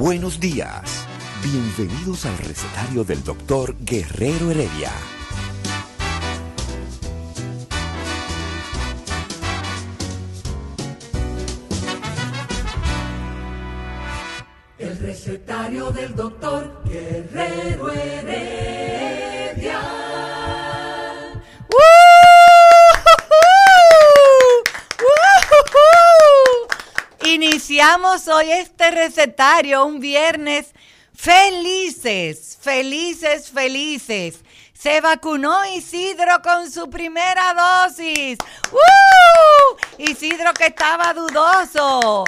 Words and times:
Buenos 0.00 0.40
días. 0.40 1.06
Bienvenidos 1.44 2.24
al 2.24 2.38
recetario 2.38 3.04
del 3.04 3.22
doctor 3.22 3.76
Guerrero 3.80 4.50
Heredia. 4.50 4.90
El 14.78 14.98
recetario 15.00 15.90
del 15.90 16.16
doctor 16.16 16.29
Hoy 28.10 28.50
este 28.50 28.90
recetario, 28.90 29.86
un 29.86 30.00
viernes 30.00 30.74
felices, 31.14 32.58
felices, 32.60 33.50
felices. 33.50 34.40
Se 34.72 35.00
vacunó 35.00 35.64
Isidro 35.76 36.42
con 36.42 36.68
su 36.72 36.90
primera 36.90 37.54
dosis. 37.54 38.36
¡Uh! 38.72 40.02
Isidro 40.02 40.52
que 40.54 40.66
estaba 40.66 41.14
dudoso. 41.14 42.24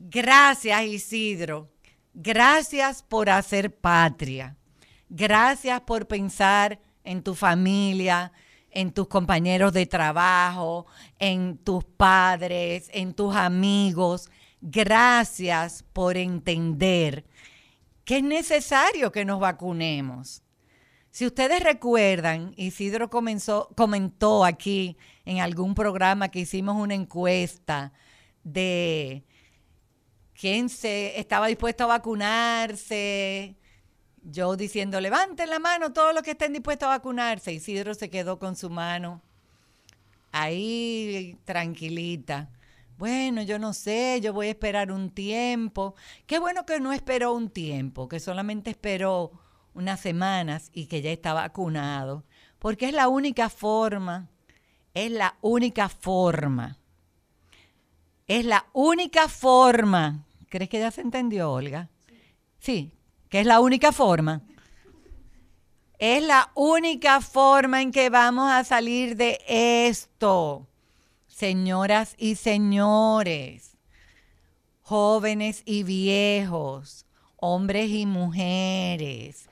Gracias 0.00 0.82
Isidro. 0.82 1.68
Gracias 2.12 3.04
por 3.04 3.30
hacer 3.30 3.72
patria. 3.72 4.56
Gracias 5.08 5.80
por 5.82 6.08
pensar 6.08 6.80
en 7.04 7.22
tu 7.22 7.36
familia, 7.36 8.32
en 8.72 8.90
tus 8.90 9.06
compañeros 9.06 9.72
de 9.72 9.86
trabajo, 9.86 10.86
en 11.20 11.56
tus 11.56 11.84
padres, 11.84 12.90
en 12.92 13.14
tus 13.14 13.36
amigos. 13.36 14.28
Gracias 14.68 15.84
por 15.92 16.16
entender 16.16 17.24
que 18.04 18.16
es 18.16 18.22
necesario 18.24 19.12
que 19.12 19.24
nos 19.24 19.38
vacunemos. 19.38 20.42
Si 21.12 21.24
ustedes 21.24 21.62
recuerdan, 21.62 22.52
Isidro 22.56 23.08
comenzó, 23.08 23.68
comentó 23.76 24.44
aquí 24.44 24.96
en 25.24 25.38
algún 25.38 25.76
programa 25.76 26.32
que 26.32 26.40
hicimos 26.40 26.74
una 26.74 26.94
encuesta 26.94 27.92
de 28.42 29.22
quién 30.34 30.68
se 30.68 31.16
estaba 31.20 31.46
dispuesto 31.46 31.84
a 31.84 31.98
vacunarse. 31.98 33.54
Yo 34.24 34.56
diciendo, 34.56 35.00
levanten 35.00 35.48
la 35.48 35.60
mano 35.60 35.92
todos 35.92 36.12
los 36.12 36.24
que 36.24 36.32
estén 36.32 36.52
dispuestos 36.52 36.88
a 36.88 36.96
vacunarse. 36.96 37.52
Isidro 37.52 37.94
se 37.94 38.10
quedó 38.10 38.40
con 38.40 38.56
su 38.56 38.68
mano 38.68 39.22
ahí 40.32 41.38
tranquilita. 41.44 42.50
Bueno, 42.98 43.42
yo 43.42 43.58
no 43.58 43.74
sé, 43.74 44.20
yo 44.22 44.32
voy 44.32 44.46
a 44.46 44.50
esperar 44.50 44.90
un 44.90 45.10
tiempo. 45.10 45.94
Qué 46.26 46.38
bueno 46.38 46.64
que 46.64 46.80
no 46.80 46.94
esperó 46.94 47.34
un 47.34 47.50
tiempo, 47.50 48.08
que 48.08 48.20
solamente 48.20 48.70
esperó 48.70 49.32
unas 49.74 50.00
semanas 50.00 50.70
y 50.72 50.86
que 50.86 51.02
ya 51.02 51.10
está 51.10 51.34
vacunado, 51.34 52.24
porque 52.58 52.86
es 52.86 52.94
la 52.94 53.08
única 53.08 53.50
forma, 53.50 54.30
es 54.94 55.10
la 55.10 55.36
única 55.42 55.90
forma, 55.90 56.78
es 58.26 58.46
la 58.46 58.66
única 58.72 59.28
forma. 59.28 60.24
¿Crees 60.48 60.70
que 60.70 60.78
ya 60.78 60.90
se 60.90 61.02
entendió, 61.02 61.52
Olga? 61.52 61.90
Sí, 62.60 62.92
que 63.28 63.40
es 63.40 63.46
la 63.46 63.60
única 63.60 63.92
forma. 63.92 64.42
Es 65.98 66.22
la 66.22 66.50
única 66.54 67.20
forma 67.20 67.82
en 67.82 67.92
que 67.92 68.08
vamos 68.08 68.50
a 68.50 68.64
salir 68.64 69.16
de 69.16 69.38
esto 69.46 70.66
señoras 71.36 72.14
y 72.16 72.36
señores, 72.36 73.76
jóvenes 74.80 75.60
y 75.66 75.82
viejos, 75.82 77.04
hombres 77.36 77.90
y 77.90 78.06
mujeres, 78.06 79.50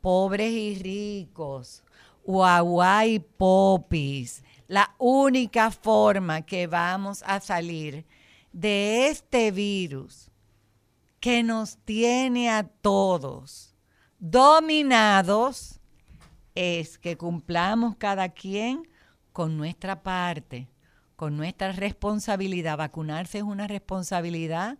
pobres 0.00 0.50
y 0.50 0.76
ricos, 0.76 1.84
guagua 2.24 3.04
y 3.04 3.18
popis, 3.18 4.42
la 4.66 4.94
única 4.96 5.70
forma 5.70 6.40
que 6.40 6.66
vamos 6.66 7.22
a 7.26 7.38
salir 7.40 8.06
de 8.50 9.08
este 9.08 9.50
virus 9.50 10.30
que 11.20 11.42
nos 11.42 11.76
tiene 11.84 12.48
a 12.48 12.62
todos 12.66 13.74
dominados 14.18 15.80
es 16.54 16.96
que 16.96 17.18
cumplamos 17.18 17.94
cada 17.96 18.30
quien 18.30 18.88
con 19.34 19.58
nuestra 19.58 20.02
parte 20.02 20.66
con 21.16 21.36
nuestra 21.36 21.72
responsabilidad. 21.72 22.76
Vacunarse 22.76 23.38
es 23.38 23.44
una 23.44 23.66
responsabilidad 23.66 24.78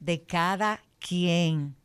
de 0.00 0.22
cada 0.22 0.82
quien. 0.98 1.76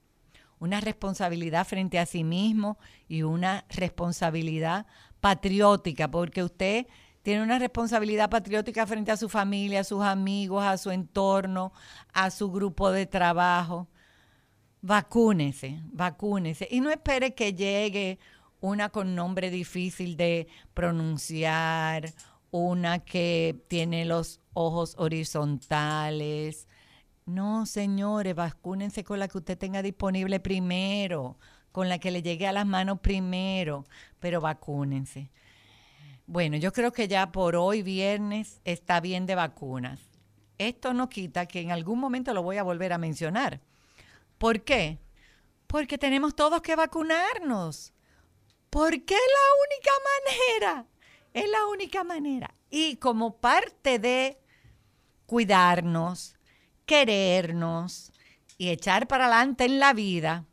Una 0.59 0.81
responsabilidad 0.81 1.65
frente 1.65 1.97
a 1.97 2.05
sí 2.05 2.23
mismo 2.23 2.77
y 3.07 3.23
una 3.23 3.65
responsabilidad 3.69 4.85
patriótica, 5.19 6.09
porque 6.09 6.43
usted 6.43 6.87
tiene 7.23 7.43
una 7.43 7.59
responsabilidad 7.59 8.29
patriótica 8.29 8.85
frente 8.87 9.11
a 9.11 9.17
su 9.17 9.29
familia, 9.29 9.81
a 9.81 9.83
sus 9.83 10.03
amigos, 10.03 10.63
a 10.63 10.77
su 10.77 10.91
entorno, 10.91 11.71
a 12.13 12.31
su 12.31 12.51
grupo 12.51 12.91
de 12.91 13.05
trabajo. 13.05 13.87
Vacúnese, 14.81 15.81
vacúnese. 15.91 16.67
Y 16.71 16.81
no 16.81 16.89
espere 16.89 17.35
que 17.35 17.53
llegue 17.53 18.17
una 18.59 18.89
con 18.89 19.15
nombre 19.15 19.51
difícil 19.51 20.17
de 20.17 20.47
pronunciar 20.73 22.11
una 22.51 22.99
que 22.99 23.63
tiene 23.67 24.05
los 24.05 24.41
ojos 24.53 24.95
horizontales. 24.97 26.67
No, 27.25 27.65
señores, 27.65 28.35
vacúnense 28.35 29.03
con 29.03 29.19
la 29.19 29.27
que 29.27 29.37
usted 29.37 29.57
tenga 29.57 29.81
disponible 29.81 30.39
primero, 30.39 31.37
con 31.71 31.87
la 31.87 31.99
que 31.99 32.11
le 32.11 32.21
llegue 32.21 32.47
a 32.47 32.51
las 32.51 32.65
manos 32.65 32.99
primero, 32.99 33.85
pero 34.19 34.41
vacúnense. 34.41 35.31
Bueno, 36.27 36.57
yo 36.57 36.71
creo 36.71 36.91
que 36.91 37.07
ya 37.07 37.31
por 37.31 37.55
hoy 37.55 37.81
viernes 37.81 38.61
está 38.65 38.99
bien 38.99 39.25
de 39.25 39.35
vacunas. 39.35 39.99
Esto 40.57 40.93
no 40.93 41.09
quita 41.09 41.45
que 41.45 41.61
en 41.61 41.71
algún 41.71 41.99
momento 41.99 42.33
lo 42.33 42.43
voy 42.43 42.57
a 42.57 42.63
volver 42.63 42.93
a 42.93 42.97
mencionar. 42.97 43.61
¿Por 44.37 44.61
qué? 44.61 44.99
Porque 45.67 45.97
tenemos 45.97 46.35
todos 46.35 46.61
que 46.61 46.75
vacunarnos. 46.75 47.93
Porque 48.69 49.13
es 49.13 49.19
la 49.19 49.65
única 49.65 49.91
manera 50.67 50.90
es 51.33 51.49
la 51.49 51.65
única 51.67 52.03
manera. 52.03 52.53
Y 52.69 52.97
como 52.97 53.37
parte 53.37 53.99
de 53.99 54.39
cuidarnos, 55.25 56.35
querernos 56.85 58.11
y 58.57 58.69
echar 58.69 59.07
para 59.07 59.25
adelante 59.25 59.65
en 59.65 59.79
la 59.79 59.93
vida, 59.93 60.45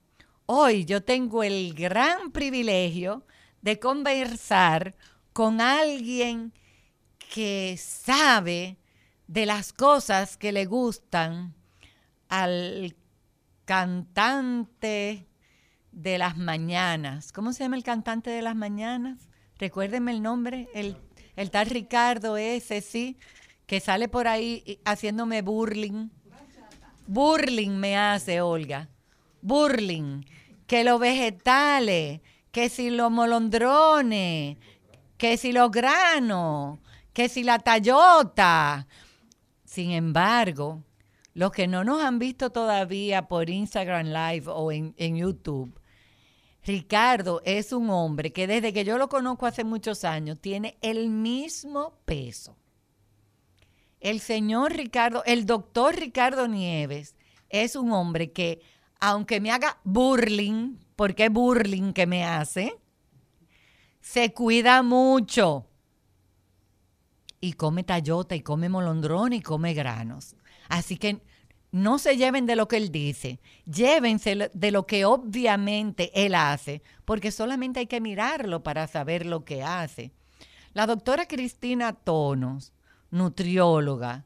hoy 0.47 0.85
yo 0.85 1.03
tengo 1.03 1.43
el 1.43 1.75
gran 1.75 2.31
privilegio 2.31 3.25
de 3.63 3.79
conversar 3.79 4.95
con 5.33 5.61
alguien 5.61 6.53
que 7.19 7.77
sabe 7.79 8.79
de 9.27 9.47
las 9.47 9.73
cosas 9.73 10.37
que 10.37 10.53
le 10.53 10.65
gustan 10.65 11.55
al 12.29 12.97
cantante 13.65 15.29
de 15.93 16.19
las 16.19 16.37
mañanas. 16.37 17.33
¿Cómo 17.33 17.53
se 17.53 17.65
llama 17.65 17.77
el 17.77 17.85
cantante 17.85 18.31
de 18.31 18.43
las 18.43 18.57
mañanas? 18.57 19.28
Recuérdenme 19.59 20.13
el 20.13 20.23
nombre, 20.23 20.69
el, 20.75 20.97
tal 21.51 21.67
Ricardo 21.67 22.37
ese, 22.37 22.81
sí, 22.81 23.19
que 23.67 23.81
sale 23.81 24.09
por 24.09 24.29
ahí 24.29 24.81
haciéndome 24.85 25.43
burling. 25.43 26.11
Burling 27.07 27.71
me 27.77 27.97
hace, 27.97 28.41
Olga. 28.41 28.89
Burling. 29.43 30.25
Que 30.67 30.85
los 30.85 31.01
vegetales, 31.01 32.21
que 32.51 32.69
si 32.69 32.91
los 32.91 33.11
molondrones, 33.11 34.59
que 35.17 35.37
si 35.37 35.53
los 35.53 35.71
granos, 35.71 36.79
que 37.13 37.29
si 37.29 37.43
la 37.43 37.59
tallota. 37.59 38.87
Sin 39.65 39.91
embargo, 39.91 40.83
los 41.35 41.53
que 41.53 41.67
no 41.67 41.85
nos 41.85 42.03
han 42.03 42.19
visto 42.19 42.51
todavía 42.51 43.29
por 43.29 43.49
Instagram 43.49 44.07
Live 44.09 44.45
o 44.49 44.73
en 44.73 45.17
YouTube, 45.17 45.79
Ricardo 46.69 47.41
es 47.47 47.73
un 47.73 47.88
hombre 47.88 48.31
que 48.31 48.47
desde 48.47 48.75
que 48.75 48.85
yo 48.85 48.99
lo 48.99 49.09
conozco 49.09 49.47
hace 49.47 49.65
muchos 49.65 50.05
años 50.05 50.38
tiene 50.38 50.76
el 50.82 51.09
mismo 51.09 51.94
peso. 52.05 52.59
El 54.00 54.20
señor 54.20 54.75
Ricardo, 54.75 55.23
el 55.25 55.47
doctor 55.47 55.97
Ricardo 55.97 56.47
Nieves, 56.47 57.17
es 57.49 57.75
un 57.75 57.91
hombre 57.93 58.32
que, 58.32 58.61
aunque 59.00 59.41
me 59.41 59.50
haga 59.50 59.81
burling, 59.82 60.76
porque 60.94 61.25
es 61.25 61.32
burling 61.32 61.94
que 61.94 62.06
me 62.06 62.26
hace, 62.26 62.75
se 64.03 64.35
cuida 64.35 64.82
mucho. 64.82 65.67
Y 67.41 67.55
come 67.55 67.82
tallota, 67.82 68.37
y 68.37 68.43
come 68.43 68.69
molondrón, 68.69 69.32
y 69.32 69.41
come 69.41 69.73
granos. 69.73 70.37
Así 70.69 70.99
que 70.99 71.23
no 71.70 71.99
se 71.99 72.17
lleven 72.17 72.47
de 72.47 72.56
lo 72.56 72.67
que 72.67 72.76
él 72.76 72.91
dice, 72.91 73.41
llévense 73.67 74.50
de 74.53 74.70
lo 74.70 74.87
que 74.87 75.05
obviamente 75.05 76.11
él 76.15 76.35
hace, 76.35 76.82
porque 77.05 77.31
solamente 77.31 77.81
hay 77.81 77.87
que 77.87 78.00
mirarlo 78.00 78.62
para 78.62 78.87
saber 78.87 79.26
lo 79.26 79.44
que 79.44 79.62
hace. 79.62 80.12
La 80.73 80.87
doctora 80.87 81.26
Cristina 81.26 81.93
Tonos, 81.93 82.73
nutrióloga, 83.11 84.25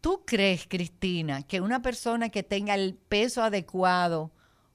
¿tú 0.00 0.22
crees, 0.24 0.66
Cristina, 0.68 1.42
que 1.42 1.60
una 1.60 1.82
persona 1.82 2.28
que 2.28 2.42
tenga 2.42 2.74
el 2.74 2.94
peso 2.94 3.42
adecuado 3.42 4.30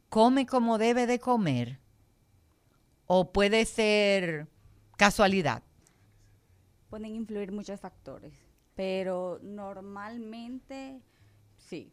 come 0.10 0.46
como 0.46 0.78
debe 0.78 1.08
de 1.08 1.20
comer? 1.20 1.80
¿O 3.06 3.32
puede 3.32 3.66
ser 3.66 4.48
casualidad? 4.98 5.64
Pueden 6.90 7.16
influir 7.16 7.52
muchos 7.52 7.80
factores 7.80 8.43
pero 8.76 9.40
normalmente 9.42 11.02
sí, 11.58 11.92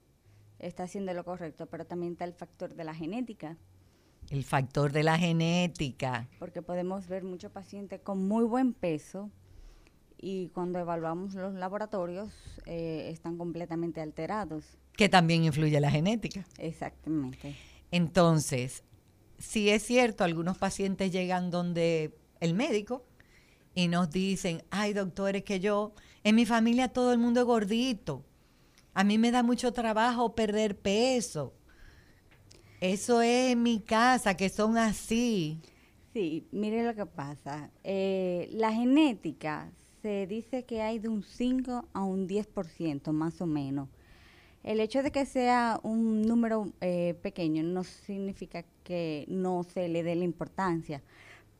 está 0.58 0.84
haciendo 0.84 1.12
lo 1.14 1.24
correcto, 1.24 1.66
pero 1.66 1.86
también 1.86 2.12
está 2.12 2.24
el 2.24 2.34
factor 2.34 2.74
de 2.74 2.84
la 2.84 2.94
genética. 2.94 3.56
El 4.30 4.44
factor 4.44 4.92
de 4.92 5.02
la 5.02 5.18
genética. 5.18 6.28
Porque 6.38 6.62
podemos 6.62 7.08
ver 7.08 7.24
muchos 7.24 7.50
pacientes 7.50 8.00
con 8.00 8.28
muy 8.28 8.44
buen 8.44 8.74
peso 8.74 9.30
y 10.18 10.48
cuando 10.48 10.78
evaluamos 10.78 11.34
los 11.34 11.54
laboratorios 11.54 12.30
eh, 12.66 13.08
están 13.10 13.38
completamente 13.38 14.00
alterados. 14.00 14.64
Que 14.92 15.08
también 15.08 15.44
influye 15.44 15.80
la 15.80 15.90
genética. 15.90 16.44
Exactamente. 16.58 17.56
Entonces, 17.90 18.84
si 19.38 19.70
es 19.70 19.82
cierto, 19.82 20.22
algunos 20.22 20.58
pacientes 20.58 21.10
llegan 21.10 21.50
donde 21.50 22.14
el 22.40 22.54
médico 22.54 23.04
y 23.74 23.88
nos 23.88 24.10
dicen, 24.10 24.62
ay 24.70 24.92
doctores, 24.92 25.42
que 25.42 25.58
yo 25.58 25.94
en 26.24 26.34
mi 26.34 26.46
familia 26.46 26.88
todo 26.88 27.12
el 27.12 27.18
mundo 27.18 27.40
es 27.40 27.46
gordito. 27.46 28.24
A 28.94 29.04
mí 29.04 29.18
me 29.18 29.30
da 29.30 29.42
mucho 29.42 29.72
trabajo 29.72 30.34
perder 30.34 30.76
peso. 30.76 31.54
Eso 32.80 33.22
es 33.22 33.52
en 33.52 33.62
mi 33.62 33.80
casa, 33.80 34.36
que 34.36 34.48
son 34.48 34.78
así. 34.78 35.60
Sí, 36.12 36.46
mire 36.50 36.84
lo 36.84 36.94
que 36.94 37.06
pasa. 37.06 37.70
Eh, 37.84 38.48
la 38.52 38.72
genética 38.72 39.70
se 40.02 40.26
dice 40.26 40.64
que 40.64 40.82
hay 40.82 40.98
de 40.98 41.08
un 41.08 41.22
5 41.22 41.88
a 41.92 42.04
un 42.04 42.26
10% 42.26 43.12
más 43.12 43.40
o 43.40 43.46
menos. 43.46 43.88
El 44.62 44.80
hecho 44.80 45.02
de 45.02 45.10
que 45.10 45.24
sea 45.24 45.78
un 45.82 46.22
número 46.22 46.72
eh, 46.80 47.14
pequeño 47.22 47.62
no 47.62 47.84
significa 47.84 48.64
que 48.82 49.24
no 49.28 49.62
se 49.62 49.88
le 49.88 50.02
dé 50.02 50.14
la 50.16 50.24
importancia 50.24 51.02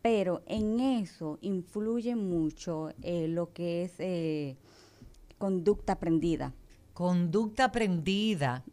pero 0.02 0.42
en 0.46 0.80
eso 0.80 1.38
influye 1.40 2.16
mucho 2.16 2.90
eh, 3.02 3.28
lo 3.28 3.52
que 3.52 3.84
es 3.84 3.92
eh, 3.98 4.56
conducta 5.38 5.94
aprendida. 5.94 6.54
Conducta 6.94 7.64
aprendida. 7.64 8.64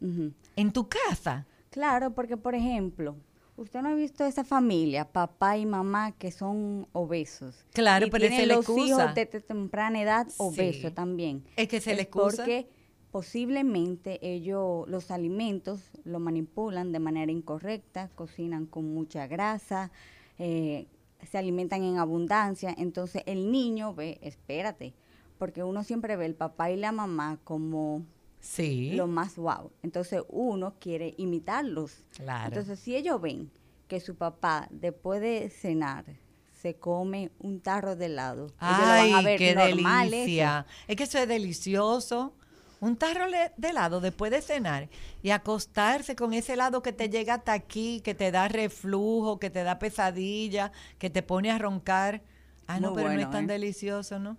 ¿En 0.56 0.74
tu 0.74 0.88
casa? 0.88 1.46
Claro, 1.70 2.14
porque 2.14 2.38
por 2.38 2.56
ejemplo, 2.56 3.16
usted 3.56 3.82
no 3.82 3.90
ha 3.90 3.94
visto 3.94 4.26
esa 4.26 4.44
familia, 4.44 5.06
papá 5.06 5.58
y 5.58 5.66
mamá, 5.66 6.12
que 6.14 6.32
son 6.32 6.88
obesos. 6.94 7.66
Claro, 7.74 8.08
pero 8.12 8.28
tienen 8.28 8.42
se 8.42 8.48
los 8.48 8.70
hijos 8.70 9.14
de 9.16 9.26
temprana 9.26 10.02
edad 10.02 10.28
obesos 10.38 10.94
también. 10.94 11.44
Es 11.56 11.68
que 11.68 11.82
se 11.82 11.92
les 11.92 12.04
excusa. 12.06 12.38
Porque 12.38 12.70
posiblemente 13.12 14.20
ellos 14.22 14.88
los 14.88 15.12
alimentos 15.12 15.82
lo 16.04 16.20
manipulan 16.20 16.92
de 16.92 17.00
manera 17.00 17.32
incorrecta, 17.32 18.10
cocinan 18.16 18.66
con 18.66 18.94
mucha 18.94 19.28
grasa, 19.28 19.92
eh, 20.38 20.88
se 21.26 21.38
alimentan 21.38 21.84
en 21.84 21.98
abundancia, 21.98 22.74
entonces 22.78 23.24
el 23.26 23.52
niño 23.52 23.94
ve, 23.94 24.20
espérate, 24.22 24.94
porque 25.38 25.64
uno 25.64 25.84
siempre 25.84 26.16
ve 26.16 26.26
el 26.26 26.36
papá 26.36 26.72
y 26.72 26.78
la 26.78 26.92
mamá 26.92 27.40
como 27.44 28.06
sí. 28.40 28.92
lo 28.94 29.08
más 29.08 29.38
guau. 29.38 29.72
Entonces 29.84 30.24
uno 30.30 30.76
quiere 30.80 31.14
imitarlos. 31.18 32.06
Claro. 32.16 32.48
Entonces 32.48 32.80
si 32.80 32.96
ellos 32.96 33.22
ven 33.22 33.52
que 33.88 34.00
su 34.00 34.16
papá 34.16 34.68
después 34.72 35.22
de 35.22 35.50
cenar 35.50 36.06
se 36.54 36.76
come 36.76 37.32
un 37.40 37.62
tarro 37.62 37.96
de 37.96 38.08
helado, 38.08 38.52
Ay, 38.58 39.38
qué 39.38 39.56
delicia. 39.56 40.66
Es 40.88 40.96
que 40.96 41.04
eso 41.04 41.20
es 41.20 41.28
delicioso 41.28 42.34
un 42.80 42.96
tarro 42.96 43.30
de 43.30 43.68
helado 43.68 44.02
después 44.02 44.32
de 44.32 44.42
cenar 44.42 44.90
y 45.24 45.32
acostarse 45.32 46.16
con 46.16 46.34
ese 46.34 46.54
helado 46.54 46.82
que 46.82 46.94
te 46.94 47.10
llega 47.10 47.36
hasta 47.36 47.54
aquí, 47.54 48.02
que 48.02 48.14
te 48.14 48.32
da 48.32 48.48
reflujo, 48.48 49.40
que 49.40 49.50
te 49.50 49.64
da 49.64 49.80
pesadilla, 49.80 50.72
que 51.00 51.10
te 51.10 51.24
pone 51.24 51.52
a 51.52 51.58
roncar. 51.58 52.22
Ah, 52.68 52.80
no, 52.80 52.94
pero 52.94 53.12
no 53.12 53.20
es 53.20 53.32
tan 53.32 53.46
¿eh? 53.46 53.54
delicioso, 53.54 54.20
¿no? 54.20 54.38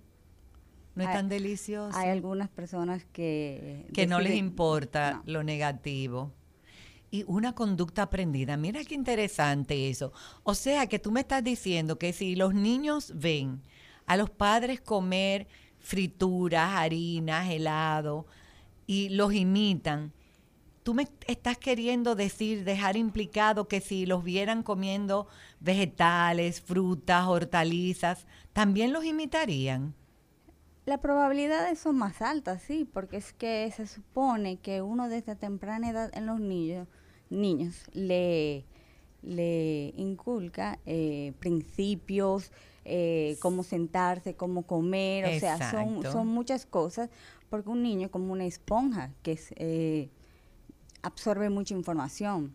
No 0.95 1.05
es 1.05 1.13
tan 1.13 1.29
delicioso. 1.29 1.97
Hay 1.97 2.11
algunas 2.11 2.49
personas 2.49 3.05
que... 3.13 3.87
Que 3.95 4.07
no 4.07 4.19
les 4.21 4.35
importa 4.35 5.23
lo 5.27 5.45
negativo. 5.45 6.33
Y 7.11 7.25
una 7.29 7.55
conducta 7.55 8.03
aprendida. 8.03 8.57
Mira 8.57 8.83
qué 8.85 8.97
interesante 8.97 9.89
eso. 9.89 10.13
O 10.43 10.55
sea 10.55 10.89
que 10.89 10.99
tú 10.99 11.13
me 11.13 11.21
estás 11.21 11.45
diciendo 11.45 11.99
que 11.99 12.13
si 12.13 12.35
los 12.35 12.53
niños 12.53 13.13
ven 13.15 13.63
a 14.07 14.17
los 14.17 14.29
padres 14.29 14.81
comer 14.81 15.47
frituras, 15.81 16.71
harinas, 16.75 17.49
helado, 17.51 18.27
y 18.87 19.11
los 19.11 19.33
imitan. 19.33 20.13
Tú 20.83 20.95
me 20.95 21.07
estás 21.27 21.59
queriendo 21.59 22.15
decir, 22.15 22.65
dejar 22.65 22.97
implicado 22.97 23.69
que 23.69 23.81
si 23.81 24.07
los 24.07 24.25
vieran 24.25 24.63
comiendo 24.63 25.29
vegetales, 25.61 26.63
frutas, 26.63 27.27
hortalizas, 27.27 28.27
también 28.53 28.93
los 28.93 29.05
imitarían. 29.05 29.95
La 30.87 31.03
probabilidad 31.03 31.75
son 31.75 31.99
más 31.99 32.23
altas, 32.23 32.63
sí, 32.63 32.89
porque 32.91 33.19
es 33.19 33.35
que 33.35 33.71
se 33.77 33.87
supone 33.87 34.57
que 34.57 34.81
uno 34.81 35.11
desde 35.11 35.37
temprana 35.37 35.91
edad 35.91 36.11
en 36.17 36.25
los 36.25 36.41
niños, 36.41 36.89
niños 37.29 37.85
le, 37.93 38.65
le 39.21 39.93
inculca 39.99 40.79
eh, 40.87 41.35
principios, 41.41 42.53
eh, 42.85 43.37
cómo 43.41 43.63
sentarse, 43.63 44.35
cómo 44.35 44.63
comer, 44.63 45.37
o 45.37 45.41
sea, 45.41 45.71
son, 45.71 46.03
son 46.03 46.27
muchas 46.27 46.65
cosas, 46.65 47.11
porque 47.51 47.69
un 47.69 47.83
niño 47.83 48.07
es 48.07 48.11
como 48.11 48.33
una 48.33 48.47
esponja 48.47 49.11
que 49.23 49.39
eh, 49.57 50.09
absorbe 51.03 51.51
mucha 51.51 51.75
información. 51.75 52.55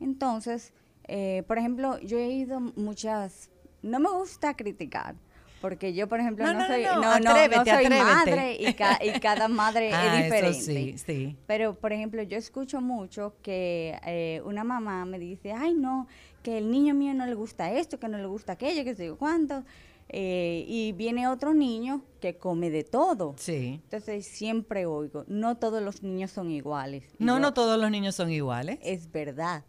Entonces, 0.00 0.72
eh, 1.08 1.42
por 1.46 1.58
ejemplo, 1.58 1.98
yo 2.00 2.18
he 2.18 2.30
ido 2.30 2.60
muchas, 2.60 3.50
no 3.82 3.98
me 3.98 4.10
gusta 4.10 4.54
criticar, 4.54 5.16
porque 5.60 5.94
yo, 5.94 6.08
por 6.08 6.20
ejemplo, 6.20 6.44
no, 6.52 6.66
soy, 6.66 6.84
no, 6.84 7.64
soy 7.64 7.88
madre 7.88 8.56
y, 8.60 8.74
cada 9.20 9.48
madre 9.48 9.88
es 9.88 9.94
ah, 9.94 10.16
diferente. 10.22 10.98
sí, 10.98 11.36
Pero, 11.46 11.74
por 11.74 11.92
ejemplo, 11.92 12.22
yo 12.22 12.36
escucho 12.36 12.80
mucho 12.80 13.34
que 13.42 14.40
una 14.44 14.62
mamá 14.62 15.04
me 15.04 15.18
dice, 15.18 15.52
ay, 15.52 15.74
no, 15.74 16.06
que 16.44 16.58
el 16.58 16.70
niño 16.70 16.94
mío 16.94 17.14
no 17.14 17.24
le 17.26 17.34
gusta 17.34 17.72
esto, 17.72 17.98
que 17.98 18.06
no 18.06 18.18
le 18.18 18.26
gusta 18.26 18.52
aquello, 18.52 18.84
que 18.84 18.94
sé 18.94 19.06
yo 19.06 19.16
cuánto. 19.16 19.64
Eh, 20.10 20.66
y 20.68 20.92
viene 20.92 21.26
otro 21.26 21.54
niño 21.54 22.02
que 22.20 22.36
come 22.36 22.68
de 22.68 22.84
todo. 22.84 23.34
Sí. 23.38 23.80
Entonces 23.82 24.26
siempre 24.26 24.84
oigo, 24.84 25.24
no 25.26 25.56
todos 25.56 25.82
los 25.82 26.02
niños 26.02 26.30
son 26.30 26.50
iguales. 26.50 27.04
no, 27.18 27.40
no 27.40 27.54
todos 27.54 27.80
los 27.80 27.90
niños 27.90 28.14
son 28.14 28.30
iguales. 28.30 28.78
Es 28.82 29.10
verdad. 29.10 29.64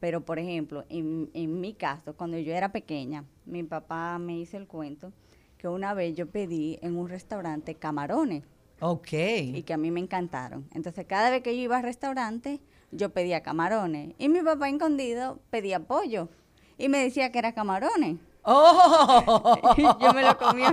Pero, 0.00 0.24
por 0.24 0.38
ejemplo, 0.40 0.84
en, 0.90 1.30
en 1.32 1.60
mi 1.60 1.72
caso, 1.72 2.14
cuando 2.16 2.38
yo 2.38 2.52
era 2.52 2.70
pequeña, 2.72 3.24
mi 3.46 3.62
papá 3.62 4.18
me 4.18 4.36
hizo 4.36 4.56
el 4.56 4.66
cuento 4.66 5.12
que 5.56 5.68
una 5.68 5.94
vez 5.94 6.14
yo 6.16 6.26
pedí 6.26 6.78
en 6.82 6.96
un 6.96 7.08
restaurante 7.08 7.76
camarones. 7.76 8.42
Ok. 8.80 9.12
Y 9.12 9.62
que 9.62 9.72
a 9.72 9.78
mí 9.78 9.92
me 9.92 10.00
encantaron. 10.00 10.68
Entonces, 10.74 11.06
cada 11.06 11.30
vez 11.30 11.42
que 11.42 11.56
yo 11.56 11.62
iba 11.62 11.78
al 11.78 11.84
restaurante, 11.84 12.60
yo 12.96 13.10
pedía 13.10 13.42
camarones. 13.42 14.14
Y 14.18 14.28
mi 14.28 14.40
papá 14.42 14.68
escondido 14.68 15.38
pedía 15.50 15.80
pollo. 15.80 16.28
Y 16.78 16.88
me 16.88 16.98
decía 16.98 17.32
que 17.32 17.38
era 17.38 17.52
camarones. 17.52 18.16
¡Oh! 18.42 19.74
yo 20.00 20.12
me 20.12 20.22
lo 20.22 20.38
comía. 20.38 20.72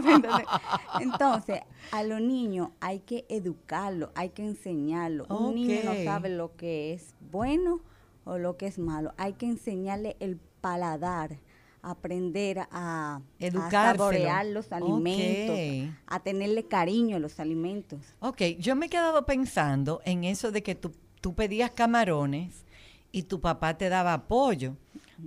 Entonces, 0.99 1.61
a 1.91 2.03
los 2.03 2.21
niños 2.21 2.69
hay 2.79 2.99
que 2.99 3.25
educarlo, 3.29 4.11
hay 4.15 4.29
que 4.29 4.43
enseñarlo. 4.43 5.25
Un 5.25 5.55
niño 5.55 5.79
no 5.83 5.93
sabe 6.03 6.29
lo 6.29 6.55
que 6.55 6.93
es 6.93 7.15
bueno 7.31 7.81
o 8.25 8.37
lo 8.37 8.57
que 8.57 8.67
es 8.67 8.77
malo. 8.77 9.13
Hay 9.17 9.33
que 9.33 9.47
enseñarle 9.47 10.15
el 10.19 10.39
paladar, 10.61 11.39
aprender 11.81 12.59
a, 12.71 13.21
a 13.21 13.71
saborear 13.71 14.45
los 14.45 14.71
alimentos, 14.71 15.93
a 16.05 16.19
tenerle 16.19 16.67
cariño 16.67 17.17
a 17.17 17.19
los 17.19 17.39
alimentos. 17.39 17.99
Ok, 18.19 18.41
yo 18.59 18.75
me 18.75 18.85
he 18.85 18.89
quedado 18.89 19.25
pensando 19.25 19.99
en 20.05 20.23
eso 20.25 20.51
de 20.51 20.61
que 20.61 20.75
tú 20.75 20.91
tú 21.23 21.33
pedías 21.33 21.71
camarones 21.71 22.65
y 23.13 23.23
tu 23.23 23.39
papá 23.39 23.77
te 23.77 23.87
daba 23.87 24.13
apoyo, 24.13 24.75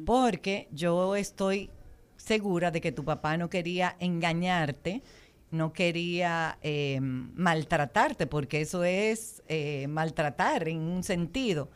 porque 0.04 0.68
yo 0.70 1.16
estoy 1.16 1.70
segura 2.18 2.70
de 2.70 2.82
que 2.82 2.92
tu 2.92 3.02
papá 3.02 3.38
no 3.38 3.48
quería 3.48 3.96
engañarte, 3.98 5.02
no 5.50 5.72
quería 5.72 6.58
eh, 6.60 6.98
maltratarte, 7.00 8.26
porque 8.26 8.60
eso 8.60 8.84
es 8.84 9.42
eh, 9.48 9.86
maltratar 9.88 10.68
en 10.68 10.80
un 10.80 11.02
sentido. 11.02 11.70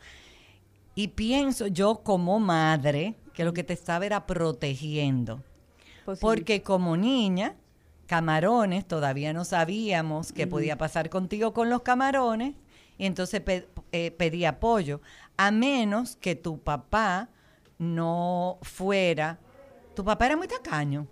Y 0.93 1.07
pienso 1.07 1.65
yo 1.65 2.03
como 2.03 2.39
madre 2.39 3.15
que 3.33 3.43
lo 3.43 3.53
que 3.53 3.63
te 3.63 3.73
estaba 3.73 4.05
era 4.05 4.27
protegiendo. 4.27 5.41
Porque 6.19 6.61
como 6.61 6.95
niña, 6.95 7.55
camarones, 8.05 8.87
todavía 8.87 9.33
no 9.33 9.45
sabíamos 9.45 10.31
qué 10.31 10.45
podía 10.45 10.77
pasar 10.77 11.09
contigo 11.09 11.53
con 11.53 11.71
los 11.71 11.81
camarones, 11.81 12.53
y 13.01 13.05
entonces 13.07 13.41
eh, 13.91 14.11
pedí 14.11 14.45
apoyo, 14.45 15.01
a 15.35 15.49
menos 15.49 16.15
que 16.17 16.35
tu 16.35 16.59
papá 16.59 17.29
no 17.79 18.59
fuera, 18.61 19.39
tu 19.95 20.05
papá 20.05 20.27
era 20.27 20.37
muy 20.37 20.47
tacaño. 20.47 21.07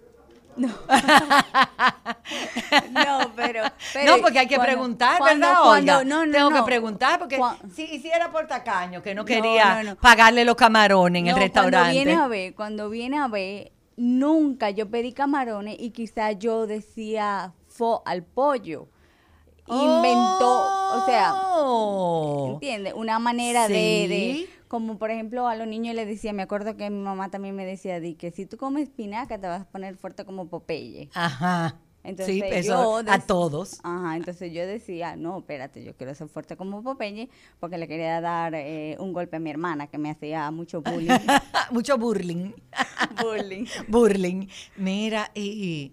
No. 0.55 0.67
no, 2.91 3.31
pero, 3.35 3.63
No, 4.05 4.21
porque 4.21 4.37
hay 4.37 4.47
que 4.47 4.59
preguntar, 4.59 5.19
¿verdad? 5.23 5.81
no, 5.81 6.03
no, 6.03 6.31
Tengo 6.31 6.51
que 6.51 6.61
preguntar, 6.61 7.17
porque 7.17 7.41
si, 7.73 7.99
si 7.99 8.11
era 8.11 8.31
por 8.31 8.45
tacaño, 8.45 9.01
que 9.01 9.15
no 9.15 9.25
quería 9.25 9.97
pagarle 9.99 10.45
los 10.45 10.55
camarones 10.55 11.21
en 11.21 11.27
el 11.29 11.37
restaurante. 11.37 11.79
Cuando 11.79 11.91
viene 11.91 12.13
a 12.13 12.27
ver, 12.27 12.53
cuando 12.53 12.89
viene 12.91 13.17
a 13.17 13.27
ver, 13.27 13.71
nunca 13.97 14.69
yo 14.69 14.91
pedí 14.91 15.11
camarones 15.11 15.75
y 15.79 15.89
quizás 15.89 16.37
yo 16.37 16.67
decía 16.67 17.55
fo 17.67 18.03
al 18.05 18.21
pollo. 18.21 18.89
Inventó, 19.69 20.63
o 20.95 21.05
sea, 21.05 21.33
oh. 21.35 22.51
¿entiendes? 22.53 22.93
Una 22.95 23.19
manera 23.19 23.67
de, 23.67 24.49
como 24.67 24.97
por 24.97 25.11
ejemplo 25.11 25.47
a 25.47 25.55
los 25.55 25.67
niños 25.67 25.95
les 25.95 26.07
decía, 26.07 26.33
me 26.33 26.43
acuerdo 26.43 26.75
que 26.75 26.89
mi 26.89 27.01
mamá 27.01 27.29
también 27.29 27.55
me 27.55 27.65
decía, 27.65 27.99
di 27.99 28.15
que 28.15 28.31
si 28.31 28.45
tú 28.45 28.57
comes 28.57 28.83
espinaca 28.83 29.39
te 29.39 29.47
vas 29.47 29.61
a 29.61 29.65
poner 29.65 29.95
fuerte 29.97 30.25
como 30.25 30.47
Popeye. 30.47 31.09
Ajá. 31.13 31.75
Entonces, 32.03 32.35
sí, 32.35 32.41
eso 32.45 33.03
a 33.05 33.19
todos. 33.19 33.79
Ajá, 33.83 34.15
entonces 34.15 34.53
yo 34.53 34.65
decía, 34.65 35.15
no, 35.15 35.39
espérate, 35.39 35.83
yo 35.83 35.95
quiero 35.95 36.15
ser 36.15 36.29
fuerte 36.29 36.55
como 36.55 36.81
Popeye 36.81 37.29
porque 37.59 37.77
le 37.77 37.87
quería 37.87 38.21
dar 38.21 38.55
eh, 38.55 38.95
un 38.99 39.11
golpe 39.11 39.37
a 39.37 39.39
mi 39.39 39.49
hermana 39.49 39.87
que 39.87 39.97
me 39.97 40.09
hacía 40.09 40.49
mucho 40.49 40.81
bullying. 40.81 41.09
mucho 41.71 41.97
burling. 41.97 42.53
burling. 43.21 43.65
burling. 43.87 44.47
Mira, 44.77 45.29
y, 45.35 45.91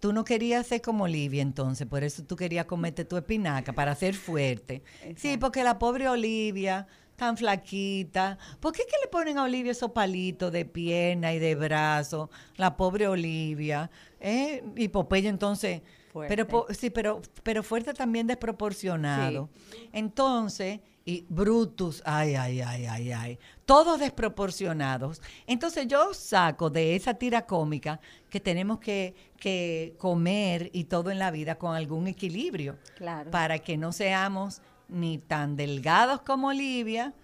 tú 0.00 0.12
no 0.12 0.24
querías 0.24 0.66
ser 0.66 0.80
como 0.82 1.04
Olivia 1.04 1.42
entonces, 1.42 1.86
por 1.86 2.04
eso 2.04 2.24
tú 2.24 2.36
querías 2.36 2.66
comerte 2.66 3.04
tu 3.04 3.16
espinaca 3.16 3.72
para 3.72 3.94
ser 3.94 4.14
fuerte. 4.14 4.82
Sí, 5.16 5.36
porque 5.38 5.64
la 5.64 5.78
pobre 5.78 6.08
Olivia 6.08 6.86
tan 7.16 7.36
flaquita. 7.36 8.38
¿Por 8.60 8.72
qué 8.72 8.84
que 8.84 8.96
le 9.02 9.08
ponen 9.10 9.38
a 9.38 9.42
Olivia 9.42 9.72
esos 9.72 9.90
palitos 9.90 10.52
de 10.52 10.64
pierna 10.64 11.34
y 11.34 11.40
de 11.40 11.56
brazo? 11.56 12.30
La 12.56 12.76
pobre 12.76 13.08
Olivia. 13.08 13.90
¿eh? 14.20 14.62
Y 14.76 14.88
Popeye 14.88 15.28
entonces... 15.28 15.82
Pero 16.26 16.66
sí, 16.70 16.90
pero, 16.90 17.20
pero 17.44 17.62
fuerte 17.62 17.94
también 17.94 18.26
desproporcionado. 18.26 19.50
Entonces, 19.92 20.80
y 21.08 21.24
Brutus, 21.30 22.02
ay, 22.04 22.34
ay, 22.34 22.60
ay, 22.60 22.84
ay, 22.84 23.12
ay. 23.12 23.38
Todos 23.64 23.98
desproporcionados. 23.98 25.22
Entonces 25.46 25.86
yo 25.86 26.12
saco 26.12 26.68
de 26.68 26.96
esa 26.96 27.14
tira 27.14 27.46
cómica 27.46 27.98
que 28.28 28.40
tenemos 28.40 28.78
que, 28.78 29.14
que 29.38 29.94
comer 29.96 30.68
y 30.74 30.84
todo 30.84 31.10
en 31.10 31.18
la 31.18 31.30
vida 31.30 31.54
con 31.54 31.74
algún 31.74 32.08
equilibrio. 32.08 32.76
Claro. 32.94 33.30
Para 33.30 33.58
que 33.58 33.78
no 33.78 33.90
seamos 33.90 34.60
ni 34.86 35.16
tan 35.16 35.56
delgados 35.56 36.20
como 36.20 36.48
Olivia, 36.48 37.14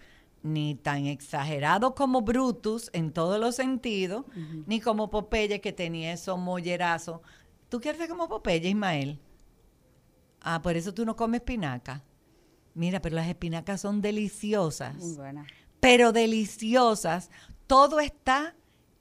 ni 0.42 0.76
tan 0.76 1.04
exagerados 1.04 1.92
como 1.92 2.22
Brutus 2.22 2.88
en 2.94 3.12
todos 3.12 3.38
los 3.38 3.54
sentidos, 3.54 4.24
ni 4.64 4.80
como 4.80 5.10
Popeye 5.10 5.60
que 5.60 5.74
tenía 5.74 6.14
esos 6.14 6.38
mollerazos. 6.38 7.20
¿Tú 7.68 7.82
quieres 7.82 8.00
ser 8.00 8.08
como 8.08 8.30
Popeye, 8.30 8.66
Ismael? 8.66 9.20
Ah, 10.40 10.62
por 10.62 10.74
eso 10.74 10.94
tú 10.94 11.04
no 11.04 11.14
comes 11.14 11.42
espinaca. 11.42 12.02
Mira, 12.74 13.00
pero 13.00 13.16
las 13.16 13.28
espinacas 13.28 13.80
son 13.80 14.00
deliciosas. 14.00 14.96
Muy 14.96 15.14
buenas. 15.14 15.46
Pero 15.80 16.12
deliciosas. 16.12 17.30
Todo 17.66 18.00
está 18.00 18.54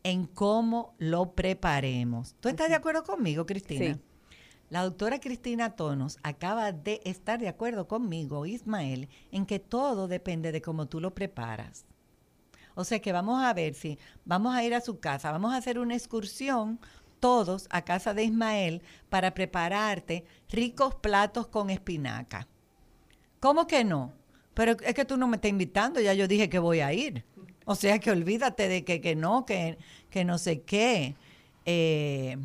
en 0.03 0.25
cómo 0.25 0.95
lo 0.97 1.33
preparemos. 1.33 2.35
¿Tú 2.39 2.49
estás 2.49 2.69
de 2.69 2.75
acuerdo 2.75 3.03
conmigo, 3.03 3.45
Cristina? 3.45 3.95
Sí. 3.95 4.01
La 4.69 4.83
doctora 4.83 5.19
Cristina 5.19 5.75
Tonos 5.75 6.17
acaba 6.23 6.71
de 6.71 7.01
estar 7.05 7.39
de 7.39 7.47
acuerdo 7.47 7.87
conmigo, 7.87 8.45
Ismael, 8.45 9.09
en 9.31 9.45
que 9.45 9.59
todo 9.59 10.07
depende 10.07 10.51
de 10.51 10.61
cómo 10.61 10.87
tú 10.87 10.99
lo 10.99 11.13
preparas. 11.13 11.85
O 12.75 12.83
sea 12.83 12.99
que 12.99 13.11
vamos 13.11 13.43
a 13.43 13.53
ver 13.53 13.75
si 13.75 13.99
vamos 14.25 14.55
a 14.55 14.63
ir 14.63 14.73
a 14.73 14.81
su 14.81 14.99
casa, 14.99 15.31
vamos 15.31 15.53
a 15.53 15.57
hacer 15.57 15.77
una 15.77 15.93
excursión 15.93 16.79
todos 17.19 17.67
a 17.69 17.83
casa 17.83 18.13
de 18.13 18.23
Ismael 18.23 18.81
para 19.09 19.33
prepararte 19.33 20.25
ricos 20.49 20.95
platos 20.95 21.47
con 21.47 21.69
espinaca. 21.69 22.47
¿Cómo 23.43 23.67
que 23.67 23.83
no? 23.83 24.13
Pero 24.53 24.71
es 24.71 24.93
que 24.93 25.03
tú 25.03 25.17
no 25.17 25.27
me 25.27 25.35
estás 25.35 25.51
invitando, 25.51 25.99
ya 25.99 26.13
yo 26.13 26.29
dije 26.29 26.47
que 26.47 26.59
voy 26.59 26.79
a 26.79 26.93
ir. 26.93 27.25
O 27.65 27.75
sea 27.75 27.99
que 27.99 28.09
olvídate 28.09 28.69
de 28.69 28.85
que, 28.85 29.01
que 29.01 29.17
no, 29.17 29.45
que, 29.45 29.77
que 30.09 30.23
no 30.23 30.37
sé 30.37 30.61
qué. 30.61 31.17
Eh, 31.65 32.37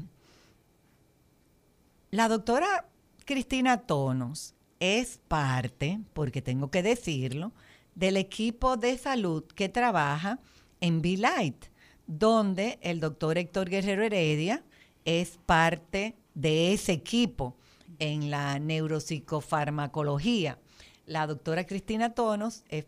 la 2.11 2.27
doctora 2.27 2.89
Cristina 3.25 3.83
Tonos 3.83 4.57
es 4.81 5.21
parte, 5.29 6.01
porque 6.15 6.43
tengo 6.43 6.69
que 6.69 6.83
decirlo, 6.83 7.53
del 7.95 8.17
equipo 8.17 8.77
de 8.77 8.99
salud 8.99 9.45
que 9.45 9.69
trabaja 9.69 10.41
en 10.81 10.99
V-Light, 10.99 11.67
donde 12.09 12.81
el 12.83 12.99
doctor 12.99 13.39
Héctor 13.39 13.71
Guerrero 13.71 14.03
Heredia 14.03 14.65
es 15.05 15.39
parte 15.47 16.17
de 16.35 16.73
ese 16.73 16.91
equipo 16.91 17.55
en 18.01 18.33
la 18.33 18.59
neuropsicofarmacología. 18.59 20.59
La 21.09 21.27
doctora 21.27 21.67
Cristina 21.67 22.15
Tonos 22.15 22.65
es 22.69 22.87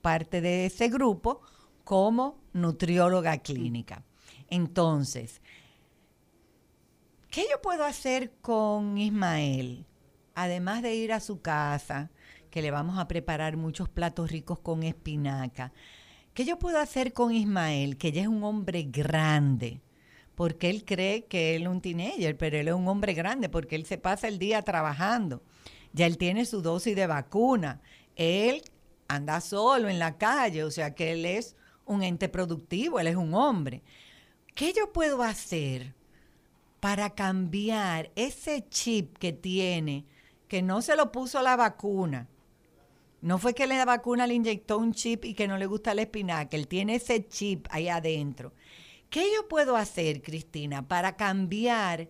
parte 0.00 0.40
de 0.40 0.66
ese 0.66 0.88
grupo 0.88 1.42
como 1.84 2.38
nutrióloga 2.52 3.36
clínica. 3.38 4.04
Entonces, 4.48 5.42
¿Qué 7.30 7.44
yo 7.50 7.60
puedo 7.60 7.84
hacer 7.84 8.32
con 8.40 8.96
Ismael? 8.96 9.84
Además 10.34 10.80
de 10.82 10.94
ir 10.94 11.12
a 11.12 11.20
su 11.20 11.42
casa, 11.42 12.10
que 12.50 12.62
le 12.62 12.70
vamos 12.70 12.98
a 12.98 13.06
preparar 13.06 13.58
muchos 13.58 13.90
platos 13.90 14.30
ricos 14.30 14.60
con 14.60 14.82
espinaca. 14.82 15.72
¿Qué 16.32 16.46
yo 16.46 16.58
puedo 16.58 16.78
hacer 16.78 17.12
con 17.12 17.34
Ismael, 17.34 17.98
que 17.98 18.12
ya 18.12 18.22
es 18.22 18.28
un 18.28 18.44
hombre 18.44 18.84
grande? 18.84 19.82
Porque 20.36 20.70
él 20.70 20.86
cree 20.86 21.26
que 21.26 21.54
él 21.54 21.62
es 21.62 21.68
un 21.68 21.82
teenager, 21.82 22.34
pero 22.38 22.56
él 22.56 22.68
es 22.68 22.74
un 22.74 22.88
hombre 22.88 23.12
grande 23.12 23.50
porque 23.50 23.76
él 23.76 23.84
se 23.84 23.98
pasa 23.98 24.26
el 24.26 24.38
día 24.38 24.62
trabajando. 24.62 25.42
Ya 25.98 26.06
él 26.06 26.16
tiene 26.16 26.44
su 26.44 26.62
dosis 26.62 26.94
de 26.94 27.08
vacuna. 27.08 27.80
Él 28.14 28.62
anda 29.08 29.40
solo 29.40 29.88
en 29.88 29.98
la 29.98 30.16
calle, 30.16 30.62
o 30.62 30.70
sea 30.70 30.94
que 30.94 31.10
él 31.10 31.26
es 31.26 31.56
un 31.86 32.04
ente 32.04 32.28
productivo, 32.28 33.00
él 33.00 33.08
es 33.08 33.16
un 33.16 33.34
hombre. 33.34 33.82
¿Qué 34.54 34.72
yo 34.72 34.92
puedo 34.92 35.24
hacer 35.24 35.96
para 36.78 37.10
cambiar 37.10 38.12
ese 38.14 38.68
chip 38.68 39.18
que 39.18 39.32
tiene, 39.32 40.04
que 40.46 40.62
no 40.62 40.82
se 40.82 40.94
lo 40.94 41.10
puso 41.10 41.42
la 41.42 41.56
vacuna. 41.56 42.28
No 43.20 43.38
fue 43.38 43.54
que 43.54 43.66
la 43.66 43.84
vacuna 43.84 44.28
le 44.28 44.34
inyectó 44.34 44.78
un 44.78 44.92
chip 44.92 45.24
y 45.24 45.34
que 45.34 45.48
no 45.48 45.58
le 45.58 45.66
gusta 45.66 45.94
la 45.94 46.02
espinaca, 46.02 46.56
él 46.56 46.68
tiene 46.68 46.94
ese 46.94 47.26
chip 47.26 47.66
ahí 47.70 47.88
adentro. 47.88 48.52
¿Qué 49.10 49.24
yo 49.34 49.48
puedo 49.48 49.74
hacer, 49.74 50.22
Cristina, 50.22 50.86
para 50.86 51.16
cambiar 51.16 52.08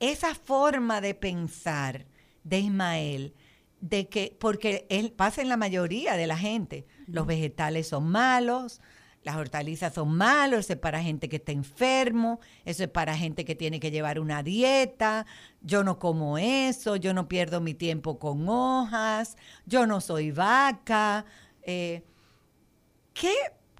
esa 0.00 0.34
forma 0.34 1.00
de 1.00 1.14
pensar 1.14 2.06
de 2.44 2.60
Ismael? 2.60 3.34
De 3.80 4.08
que, 4.08 4.36
porque 4.38 4.86
él 4.88 5.12
pasa 5.12 5.42
en 5.42 5.48
la 5.48 5.56
mayoría 5.56 6.16
de 6.16 6.26
la 6.26 6.38
gente, 6.38 6.86
los 7.06 7.26
vegetales 7.26 7.88
son 7.88 8.08
malos, 8.08 8.80
las 9.24 9.36
hortalizas 9.36 9.94
son 9.94 10.14
malos, 10.14 10.60
eso 10.60 10.74
es 10.74 10.78
para 10.78 11.02
gente 11.02 11.28
que 11.28 11.36
está 11.36 11.52
enfermo, 11.52 12.40
eso 12.64 12.84
es 12.84 12.90
para 12.90 13.16
gente 13.16 13.44
que 13.44 13.54
tiene 13.54 13.80
que 13.80 13.90
llevar 13.90 14.20
una 14.20 14.42
dieta, 14.42 15.26
yo 15.62 15.82
no 15.82 15.98
como 15.98 16.36
eso, 16.38 16.96
yo 16.96 17.14
no 17.14 17.26
pierdo 17.26 17.60
mi 17.60 17.74
tiempo 17.74 18.18
con 18.18 18.48
hojas, 18.48 19.36
yo 19.64 19.86
no 19.86 20.02
soy 20.02 20.30
vaca. 20.30 21.24
Eh, 21.62 22.04
¿qué, 23.14 23.32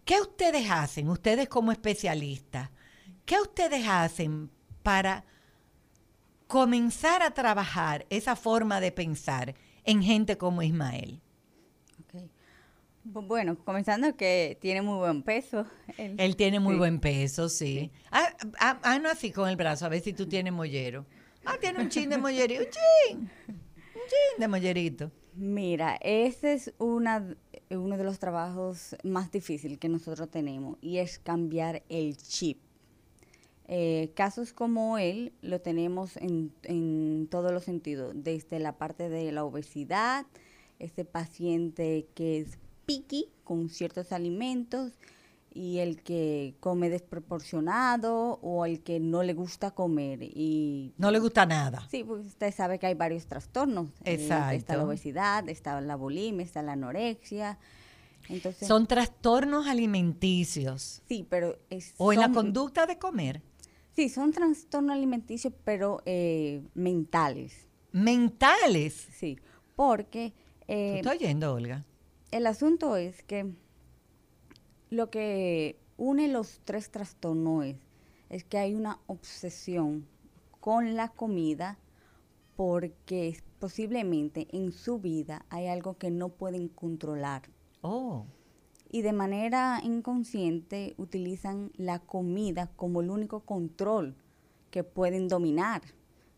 ¿Qué 0.07 0.21
ustedes 0.21 0.71
hacen, 0.71 1.11
ustedes 1.11 1.49
como 1.49 1.73
especialistas? 1.73 2.71
¿Qué 3.27 3.39
ustedes 3.39 3.87
hacen 3.87 4.51
para 4.83 5.25
comenzar 6.47 7.23
a 7.23 7.33
trabajar 7.33 8.07
esa 8.11 8.37
forma 8.37 8.81
de 8.81 8.93
pensar 8.93 9.55
en 9.85 10.03
gente 10.03 10.37
como 10.37 10.63
Ismael? 10.63 11.21
Bueno, 13.05 13.59
comenzando 13.65 14.17
que 14.17 14.57
tiene 14.63 14.81
muy 14.81 14.97
buen 14.97 15.23
peso. 15.23 15.67
Él, 15.99 16.37
tiene 16.37 16.59
muy 16.59 16.77
buen 16.77 17.01
peso, 17.01 17.51
sí. 17.51 17.91
Ah, 18.11 18.35
ah, 18.59 18.81
ah, 18.83 18.99
no 18.99 19.11
así 19.11 19.31
con 19.31 19.49
el 19.49 19.57
brazo, 19.57 19.85
a 19.85 19.91
ver 19.91 20.01
si 20.01 20.15
tú 20.15 20.27
tienes 20.27 20.55
mollero. 20.55 21.05
Ah, 21.45 21.59
tiene 21.61 21.81
un 21.81 21.91
chin 21.91 22.09
de 22.09 22.17
mollerito, 22.17 22.63
un 22.63 22.71
chin, 22.71 23.19
un 23.49 24.03
chin 24.09 24.39
de 24.39 24.49
mollerito. 24.49 25.11
Mira, 25.35 25.97
esa 25.97 26.53
es 26.53 26.73
una, 26.79 27.37
uno 27.69 27.99
de 27.99 28.05
los 28.05 28.19
trabajos 28.19 28.97
más 29.03 29.31
difíciles 29.31 29.79
que 29.79 29.91
nosotros 29.91 30.31
tenemos 30.31 30.79
y 30.81 30.99
es 30.99 31.19
cambiar 31.19 31.83
el 31.91 32.17
chip. 32.17 32.64
Eh, 33.67 34.13
casos 34.15 34.53
como 34.53 34.99
él 34.99 35.33
lo 35.41 35.61
tenemos 35.61 36.17
en, 36.19 36.53
en 36.65 37.29
todos 37.31 37.53
los 37.53 37.65
sentidos, 37.65 38.13
desde 38.15 38.59
la 38.59 38.77
parte 38.77 39.09
de 39.09 39.33
la 39.33 39.45
obesidad, 39.45 40.27
este 40.79 41.05
paciente 41.05 42.07
que 42.15 42.41
es 42.41 42.59
picky 42.85 43.29
con 43.43 43.71
ciertos 43.71 44.13
alimentos 44.13 44.93
y 45.55 45.79
el 45.79 46.03
que 46.03 46.57
come 46.59 46.91
desproporcionado 46.91 48.41
o 48.43 48.67
el 48.67 48.83
que 48.83 48.99
no 48.99 49.23
le 49.23 49.35
gusta 49.35 49.71
comer 49.71 50.23
y 50.23 50.93
no 50.99 51.13
le 51.13 51.21
gusta 51.21 51.47
nada. 51.47 51.87
Sí, 51.91 52.03
pues 52.03 52.27
usted 52.27 52.53
sabe 52.53 52.79
que 52.79 52.87
hay 52.87 52.95
varios 52.95 53.27
trastornos. 53.27 53.89
Exacto. 54.05 54.53
Eh, 54.53 54.57
está 54.57 54.77
la 54.77 54.85
obesidad, 54.85 55.49
está 55.49 55.81
la 55.81 55.95
bulimia, 55.95 56.45
está 56.45 56.61
la 56.61 56.73
anorexia. 56.73 57.59
Entonces, 58.29 58.67
son 58.67 58.87
trastornos 58.87 59.67
alimenticios. 59.67 61.03
Sí, 61.09 61.25
pero 61.29 61.57
es, 61.71 61.95
o 61.99 62.13
en 62.13 62.21
la 62.21 62.33
conducta 62.33 62.87
de 62.87 62.99
comer. 62.99 63.43
Sí, 63.95 64.09
son 64.09 64.33
trastornos 64.33 64.93
alimenticios, 64.97 65.53
pero 65.65 66.03
eh, 66.05 66.63
mentales. 66.75 67.69
Mentales. 67.93 68.95
Sí, 69.13 69.39
porque 69.77 70.33
¿Tú 70.67 70.73
eh, 70.73 70.97
estás 70.99 71.15
oyendo, 71.15 71.55
Olga? 71.55 71.85
el 72.31 72.47
asunto 72.47 72.97
es 72.97 73.23
que 73.23 73.53
lo 74.91 75.11
que 75.11 75.79
une 75.97 76.27
los 76.29 76.61
tres 76.65 76.91
trastornos 76.91 77.67
es, 77.67 77.77
es 78.31 78.45
que 78.45 78.59
hay 78.59 78.75
una 78.75 78.99
obsesión 79.07 80.07
con 80.61 80.97
la 80.97 81.09
comida 81.11 81.79
porque 82.57 83.37
posiblemente 83.59 84.49
en 84.53 84.73
su 84.73 84.99
vida 84.99 85.45
hay 85.51 85.67
algo 85.69 85.97
que 85.99 86.11
no 86.11 86.31
pueden 86.31 86.69
controlar 86.69 87.43
Oh, 87.83 88.25
y 88.95 89.03
de 89.03 89.13
manera 89.13 89.81
inconsciente 89.83 90.95
utilizan 90.99 91.73
la 91.77 91.99
comida 91.99 92.71
como 92.77 93.01
el 93.01 93.11
único 93.11 93.41
control 93.41 94.15
que 94.71 94.85
pueden 94.85 95.27
dominar. 95.27 95.83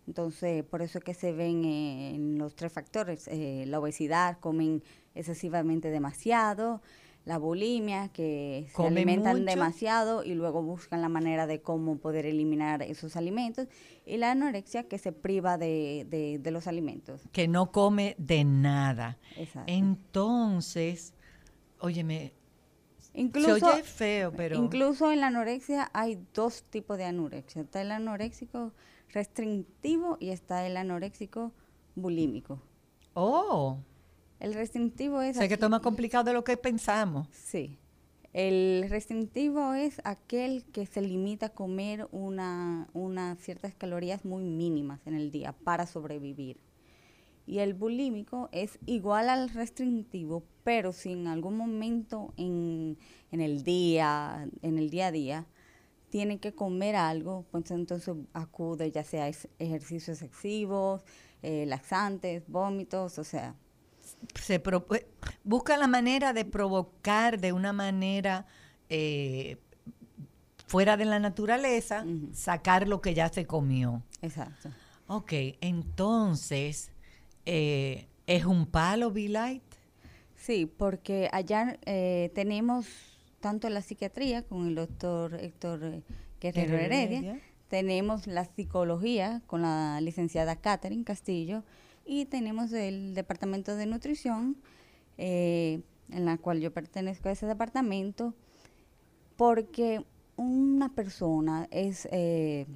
Entonces, 0.07 0.65
por 0.65 0.81
eso 0.81 0.97
es 0.97 1.05
que 1.05 1.13
se 1.13 1.33
ven 1.33 1.67
eh, 1.67 2.15
en 2.15 2.39
los 2.39 2.55
tres 2.57 2.73
factores, 2.73 3.29
eh, 3.29 3.65
la 3.67 3.79
obesidad, 3.79 4.39
comen 4.41 4.83
excesivamente 5.15 5.91
demasiado, 5.91 6.81
la 7.27 7.37
bulimia, 7.37 8.09
que 8.09 8.69
se 8.75 8.87
alimentan 8.87 9.41
mucho. 9.41 9.51
demasiado 9.51 10.25
y 10.25 10.33
luego 10.35 10.63
buscan 10.63 11.03
la 11.03 11.11
manera 11.11 11.47
de 11.47 11.61
cómo 11.61 11.99
poder 11.99 12.25
eliminar 12.25 12.81
esos 12.81 13.17
alimentos, 13.17 13.67
y 14.07 14.17
la 14.17 14.31
anorexia, 14.31 14.85
que 14.85 14.97
se 14.97 15.13
priva 15.13 15.59
de, 15.59 16.07
de- 16.09 16.39
de 16.39 16.51
los 16.53 16.67
alimentos. 16.69 17.21
que 17.33 17.49
no 17.49 17.71
come 17.71 18.15
de 18.17 18.45
nada. 18.45 19.19
Exacto. 19.37 19.71
Entonces, 19.71 21.13
óyeme, 21.81 22.33
Incluso, 23.17 23.59
se 23.59 23.65
oye 23.65 23.83
feo, 23.83 24.33
pero 24.33 24.57
Incluso 24.57 25.11
en 25.11 25.21
la 25.21 25.29
anorexia 25.29 25.91
hay 25.93 26.19
dos 26.35 26.63
tipos 26.65 26.99
de 26.99 27.05
anorexia. 27.05 27.63
Está 27.63 27.81
el 27.83 27.91
anoréxico 27.91 28.73
restrictivo 29.11 30.17
y 30.21 30.31
está 30.31 30.67
el 30.67 30.77
anoréxico 30.77 31.53
bulímico. 31.95 32.61
oh, 33.15 33.79
El 34.39 34.55
restrictivo 34.55 35.21
es... 35.23 35.37
sé 35.37 35.49
que 35.49 35.55
aqu- 35.55 35.57
esto 35.57 35.67
es 35.67 35.71
más 35.71 35.81
complicado 35.81 36.25
de 36.25 36.33
lo 36.35 36.45
que 36.45 36.57
pensamos. 36.57 37.27
Sí. 37.33 37.79
El 38.33 38.85
restrictivo 38.91 39.73
es 39.73 39.99
aquel 40.05 40.65
que 40.71 40.85
se 40.85 41.01
limita 41.01 41.47
a 41.47 41.49
comer 41.51 42.07
una, 42.13 42.87
unas 42.93 43.39
ciertas 43.39 43.75
calorías 43.75 44.27
muy 44.27 44.45
mínimas 44.45 45.01
en 45.07 45.15
el 45.15 45.31
día 45.31 45.53
para 45.65 45.87
sobrevivir. 45.87 46.61
Y 47.47 47.59
el 47.61 47.75
bulímico 47.75 48.49
es 48.53 48.79
igual 48.87 49.29
al 49.29 49.49
restrictivo, 49.51 50.43
pero 50.65 50.93
si 50.93 51.13
en 51.13 51.29
algún 51.29 51.57
momento 51.57 52.35
en, 52.37 52.99
en 53.31 53.41
el 53.41 53.63
día, 53.63 54.49
en 54.63 54.79
el 54.79 54.91
día 54.91 55.07
a 55.09 55.13
día, 55.13 55.47
tiene 56.11 56.39
que 56.39 56.53
comer 56.55 56.97
algo, 56.97 57.45
pues 57.51 57.71
entonces 57.71 58.15
acude 58.33 58.91
ya 58.91 59.05
sea 59.05 59.29
ejercicios 59.59 60.23
excesivos, 60.23 61.03
eh, 61.43 61.67
laxantes, 61.67 62.49
vómitos, 62.49 63.19
o 63.19 63.25
sea, 63.25 63.55
Se 64.35 64.59
pro- 64.61 64.87
eh, 64.95 65.07
busca 65.45 65.77
la 65.77 65.87
manera 65.89 66.33
de 66.33 66.45
provocar 66.45 67.41
de 67.41 67.53
una 67.53 67.73
manera 67.73 68.47
eh, 68.89 69.57
fuera 70.67 70.97
de 70.97 71.05
la 71.05 71.19
naturaleza, 71.21 72.05
sacar 72.33 72.89
lo 72.89 73.01
que 73.01 73.15
ya 73.15 73.29
se 73.29 73.47
comió. 73.47 74.03
exacto. 74.23 74.71
Ok, 75.09 75.33
entonces, 75.61 76.91
eh, 77.47 78.07
¿es 78.27 78.45
un 78.45 78.67
palo 78.67 79.11
Be 79.11 79.29
Light? 79.29 79.63
Sí, 80.35 80.67
porque 80.67 81.29
allá 81.33 81.79
eh, 81.87 82.31
tenemos 82.35 82.87
tanto 83.41 83.69
la 83.71 83.81
psiquiatría 83.81 84.43
con 84.43 84.67
el 84.67 84.75
doctor 84.75 85.35
Héctor 85.35 85.85
eh, 85.85 86.03
Guerrero 86.41 86.73
Guerrero 86.73 86.77
Heredia, 86.79 87.19
Heredia. 87.19 87.41
tenemos 87.69 88.27
la 88.27 88.45
psicología 88.45 89.43
con 89.47 89.63
la 89.63 90.01
licenciada 90.01 90.57
Catherine 90.57 91.05
Castillo 91.05 91.63
y 92.05 92.27
tenemos 92.27 92.73
el 92.73 93.15
departamento 93.15 93.77
de 93.77 93.87
nutrición, 93.87 94.57
eh, 95.19 95.81
en 96.11 96.25
la 96.25 96.39
cual 96.39 96.61
yo 96.61 96.73
pertenezco 96.73 97.29
a 97.29 97.33
ese 97.33 97.47
departamento, 97.47 98.35
porque 99.37 100.05
una 100.37 100.95
persona 100.95 101.67
es, 101.71 102.09
eh, 102.13 102.67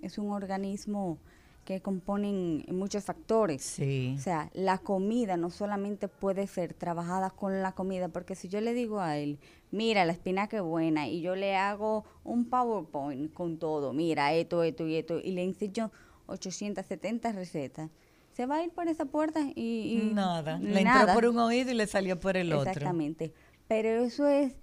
es 0.00 0.18
un 0.18 0.32
organismo 0.32 1.18
que 1.64 1.80
componen 1.80 2.64
muchos 2.68 3.04
factores. 3.04 3.62
Sí. 3.62 4.14
O 4.18 4.20
sea, 4.20 4.50
la 4.52 4.78
comida 4.78 5.36
no 5.36 5.50
solamente 5.50 6.08
puede 6.08 6.46
ser 6.46 6.74
trabajada 6.74 7.30
con 7.30 7.62
la 7.62 7.72
comida, 7.72 8.08
porque 8.08 8.34
si 8.34 8.48
yo 8.48 8.60
le 8.60 8.74
digo 8.74 9.00
a 9.00 9.16
él, 9.18 9.38
mira, 9.70 10.04
la 10.04 10.12
espinaca 10.12 10.56
es 10.56 10.62
buena, 10.62 11.08
y 11.08 11.20
yo 11.20 11.36
le 11.36 11.56
hago 11.56 12.04
un 12.24 12.46
PowerPoint 12.48 13.32
con 13.32 13.58
todo, 13.58 13.92
mira, 13.92 14.32
esto, 14.34 14.62
esto 14.62 14.86
y 14.86 14.96
esto, 14.96 15.20
y 15.20 15.32
le 15.32 15.44
enseño 15.44 15.92
870 16.26 17.32
recetas, 17.32 17.90
se 18.32 18.46
va 18.46 18.56
a 18.56 18.64
ir 18.64 18.70
por 18.70 18.88
esa 18.88 19.04
puerta 19.04 19.40
y... 19.54 20.00
y 20.00 20.10
Nada. 20.14 20.58
Le 20.58 20.80
entró 20.80 21.14
por 21.14 21.26
un 21.26 21.38
oído 21.38 21.70
y 21.70 21.74
le 21.74 21.86
salió 21.86 22.18
por 22.18 22.36
el 22.36 22.52
otro. 22.52 22.70
Exactamente. 22.70 23.34
Pero 23.68 23.88
eso 24.04 24.26
es 24.26 24.54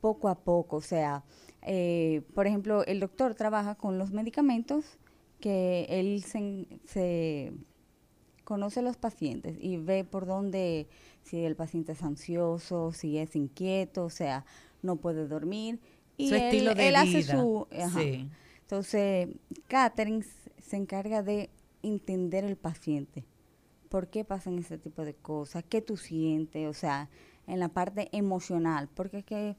poco 0.00 0.28
a 0.28 0.34
poco. 0.34 0.76
O 0.76 0.80
sea, 0.80 1.22
eh, 1.62 2.22
por 2.34 2.46
ejemplo, 2.46 2.84
el 2.84 2.98
doctor 2.98 3.34
trabaja 3.34 3.76
con 3.76 3.98
los 3.98 4.10
medicamentos 4.10 4.98
que 5.40 5.86
él 5.88 6.22
se, 6.24 7.52
conoce 8.44 8.80
a 8.80 8.82
los 8.82 8.96
pacientes 8.96 9.56
y 9.60 9.76
ve 9.76 10.04
por 10.04 10.26
dónde, 10.26 10.88
si 11.22 11.44
el 11.44 11.56
paciente 11.56 11.92
es 11.92 12.02
ansioso, 12.02 12.92
si 12.92 13.18
es 13.18 13.36
inquieto, 13.36 14.04
o 14.04 14.10
sea, 14.10 14.44
no 14.82 14.96
puede 14.96 15.26
dormir. 15.26 15.80
Y 16.16 16.28
Su 16.28 16.34
él, 16.34 16.42
estilo 16.42 16.74
de 16.74 16.88
él 16.88 16.96
hace 16.96 17.18
vida. 17.18 17.40
su... 17.40 17.66
ajá. 17.72 18.00
Sí. 18.00 18.28
Entonces, 18.62 19.28
Catherine 19.68 20.24
se 20.58 20.76
encarga 20.76 21.22
de 21.22 21.50
entender 21.82 22.44
el 22.44 22.56
paciente. 22.56 23.24
¿Por 23.88 24.08
qué 24.08 24.24
pasan 24.24 24.58
ese 24.58 24.78
tipo 24.78 25.04
de 25.04 25.14
cosas? 25.14 25.64
¿Qué 25.68 25.82
tú 25.82 25.96
sientes? 25.96 26.66
O 26.68 26.72
sea, 26.72 27.10
en 27.46 27.60
la 27.60 27.68
parte 27.68 28.08
emocional. 28.12 28.88
Porque 28.94 29.18
es 29.18 29.24
que 29.24 29.56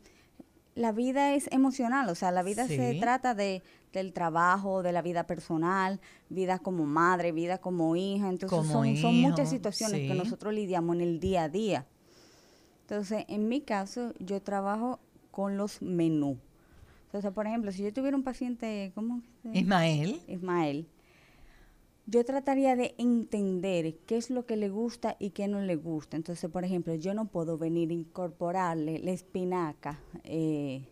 la 0.75 0.91
vida 0.91 1.33
es 1.33 1.47
emocional. 1.51 2.09
O 2.09 2.15
sea, 2.15 2.31
la 2.31 2.43
vida 2.43 2.67
se 2.67 2.93
trata 2.99 3.33
de, 3.33 3.63
del 3.93 4.13
trabajo, 4.13 4.83
de 4.83 4.91
la 4.91 5.01
vida 5.01 5.25
personal, 5.25 5.99
vida 6.29 6.59
como 6.59 6.85
madre, 6.85 7.31
vida 7.31 7.57
como 7.57 7.95
hija. 7.95 8.29
Entonces, 8.29 8.57
Como 8.57 8.71
son, 8.71 8.95
son 8.97 9.15
muchas 9.15 9.49
situaciones 9.49 10.01
que 10.01 10.13
nosotros 10.15 10.53
lidiamos 10.53 10.95
en 10.97 11.01
el 11.01 11.19
día 11.19 11.43
a 11.43 11.49
día. 11.49 11.85
Entonces, 12.81 13.25
en 13.29 13.47
mi 13.47 13.61
caso, 13.61 14.13
yo 14.19 14.41
trabajo 14.41 14.99
con 15.31 15.57
los 15.57 15.81
menús. 15.81 16.37
Entonces, 17.07 17.31
por 17.31 17.47
ejemplo, 17.47 17.71
si 17.71 17.81
yo 17.83 17.93
tuviera 17.93 18.15
un 18.17 18.23
paciente, 18.23 18.91
¿cómo? 18.93 19.21
se- 19.41 19.57
Ismael. 19.57 20.21
Ismael, 20.27 20.87
yo 22.07 22.23
trataría 22.23 22.75
de 22.75 22.93
entender 22.97 23.97
qué 24.05 24.17
es 24.17 24.29
lo 24.29 24.45
que 24.45 24.57
le 24.57 24.69
gusta 24.69 25.15
y 25.19 25.31
qué 25.31 25.47
no 25.47 25.59
le 25.61 25.75
gusta. 25.75 26.17
Entonces, 26.17 26.49
por 26.51 26.63
ejemplo, 26.63 26.93
yo 26.95 27.13
no 27.13 27.25
puedo 27.25 27.57
venir 27.57 27.89
a 27.89 27.93
incorporarle 27.93 28.99
la 28.99 29.11
espinaca. 29.11 29.99
Eh, 30.23 30.87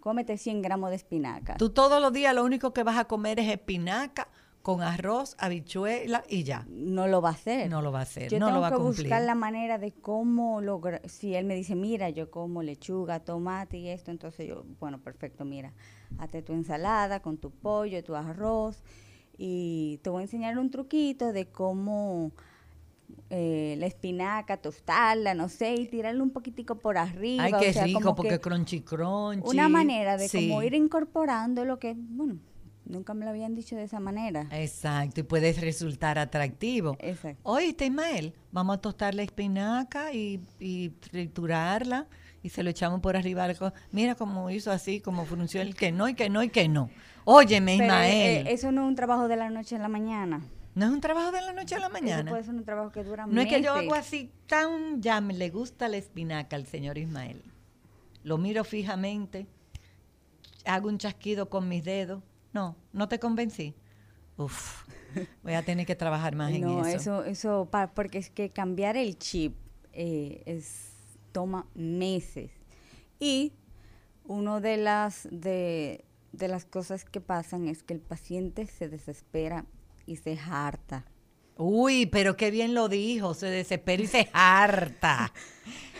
cómete 0.00 0.36
100 0.36 0.62
gramos 0.62 0.90
de 0.90 0.96
espinaca. 0.96 1.56
Tú 1.56 1.70
todos 1.70 2.00
los 2.02 2.12
días 2.12 2.34
lo 2.34 2.44
único 2.44 2.72
que 2.72 2.82
vas 2.82 2.98
a 2.98 3.04
comer 3.06 3.38
es 3.40 3.48
espinaca 3.50 4.28
con 4.62 4.82
arroz, 4.82 5.36
habichuela 5.38 6.22
y 6.28 6.44
ya. 6.44 6.66
no 6.68 7.06
lo 7.08 7.22
va 7.22 7.30
a 7.30 7.32
hacer. 7.32 7.70
No 7.70 7.80
lo 7.80 7.90
va 7.92 8.00
a 8.00 8.02
hacer, 8.02 8.30
Yo 8.30 8.38
no 8.38 8.46
tengo 8.46 8.56
lo 8.58 8.60
va 8.60 8.68
a 8.68 8.72
cumplir. 8.72 9.06
buscar 9.06 9.22
la 9.22 9.34
manera 9.34 9.78
de 9.78 9.92
cómo 9.92 10.60
lograr. 10.60 11.00
Si 11.08 11.34
él 11.34 11.46
me 11.46 11.54
dice, 11.54 11.74
mira, 11.74 12.10
yo 12.10 12.30
como 12.30 12.62
lechuga, 12.62 13.20
tomate 13.20 13.78
y 13.78 13.88
esto, 13.88 14.10
entonces 14.10 14.46
yo, 14.46 14.64
bueno, 14.78 15.00
perfecto, 15.00 15.46
mira, 15.46 15.72
hazte 16.18 16.42
tu 16.42 16.52
ensalada 16.52 17.20
con 17.20 17.38
tu 17.38 17.50
pollo, 17.50 18.04
tu 18.04 18.14
arroz. 18.14 18.82
Y 19.42 19.98
te 20.02 20.10
voy 20.10 20.20
a 20.20 20.22
enseñar 20.24 20.58
un 20.58 20.70
truquito 20.70 21.32
de 21.32 21.46
cómo 21.46 22.30
eh, 23.30 23.74
la 23.78 23.86
espinaca, 23.86 24.58
tostarla, 24.58 25.32
no 25.32 25.48
sé, 25.48 25.74
y 25.76 25.86
tirarle 25.86 26.20
un 26.20 26.28
poquitico 26.30 26.74
por 26.74 26.98
arriba. 26.98 27.44
Ay, 27.44 27.52
o 27.54 27.58
qué 27.58 27.72
sea, 27.72 27.84
rico, 27.84 28.00
como 28.00 28.16
porque 28.16 28.32
que 28.32 28.40
crunchy 28.40 28.82
crunchy. 28.82 29.48
una 29.48 29.70
manera 29.70 30.18
de 30.18 30.28
Sí. 30.28 30.46
como 30.48 30.62
ir 30.62 30.74
incorporando 30.74 31.64
lo 31.64 31.78
que, 31.78 31.94
bueno, 31.96 32.36
Nunca 32.86 33.14
me 33.14 33.24
lo 33.24 33.30
habían 33.30 33.54
dicho 33.54 33.76
de 33.76 33.84
esa 33.84 34.00
manera. 34.00 34.48
Exacto, 34.50 35.20
y 35.20 35.22
puede 35.22 35.52
resultar 35.52 36.18
atractivo. 36.18 36.96
Exacto. 36.98 37.40
Oíste, 37.44 37.86
Ismael, 37.86 38.34
vamos 38.50 38.78
a 38.78 38.80
tostar 38.80 39.14
la 39.14 39.22
espinaca 39.22 40.12
y, 40.12 40.40
y 40.58 40.88
triturarla 40.88 42.08
y 42.42 42.48
se 42.48 42.64
lo 42.64 42.70
echamos 42.70 43.00
por 43.00 43.16
arriba. 43.16 43.46
Mira 43.92 44.16
cómo 44.16 44.50
hizo 44.50 44.72
así, 44.72 45.00
cómo 45.00 45.24
funcionó 45.24 45.68
el 45.68 45.76
que 45.76 45.92
no 45.92 46.08
y 46.08 46.14
que 46.14 46.30
no 46.30 46.42
y 46.42 46.48
que 46.48 46.68
no. 46.68 46.90
Óyeme, 47.24 47.76
Pero, 47.78 47.84
Ismael, 47.92 48.46
eh, 48.46 48.52
eso 48.52 48.72
no 48.72 48.82
es 48.82 48.88
un 48.88 48.94
trabajo 48.94 49.28
de 49.28 49.36
la 49.36 49.50
noche 49.50 49.76
a 49.76 49.78
la 49.78 49.88
mañana. 49.88 50.40
no 50.74 50.86
es 50.86 50.92
un 50.92 51.00
trabajo 51.00 51.30
de 51.32 51.42
la 51.42 51.52
noche 51.52 51.74
a 51.74 51.78
la 51.78 51.86
Eso 51.86 51.92
mañana. 51.92 52.30
puede 52.30 52.44
ser 52.44 52.54
un 52.54 52.64
trabajo 52.64 52.90
que 52.92 53.04
dura 53.04 53.26
No 53.26 53.40
es 53.40 53.48
que 53.48 53.60
yo 53.62 53.72
hago 53.74 53.94
así 53.94 54.30
tan, 54.46 55.00
ya 55.02 55.20
me 55.20 55.34
le 55.34 55.50
gusta 55.50 55.88
la 55.88 55.96
espinaca 55.96 56.56
al 56.56 56.66
señor 56.66 56.96
Ismael. 56.98 57.42
Lo 58.24 58.38
miro 58.38 58.64
fijamente, 58.64 59.46
hago 60.64 60.88
un 60.88 60.98
chasquido 60.98 61.48
con 61.48 61.68
mis 61.68 61.84
dedos. 61.84 62.22
No, 62.52 62.76
no 62.92 63.08
te 63.08 63.18
convencí. 63.18 63.74
Uf, 64.36 64.84
voy 65.42 65.54
a 65.54 65.62
tener 65.62 65.86
que 65.86 65.94
trabajar 65.94 66.34
más 66.34 66.50
no, 66.52 66.80
en 66.80 66.86
eso. 66.86 66.96
eso, 66.96 67.24
eso, 67.24 67.68
pa- 67.70 67.92
porque 67.92 68.18
es 68.18 68.30
que 68.30 68.50
cambiar 68.50 68.96
el 68.96 69.18
chip 69.18 69.54
eh, 69.92 70.42
es 70.46 70.92
toma 71.32 71.66
meses. 71.74 72.50
Y 73.18 73.52
una 74.24 74.60
de 74.60 74.76
las 74.78 75.28
de, 75.30 76.04
de 76.32 76.48
las 76.48 76.64
cosas 76.64 77.04
que 77.04 77.20
pasan 77.20 77.66
es 77.68 77.82
que 77.82 77.94
el 77.94 78.00
paciente 78.00 78.66
se 78.66 78.88
desespera 78.88 79.66
y 80.06 80.16
se 80.16 80.38
harta. 80.38 81.04
Uy, 81.56 82.06
pero 82.06 82.36
qué 82.36 82.50
bien 82.50 82.74
lo 82.74 82.88
dijo, 82.88 83.34
se 83.34 83.46
desespera 83.46 84.02
y 84.02 84.06
se 84.06 84.28
harta. 84.32 85.32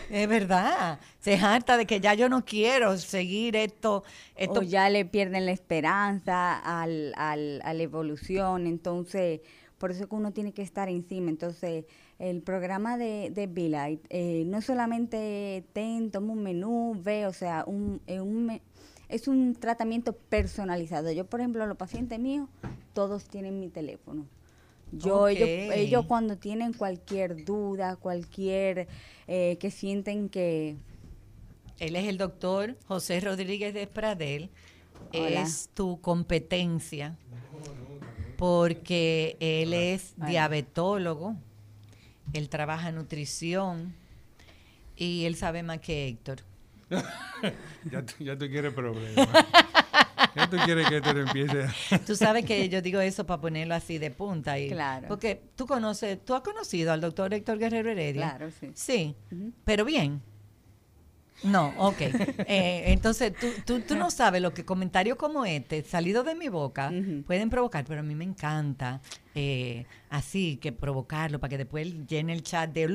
Es 0.09 0.27
verdad, 0.27 0.99
se 1.21 1.35
harta 1.37 1.77
de 1.77 1.85
que 1.85 2.01
ya 2.01 2.13
yo 2.15 2.27
no 2.27 2.43
quiero 2.43 2.97
seguir 2.97 3.55
esto. 3.55 4.03
esto 4.35 4.59
o 4.59 4.63
ya 4.63 4.89
le 4.89 5.05
pierden 5.05 5.45
la 5.45 5.53
esperanza 5.53 6.57
al, 6.59 7.13
al- 7.15 7.61
a 7.63 7.73
la 7.73 7.81
evolución, 7.83 8.67
entonces 8.67 9.39
por 9.77 9.91
eso 9.91 10.09
que 10.09 10.15
uno 10.15 10.33
tiene 10.33 10.51
que 10.51 10.63
estar 10.63 10.89
encima. 10.89 11.29
Entonces 11.29 11.85
el 12.19 12.41
programa 12.41 12.97
de, 12.97 13.29
de 13.31 13.47
Be 13.47 13.69
Light, 13.69 14.01
eh, 14.09 14.43
no 14.47 14.61
solamente 14.61 15.63
ten, 15.71 16.11
toma 16.11 16.33
un 16.33 16.43
menú, 16.43 16.93
ve, 17.01 17.25
o 17.25 17.31
sea, 17.33 17.63
un, 17.65 18.01
eh, 18.05 18.19
un 18.19 18.59
es 19.11 19.27
un 19.27 19.55
tratamiento 19.55 20.13
personalizado. 20.13 21.11
Yo, 21.11 21.25
por 21.25 21.41
ejemplo, 21.41 21.65
los 21.67 21.77
pacientes 21.77 22.19
míos, 22.19 22.49
todos 22.93 23.25
tienen 23.25 23.59
mi 23.59 23.69
teléfono. 23.69 24.25
Yo, 24.91 25.27
ellos, 25.27 25.47
ellos 25.47 26.05
cuando 26.05 26.37
tienen 26.37 26.73
cualquier 26.73 27.45
duda, 27.45 27.95
cualquier, 27.95 28.87
eh, 29.27 29.57
que 29.59 29.71
sienten 29.71 30.27
que, 30.27 30.75
Él 31.79 31.95
es 31.95 32.07
el 32.07 32.17
doctor 32.17 32.77
José 32.87 33.19
Rodríguez 33.19 33.73
de 33.73 33.87
Pradel. 33.87 34.49
Hola. 35.13 35.41
Es 35.41 35.69
tu 35.73 35.99
competencia 36.01 37.17
porque 38.41 39.37
él 39.39 39.73
es 39.75 40.15
diabetólogo, 40.17 41.35
él 42.33 42.49
trabaja 42.49 42.89
en 42.89 42.95
nutrición 42.95 43.93
y 44.95 45.25
él 45.25 45.35
sabe 45.35 45.61
más 45.61 45.79
que 45.79 46.07
Héctor. 46.07 46.39
Ya, 47.91 48.05
tú- 48.05 48.23
ya 48.23 48.37
tú 48.37 48.47
quieres 48.47 48.73
problemas. 48.73 49.15
ya 50.35 50.49
tú 50.49 50.57
quieres 50.65 50.87
que 50.87 50.97
esto 50.97 51.13
no 51.13 51.21
empiece 51.21 51.63
a... 51.63 51.97
Tú 52.05 52.15
sabes 52.15 52.45
que 52.45 52.69
yo 52.69 52.81
digo 52.81 53.01
eso 53.01 53.25
para 53.25 53.41
ponerlo 53.41 53.73
así 53.73 53.97
de 53.97 54.11
punta. 54.11 54.59
Y, 54.59 54.69
Claro. 54.69 55.07
Porque 55.07 55.41
tú 55.55 55.65
conoces, 55.65 56.23
tú 56.23 56.35
has 56.35 56.41
conocido 56.41 56.93
al 56.93 57.01
doctor 57.01 57.33
Héctor 57.33 57.57
Guerrero 57.57 57.89
Heredia. 57.89 58.29
Claro, 58.29 58.51
sí. 58.59 58.71
Sí, 58.75 59.15
pero 59.65 59.83
bien. 59.85 60.21
No, 61.43 61.73
ok. 61.77 62.01
Eh, 62.01 62.83
entonces, 62.91 63.33
tú, 63.35 63.47
tú, 63.65 63.79
tú 63.81 63.95
no 63.95 64.11
sabes 64.11 64.43
lo 64.43 64.53
que 64.53 64.63
comentarios 64.63 65.17
como 65.17 65.43
este, 65.43 65.81
salido 65.83 66.23
de 66.23 66.35
mi 66.35 66.49
boca, 66.49 66.91
pueden 67.25 67.49
provocar, 67.49 67.83
pero 67.85 68.01
a 68.01 68.03
mí 68.03 68.13
me 68.13 68.25
encanta 68.25 69.01
eh, 69.33 69.85
así, 70.11 70.57
que 70.57 70.71
provocarlo 70.71 71.39
para 71.39 71.49
que 71.49 71.57
después 71.57 72.05
llene 72.05 72.33
el 72.33 72.43
chat 72.43 72.69
de... 72.71 72.87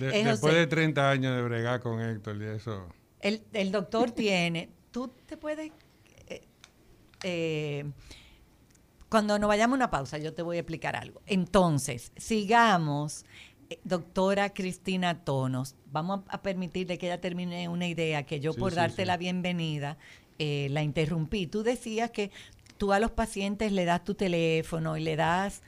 De- 0.00 0.20
Eh, 0.20 0.24
después 0.24 0.52
José, 0.52 0.54
de 0.60 0.66
30 0.66 1.10
años 1.10 1.36
de 1.36 1.42
bregar 1.42 1.80
con 1.80 2.00
Héctor 2.00 2.36
y 2.42 2.46
eso. 2.46 2.88
el, 3.20 3.42
el 3.52 3.70
doctor 3.72 4.10
tiene, 4.12 4.70
tú 4.90 5.08
te 5.26 5.36
puedes... 5.36 5.70
eh, 6.26 6.42
eh, 7.22 7.84
cuando 9.08 9.38
nos 9.38 9.48
vayamos 9.48 9.74
a 9.74 9.76
una 9.78 9.90
pausa, 9.90 10.18
yo 10.18 10.32
te 10.34 10.42
voy 10.42 10.56
a 10.56 10.60
explicar 10.60 10.94
algo. 10.96 11.20
Entonces, 11.26 12.12
sigamos. 12.16 13.24
Eh, 13.68 13.78
Doctora 13.84 14.50
Cristina 14.52 15.24
Tonos, 15.24 15.76
vamos 15.92 16.22
a, 16.28 16.34
a 16.36 16.42
permitirle 16.42 16.98
que 16.98 17.06
ella 17.06 17.20
termine 17.20 17.68
una 17.68 17.86
idea 17.86 18.24
que 18.24 18.40
yo 18.40 18.52
Sí, 18.52 18.58
por 18.58 18.70
sí, 18.72 18.76
darte 18.76 19.02
sí. 19.02 19.06
la 19.06 19.16
bienvenida 19.16 19.96
eh, 20.38 20.66
la 20.70 20.82
interrumpí. 20.82 21.46
Tú 21.46 21.62
decías 21.62 22.10
que 22.10 22.30
tú 22.78 22.92
a 22.92 22.98
los 22.98 23.10
pacientes 23.12 23.70
le 23.72 23.84
das 23.84 24.02
tu 24.02 24.14
teléfono 24.14 24.96
y 24.96 25.02
le 25.02 25.14
das, 25.14 25.62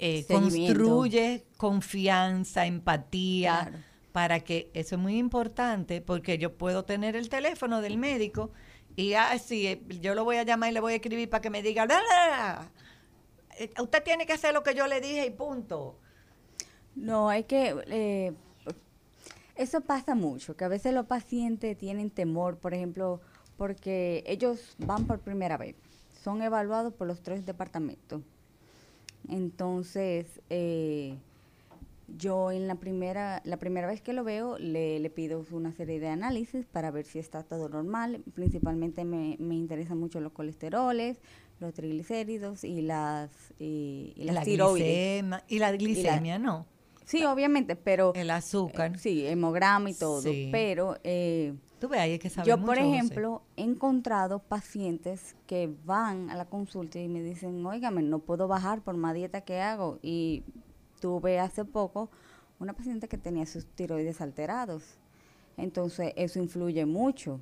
eh, 0.00 0.24
construyes 0.26 1.42
confianza, 1.56 2.66
empatía, 2.66 3.60
Claro. 3.68 3.78
para 4.12 4.40
que 4.40 4.70
eso 4.74 4.96
es 4.96 5.00
muy 5.00 5.18
importante 5.18 6.00
porque 6.00 6.38
yo 6.38 6.56
puedo 6.56 6.84
tener 6.84 7.14
el 7.16 7.28
teléfono 7.28 7.80
del 7.82 7.98
médico 7.98 8.50
y 8.96 9.12
así 9.14 9.66
eh, 9.66 9.82
yo 10.00 10.14
lo 10.14 10.24
voy 10.24 10.36
a 10.36 10.42
llamar 10.42 10.70
y 10.70 10.72
le 10.74 10.80
voy 10.80 10.94
a 10.94 10.96
escribir 10.96 11.28
para 11.30 11.40
que 11.42 11.50
me 11.50 11.62
diga, 11.62 11.86
"La, 11.86 12.00
la, 12.00 12.26
la". 12.28 12.70
Eh, 13.58 13.70
usted 13.80 14.02
tiene 14.02 14.26
que 14.26 14.32
hacer 14.32 14.52
lo 14.54 14.62
que 14.62 14.74
yo 14.74 14.86
le 14.86 15.00
dije 15.00 15.26
y 15.26 15.30
punto. 15.30 15.98
No, 16.96 17.28
hay 17.28 17.44
que... 17.44 17.76
eh, 17.88 18.32
eso 19.54 19.82
pasa 19.82 20.14
mucho, 20.14 20.56
que 20.56 20.64
a 20.64 20.68
veces 20.68 20.94
los 20.94 21.04
pacientes 21.06 21.76
tienen 21.76 22.10
temor, 22.10 22.56
por 22.58 22.72
ejemplo, 22.72 23.20
porque 23.58 24.24
ellos 24.26 24.74
van 24.78 25.06
por 25.06 25.20
primera 25.20 25.58
vez, 25.58 25.76
son 26.24 26.40
evaluados 26.42 26.94
por 26.94 27.06
los 27.06 27.22
tres 27.22 27.44
departamentos. 27.44 28.22
Entonces, 29.28 30.40
eh, 30.50 31.16
yo 32.18 32.50
en 32.50 32.66
la 32.66 32.74
primera, 32.74 33.40
la 33.44 33.56
primera 33.58 33.86
vez 33.86 34.00
que 34.02 34.12
lo 34.12 34.24
veo, 34.24 34.58
le, 34.58 34.98
le 34.98 35.10
pido 35.10 35.44
una 35.52 35.72
serie 35.72 36.00
de 36.00 36.08
análisis 36.08 36.66
para 36.66 36.90
ver 36.90 37.04
si 37.04 37.18
está 37.18 37.42
todo 37.42 37.68
normal. 37.68 38.22
Principalmente 38.34 39.04
me, 39.04 39.36
me 39.38 39.54
interesan 39.54 39.98
mucho 39.98 40.20
los 40.20 40.32
colesteroles, 40.32 41.18
los 41.60 41.72
triglicéridos 41.74 42.64
y 42.64 42.82
las, 42.82 43.30
y, 43.58 44.12
y 44.16 44.24
las 44.24 44.34
la 44.34 44.42
tiroides. 44.42 45.22
glicema- 45.22 45.42
y 45.46 45.58
la 45.58 45.72
glicemia, 45.72 46.38
no. 46.38 46.66
Sí, 47.04 47.24
obviamente, 47.24 47.74
pero... 47.76 48.12
El 48.14 48.30
azúcar. 48.30 48.92
eh, 48.94 48.98
sí, 48.98 49.26
hemograma 49.26 49.90
y 49.90 49.94
todo. 49.94 50.22
Sí. 50.22 50.48
Pero 50.52 50.96
eh, 51.02 51.54
Tú 51.80 51.88
ves, 51.88 52.00
ahí 52.00 52.12
hay 52.12 52.18
que 52.18 52.28
yo, 52.28 52.56
mucho, 52.58 52.66
por 52.66 52.76
José. 52.78 52.88
ejemplo, 52.94 53.42
he 53.56 53.62
encontrado 53.62 54.38
pacientes 54.38 55.34
que 55.46 55.74
van 55.84 56.28
a 56.30 56.36
la 56.36 56.44
consulta 56.44 56.98
y 57.00 57.08
me 57.08 57.22
dicen, 57.22 57.64
óigame, 57.66 58.02
no 58.02 58.18
puedo 58.20 58.46
bajar 58.46 58.82
por 58.82 58.96
más 58.96 59.14
dieta 59.14 59.40
que 59.40 59.60
hago. 59.60 59.98
Y 60.02 60.44
tuve 61.00 61.38
hace 61.40 61.64
poco 61.64 62.10
una 62.58 62.74
paciente 62.74 63.08
que 63.08 63.16
tenía 63.16 63.46
sus 63.46 63.66
tiroides 63.66 64.20
alterados. 64.20 64.98
Entonces, 65.56 66.12
eso 66.16 66.38
influye 66.38 66.84
mucho. 66.84 67.40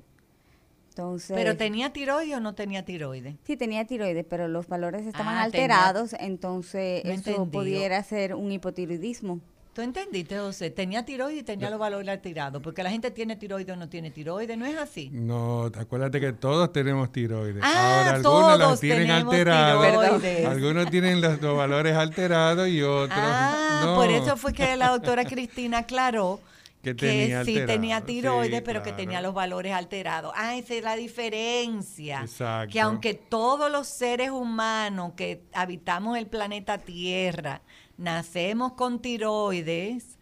Entonces, 0.89 1.35
¿Pero 1.35 1.55
tenía 1.55 1.93
tiroides 1.93 2.35
o 2.35 2.39
no 2.39 2.55
tenía 2.55 2.83
tiroides? 2.83 3.35
sí 3.43 3.55
tenía 3.55 3.85
tiroides, 3.85 4.25
pero 4.29 4.47
los 4.47 4.67
valores 4.67 5.05
estaban 5.05 5.27
Ah, 5.37 5.49
tenía- 5.49 5.65
alterados, 5.65 6.13
entonces 6.19 7.01
eso 7.05 7.45
pudiera 7.45 8.01
ser 8.03 8.35
un 8.35 8.51
hipotiroidismo. 8.51 9.39
¿Tú 9.73 9.81
entendiste, 9.81 10.37
José? 10.37 10.71
Tenía 10.71 11.05
tiroides 11.05 11.41
y 11.41 11.43
tenía 11.43 11.69
los 11.69 11.79
valores 11.79 12.09
alterados. 12.09 12.61
Porque 12.61 12.81
la 12.83 12.89
gente 12.89 13.11
tiene 13.11 13.35
tiroides 13.35 13.73
o 13.75 13.79
no 13.79 13.87
tiene 13.87 14.09
tiroides, 14.11 14.57
¿no 14.57 14.65
es 14.65 14.77
así? 14.77 15.09
No, 15.11 15.65
acuérdate 15.65 16.19
que 16.19 16.33
todos 16.33 16.73
tenemos 16.73 17.11
tiroides. 17.11 17.61
Ah, 17.63 17.99
Ahora, 17.99 18.15
algunos 18.15 18.23
todos 18.23 18.59
las 18.59 18.79
tienen 18.79 19.11
alteradas. 19.11 20.23
Algunos 20.45 20.89
tienen 20.89 21.21
los, 21.21 21.41
los 21.41 21.55
valores 21.55 21.95
alterados 21.95 22.67
y 22.67 22.81
otros 22.81 23.19
Ah, 23.21 23.81
no. 23.85 23.95
por 23.95 24.09
eso 24.09 24.35
fue 24.37 24.53
que 24.53 24.75
la 24.75 24.89
doctora 24.89 25.23
Cristina 25.25 25.79
aclaró 25.79 26.39
Que 26.81 26.95
que, 26.95 27.07
tenía 27.07 27.43
sí 27.43 27.55
tenía 27.65 28.01
tiroides, 28.01 28.59
sí, 28.59 28.63
pero 28.65 28.81
que 28.81 28.93
tenía 28.93 29.19
los 29.21 29.33
valores 29.33 29.73
alterados. 29.73 30.31
Ah, 30.35 30.55
esa 30.55 30.75
es 30.75 30.83
la 30.83 30.95
diferencia. 30.95 32.21
Exacto. 32.21 32.71
Que 32.71 32.79
aunque 32.79 33.13
todos 33.13 33.69
los 33.69 33.85
seres 33.87 34.29
humanos 34.31 35.11
que 35.17 35.43
habitamos 35.53 36.17
el 36.17 36.27
planeta 36.27 36.77
Tierra 36.77 37.61
nacemos 37.99 38.73
con 38.73 39.01
tiroides, 39.01 40.17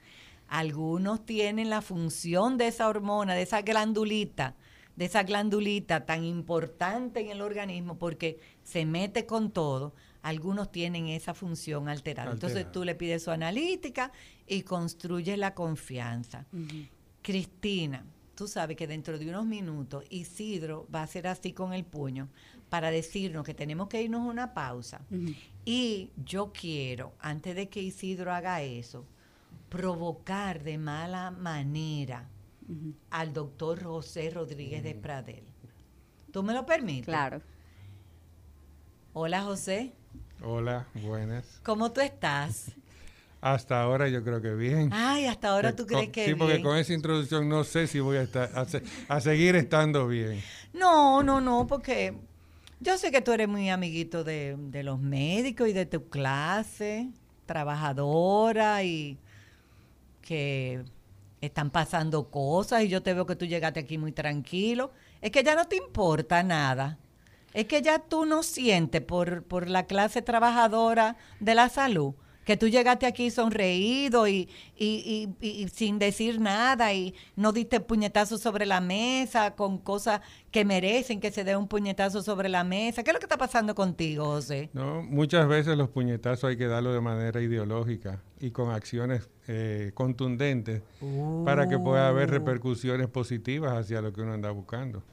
algunos 0.47 1.25
tienen 1.25 1.69
la 1.69 1.81
función 1.81 2.57
de 2.57 2.67
esa 2.67 2.87
hormona, 2.89 3.35
de 3.35 3.43
esa 3.43 3.61
glandulita, 3.61 4.55
de 4.95 5.05
esa 5.05 5.23
glandulita 5.23 6.05
tan 6.05 6.23
importante 6.23 7.19
en 7.19 7.29
el 7.29 7.41
organismo 7.41 7.99
porque 7.99 8.39
se 8.63 8.85
mete 8.85 9.25
con 9.25 9.51
todo. 9.51 9.93
Algunos 10.23 10.71
tienen 10.71 11.07
esa 11.07 11.33
función 11.33 11.87
alterada. 11.87 12.31
Entonces 12.31 12.71
tú 12.71 12.83
le 12.83 12.95
pides 12.95 13.23
su 13.23 13.31
analítica 13.31 14.11
y 14.47 14.63
construyes 14.63 15.37
la 15.37 15.53
confianza. 15.53 16.45
Cristina, 17.21 18.03
tú 18.33 18.47
sabes 18.47 18.75
que 18.75 18.87
dentro 18.87 19.19
de 19.19 19.29
unos 19.29 19.45
minutos 19.45 20.03
Isidro 20.09 20.87
va 20.93 21.01
a 21.01 21.03
hacer 21.03 21.27
así 21.27 21.53
con 21.53 21.73
el 21.73 21.85
puño 21.85 22.29
para 22.69 22.89
decirnos 22.89 23.45
que 23.45 23.53
tenemos 23.53 23.87
que 23.87 24.01
irnos 24.01 24.21
a 24.21 24.31
una 24.31 24.53
pausa. 24.53 25.01
Y 25.69 26.12
yo 26.23 26.53
quiero, 26.53 27.12
antes 27.19 27.53
de 27.53 27.67
que 27.67 27.82
Isidro 27.82 28.32
haga 28.34 28.62
eso, 28.62 29.03
provocar 29.67 30.63
de 30.63 30.77
mala 30.77 31.30
manera 31.32 32.30
al 33.12 33.34
doctor 33.34 33.84
José 33.84 34.30
Rodríguez 34.30 34.82
de 34.82 34.95
Pradel. 34.95 35.43
¿Tú 36.32 36.41
me 36.41 36.53
lo 36.53 36.65
permites? 36.65 37.03
Claro. 37.08 37.41
Hola 39.12 39.41
José, 39.43 39.91
Hola, 40.41 40.88
buenas. 40.93 41.60
¿cómo 41.65 41.91
tú 41.91 41.99
estás? 41.99 42.71
Hasta 43.41 43.82
ahora 43.82 44.08
yo 44.08 44.23
creo 44.23 44.41
que 44.41 44.53
bien. 44.53 44.89
Ay, 44.93 45.25
hasta 45.25 45.49
ahora 45.49 45.71
Que 45.71 45.75
tú 45.75 45.84
con- 45.86 45.97
crees 45.97 46.12
que 46.12 46.25
Sí, 46.27 46.36
porque 46.36 46.53
bien. 46.53 46.63
con 46.65 46.77
esa 46.77 46.93
introducción 46.93 47.49
no 47.49 47.65
sé 47.65 47.88
si 47.88 47.99
voy 47.99 48.15
a, 48.15 48.21
estar, 48.21 48.49
a, 48.58 48.63
se- 48.63 48.84
a 49.10 49.19
seguir 49.19 49.58
estando 49.58 50.08
bien. 50.08 50.41
No, 50.71 51.23
no, 51.23 51.41
no, 51.41 51.67
porque 51.67 52.15
yo 52.79 52.97
sé 52.97 53.11
que 53.11 53.21
tú 53.21 53.31
eres 53.31 53.47
muy 53.47 53.69
amiguito 53.69 54.23
de, 54.23 54.57
los 54.83 54.99
médicos 54.99 55.67
y 55.67 55.73
de 55.73 55.85
tu 55.85 56.09
clase, 56.09 57.09
trabajadora 57.45 58.83
y 58.83 59.17
que 60.21 60.83
están 61.41 61.69
pasando 61.69 62.29
cosas 62.29 62.83
y 62.83 62.89
yo 62.89 63.01
te 63.01 63.13
veo 63.13 63.25
que 63.25 63.35
tú 63.35 63.45
llegaste 63.45 63.79
aquí 63.79 63.97
muy 63.97 64.11
tranquilo. 64.11 64.91
Es 65.21 65.31
que 65.31 65.43
ya 65.43 65.55
no 65.55 65.65
te 65.65 65.77
importa 65.77 66.43
nada. 66.43 66.97
Es 67.53 67.65
que 67.65 67.81
ya 67.81 67.99
tú 67.99 68.25
no 68.25 68.43
sientes 68.43 69.01
por, 69.01 69.43
por 69.43 69.69
la 69.69 69.87
clase 69.87 70.21
trabajadora 70.21 71.17
de 71.39 71.55
la 71.55 71.69
salud. 71.69 72.13
Que 72.47 72.55
tú 72.55 72.69
llegaste 72.69 73.05
aquí 73.05 73.29
sonreído 73.29 74.25
y, 74.25 74.47
y, 74.77 75.27
y- 75.41 75.67
sin 75.67 75.99
decir 75.99 76.39
nada 76.39 76.93
y 76.93 77.13
no 77.36 77.51
diste 77.51 77.81
puñetazo 77.81 78.38
sobre 78.38 78.65
la 78.65 78.79
mesa 78.79 79.53
con 79.53 79.77
cosas 79.79 80.21
que 80.49 80.63
merecen 80.63 81.19
que 81.19 81.29
se 81.29 81.43
dé 81.43 81.57
un 81.57 81.67
puñetazo 81.67 82.23
sobre 82.23 82.47
la 82.47 82.63
mesa. 82.63 83.03
¿Qué 83.03 83.10
es 83.10 83.13
lo 83.13 83.19
que 83.19 83.25
está 83.25 83.38
pasando 83.38 83.75
contigo, 83.75 84.23
José? 84.27 84.69
¿no? 84.71 85.03
Muchas 85.03 85.45
veces 85.49 85.77
los 85.77 85.89
puñetazos 85.89 86.45
hay 86.49 86.55
que 86.55 86.67
darlos 86.67 86.93
de 86.93 87.01
manera 87.01 87.41
ideológica 87.41 88.23
y 88.39 88.51
con 88.51 88.71
acciones 88.71 89.29
eh, 89.49 89.91
contundentes 89.93 90.83
para 91.43 91.67
que 91.67 91.77
pueda 91.77 92.07
haber 92.07 92.29
repercusiones 92.29 93.10
positivas 93.10 93.73
hacia 93.77 93.99
lo 94.01 94.13
que 94.13 94.21
uno 94.21 94.31
anda 94.31 94.51
buscando. 94.51 95.03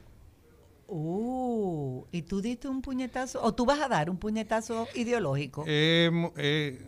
Uh, 0.87 2.03
¿y 2.11 2.21
tú 2.21 2.41
diste 2.41 2.67
un 2.67 2.81
puñetazo? 2.81 3.43
¿O 3.43 3.53
tú 3.53 3.65
vas 3.65 3.81
a 3.81 3.87
dar 3.89 4.09
un 4.09 4.17
puñetazo 4.17 4.87
ideológico? 4.93 5.63
Eh, 5.67 6.11
eh, 6.37 6.79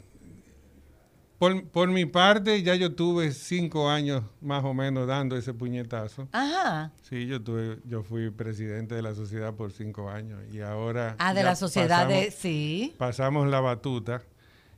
por, 1.38 1.68
por 1.68 1.90
mi 1.90 2.06
parte, 2.06 2.64
ya 2.64 2.76
yo 2.76 2.96
tuve 2.96 3.32
cinco 3.32 3.90
años 3.90 4.24
más 4.42 4.64
o 4.64 4.74
menos 4.74 5.08
dando 5.08 5.38
ese 5.38 5.54
puñetazo. 5.54 6.28
Ajá. 6.32 6.92
Sí, 7.02 7.28
yo 7.28 7.42
tuve, 7.42 7.78
yo 7.86 8.04
fui 8.04 8.32
presidente 8.32 8.96
de 8.96 9.02
la 9.02 9.14
sociedad 9.14 9.54
por 9.54 9.72
cinco 9.72 10.10
años 10.10 10.42
y 10.52 10.62
ahora. 10.62 11.16
Ah, 11.20 11.34
de 11.34 11.44
la 11.44 11.56
sociedad 11.56 12.08
de... 12.08 12.32
Sí. 12.32 12.96
Pasamos 12.98 13.48
la 13.48 13.60
batuta, 13.60 14.24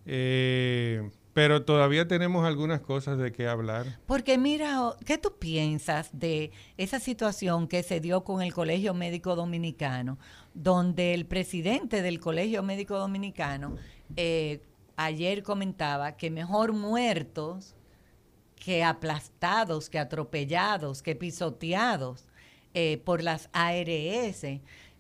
eh, 0.06 1.10
pero 1.34 1.63
todavía 1.63 2.08
tenemos 2.10 2.45
algunas 2.45 2.82
cosas 2.82 3.17
de 3.17 3.32
qué 3.32 3.48
hablar. 3.48 3.86
Porque 4.06 4.38
mira, 4.38 4.95
¿qué 5.06 5.17
tú 5.17 5.36
piensas 5.39 6.10
de 6.12 6.52
esa 6.76 7.00
situación 7.00 7.69
que 7.69 7.84
se 7.84 8.02
dio 8.02 8.26
con 8.26 8.41
el 8.41 8.54
Colegio 8.54 8.93
Médico 8.93 9.38
Dominicano, 9.38 10.17
donde 10.54 11.13
el 11.13 11.26
presidente 11.26 12.02
del 12.02 12.19
Colegio 12.19 12.63
Médico 12.63 12.98
Dominicano 12.98 13.78
eh, 14.17 14.62
ayer 15.05 15.43
comentaba 15.43 16.17
que 16.17 16.29
mejor 16.29 16.73
muertos 16.73 17.75
que 18.55 18.83
aplastados, 18.83 19.89
que 19.89 19.99
atropellados, 19.99 21.01
que 21.01 21.15
pisoteados 21.15 22.25
eh, 22.73 22.97
por 23.05 23.23
las 23.23 23.49
ARS. 23.53 24.43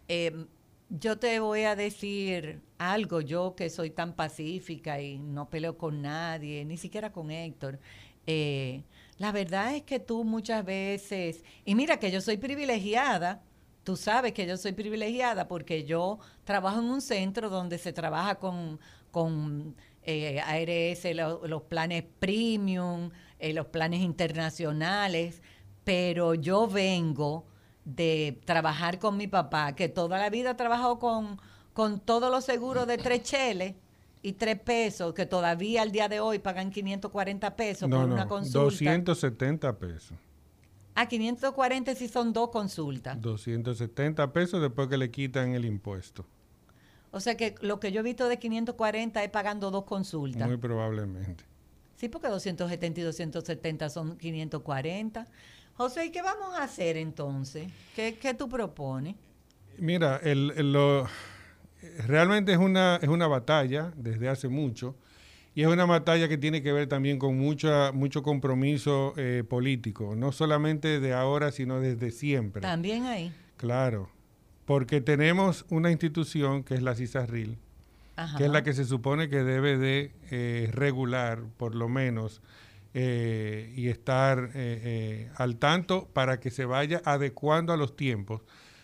Eh, 0.07 0.45
yo 0.89 1.19
te 1.19 1.39
voy 1.39 1.63
a 1.63 1.75
decir 1.75 2.61
algo, 2.77 3.21
yo 3.21 3.55
que 3.55 3.69
soy 3.69 3.89
tan 3.91 4.13
pacífica 4.15 5.01
y 5.01 5.19
no 5.19 5.49
peleo 5.49 5.77
con 5.77 6.01
nadie, 6.01 6.65
ni 6.65 6.77
siquiera 6.77 7.11
con 7.11 7.31
Héctor. 7.31 7.79
eh, 8.27 8.83
la 9.17 9.31
verdad 9.33 9.75
es 9.75 9.83
que 9.83 9.99
tú 9.99 10.23
muchas 10.23 10.63
veces, 10.65 11.43
y 11.65 11.75
mira 11.75 11.99
que 11.99 12.11
yo 12.11 12.21
soy 12.21 12.37
privilegiada, 12.37 13.43
tú 13.83 13.97
sabes 13.97 14.33
que 14.33 14.45
yo 14.47 14.55
soy 14.57 14.71
privilegiada 14.73 15.47
porque 15.47 15.83
yo 15.83 16.19
trabajo 16.45 16.79
en 16.79 16.85
un 16.85 17.01
centro 17.01 17.49
donde 17.49 17.77
se 17.77 17.91
trabaja 17.93 18.35
con, 18.35 18.79
con 19.11 19.75
eh, 20.09 20.39
ARS, 20.41 21.05
lo- 21.15 21.45
los 21.47 21.61
planes 21.63 22.03
premium, 22.19 23.11
eh, 23.39 23.53
los 23.53 23.67
planes 23.67 24.01
internacionales, 24.01 25.41
pero 25.83 26.33
yo 26.35 26.67
vengo 26.67 27.45
de 27.85 28.39
trabajar 28.45 28.99
con 28.99 29.17
mi 29.17 29.27
papá, 29.27 29.75
que 29.75 29.89
toda 29.89 30.17
la 30.17 30.29
vida 30.29 30.51
ha 30.51 30.57
trabajado 30.57 30.99
con, 30.99 31.39
con 31.73 31.99
todos 31.99 32.29
los 32.31 32.43
seguros 32.45 32.87
de 32.87 32.97
tres 32.97 33.23
cheles 33.23 33.75
y 34.21 34.33
tres 34.33 34.59
pesos, 34.59 35.13
que 35.13 35.25
todavía 35.25 35.81
al 35.81 35.91
día 35.91 36.09
de 36.09 36.19
hoy 36.19 36.39
pagan 36.39 36.71
540 36.71 37.55
pesos 37.55 37.87
No, 37.89 37.97
por 37.99 38.07
no, 38.07 38.13
una 38.15 38.27
consulta. 38.27 38.59
270 38.65 39.77
pesos. 39.79 40.17
A 40.95 41.07
540 41.07 41.95
si 41.95 42.07
son 42.09 42.33
dos 42.33 42.49
consultas. 42.49 43.21
270 43.21 44.33
pesos 44.33 44.61
después 44.61 44.89
que 44.89 44.97
le 44.97 45.09
quitan 45.09 45.53
el 45.53 45.63
impuesto. 45.65 46.25
O 47.11 47.19
sea 47.19 47.35
que 47.35 47.55
lo 47.61 47.79
que 47.79 47.91
yo 47.91 48.01
he 48.01 48.03
visto 48.03 48.27
de 48.27 48.37
540 48.39 49.23
es 49.23 49.29
pagando 49.29 49.71
dos 49.71 49.85
consultas. 49.85 50.47
Muy 50.47 50.57
probablemente. 50.57 51.43
Sí, 51.95 52.07
porque 52.07 52.27
270 52.27 52.99
y 53.01 53.03
270 53.03 53.89
son 53.89 54.17
540. 54.17 55.27
José, 55.75 56.05
¿y 56.05 56.11
qué 56.11 56.21
vamos 56.21 56.57
a 56.57 56.63
hacer 56.63 56.97
entonces? 56.97 57.71
¿Qué, 57.95 58.17
qué 58.19 58.33
tú 58.33 58.47
propones? 58.49 59.15
Mira, 59.77 60.17
el, 60.23 60.53
el- 60.55 60.71
lo- 60.73 61.07
realmente 62.05 62.51
es 62.51 62.57
una, 62.57 62.97
es 63.01 63.09
una 63.09 63.27
batalla 63.27 63.91
desde 63.95 64.27
hace 64.29 64.49
mucho 64.49 64.95
y 65.55 65.61
es 65.61 65.67
una 65.67 65.85
batalla 65.85 66.27
que 66.27 66.37
tiene 66.37 66.61
que 66.61 66.71
ver 66.73 66.87
también 66.87 67.17
con 67.17 67.37
mucha, 67.37 67.91
mucho 67.91 68.21
compromiso 68.23 69.13
eh, 69.17 69.43
político, 69.49 70.15
no 70.15 70.31
solamente 70.31 70.99
de 70.99 71.13
ahora, 71.13 71.51
sino 71.51 71.79
desde 71.79 72.11
siempre. 72.11 72.61
También 72.61 73.05
ahí. 73.05 73.33
Claro, 73.57 74.09
porque 74.69 75.01
tenemos 75.01 75.65
una 75.71 75.89
institución 75.89 76.63
que 76.63 76.75
es 76.75 76.83
la 76.83 76.93
CISARRIL, 76.93 77.57
Ajá. 78.15 78.37
que 78.37 78.45
es 78.45 78.51
la 78.51 78.61
que 78.61 78.73
se 78.73 78.85
supone 78.85 79.27
que 79.27 79.43
debe 79.43 79.79
de 79.79 80.11
eh, 80.29 80.69
regular, 80.71 81.41
por 81.57 81.73
lo 81.73 81.89
menos, 81.89 82.43
eh, 82.93 83.73
y 83.75 83.87
estar 83.87 84.51
eh, 84.53 85.31
al 85.37 85.55
tanto 85.55 86.07
para 86.13 86.39
que 86.39 86.51
se 86.51 86.65
vaya 86.65 87.01
adecuando 87.03 87.73
a 87.73 87.77
los 87.77 87.95
tiempos. 87.95 88.41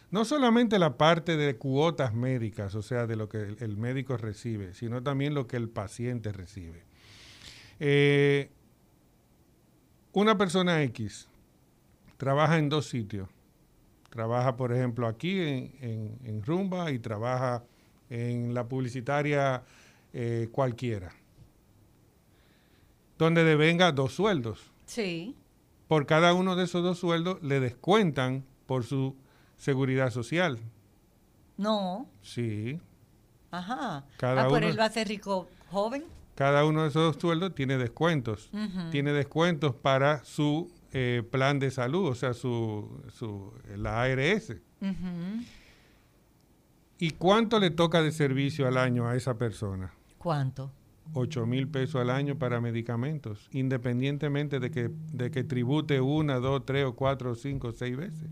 No 0.10 0.26
solamente 0.26 0.80
la 0.80 0.98
parte 0.98 1.38
de 1.38 1.56
cuotas 1.56 2.16
médicas, 2.16 2.74
o 2.74 2.82
sea, 2.82 3.06
de 3.06 3.16
lo 3.16 3.30
que 3.30 3.38
el, 3.38 3.58
el 3.60 3.78
médico 3.78 4.18
recibe, 4.18 4.74
sino 4.74 5.04
también 5.04 5.36
lo 5.36 5.46
que 5.46 5.58
el 5.58 5.70
paciente 5.70 6.32
recibe. 6.32 6.82
Una 10.14 10.36
persona 10.36 10.82
X 10.82 11.28
trabaja 12.18 12.58
en 12.58 12.70
dos 12.70 12.90
sitios. 12.90 13.35
Trabaja, 14.16 14.56
por 14.56 14.72
ejemplo, 14.72 15.08
aquí 15.08 15.38
en, 15.42 15.76
en- 15.82 16.20
en 16.24 16.42
Rumba 16.42 16.90
y 16.90 17.00
trabaja 17.00 17.64
en 18.10 18.54
la 18.54 18.66
publicitaria 18.66 19.62
eh, 20.14 20.48
cualquiera, 20.54 21.12
donde 23.18 23.44
devenga 23.44 23.92
dos 23.92 24.14
sueldos. 24.14 24.72
Sí. 24.86 25.36
Por 25.90 26.06
cada 26.06 26.34
uno 26.34 26.56
de 26.56 26.64
esos 26.64 26.82
dos 26.82 26.98
sueldos 27.00 27.42
le 27.44 27.60
descuentan 27.60 28.46
por 28.66 28.84
su 28.86 29.16
seguridad 29.58 30.10
social. 30.12 30.60
No. 31.58 32.08
Sí, 32.22 32.80
Ajá. 33.52 34.06
Cada 34.18 34.44
ah, 34.44 34.48
uno- 34.50 34.58
él 34.68 34.78
va 34.80 34.86
a 34.86 34.90
ser 34.90 35.08
rico 35.08 35.48
joven. 35.72 36.04
cada 36.36 36.66
uno 36.66 36.84
de 36.84 36.90
esos 36.90 37.14
dos 37.14 37.22
sueldos 37.22 37.54
tiene 37.56 37.78
descuentos. 37.78 38.50
Tiene 38.92 39.12
descuentos 39.14 39.76
para 39.76 40.24
su 40.26 40.70
eh, 40.98 41.24
plan 41.30 41.60
de 41.60 41.72
salud, 41.72 42.08
o 42.08 42.16
sea, 42.16 42.34
su, 42.34 43.02
su, 43.10 43.52
la 43.76 44.02
ARS. 44.04 44.56
¿Y 46.98 47.10
cuánto 47.12 47.60
le 47.60 47.70
toca 47.70 48.02
de 48.02 48.14
servicio 48.14 48.66
al 48.66 48.78
año 48.78 49.06
a 49.06 49.18
esa 49.18 49.38
persona? 49.38 49.92
¿Cuánto? 50.18 50.72
8 51.12 51.46
mil 51.46 51.68
pesos 51.68 52.00
al 52.00 52.10
año 52.10 52.38
para 52.40 52.62
medicamentos, 52.62 53.50
independientemente 53.52 54.62
de 54.62 54.72
que, 54.72 54.90
de 55.12 55.32
que 55.32 55.44
tribute 55.44 56.00
una, 56.00 56.40
dos, 56.40 56.66
tres 56.66 56.86
o 56.86 56.96
cuatro 56.96 57.36
cinco 57.36 57.74
seis 57.74 57.98
veces. 57.98 58.30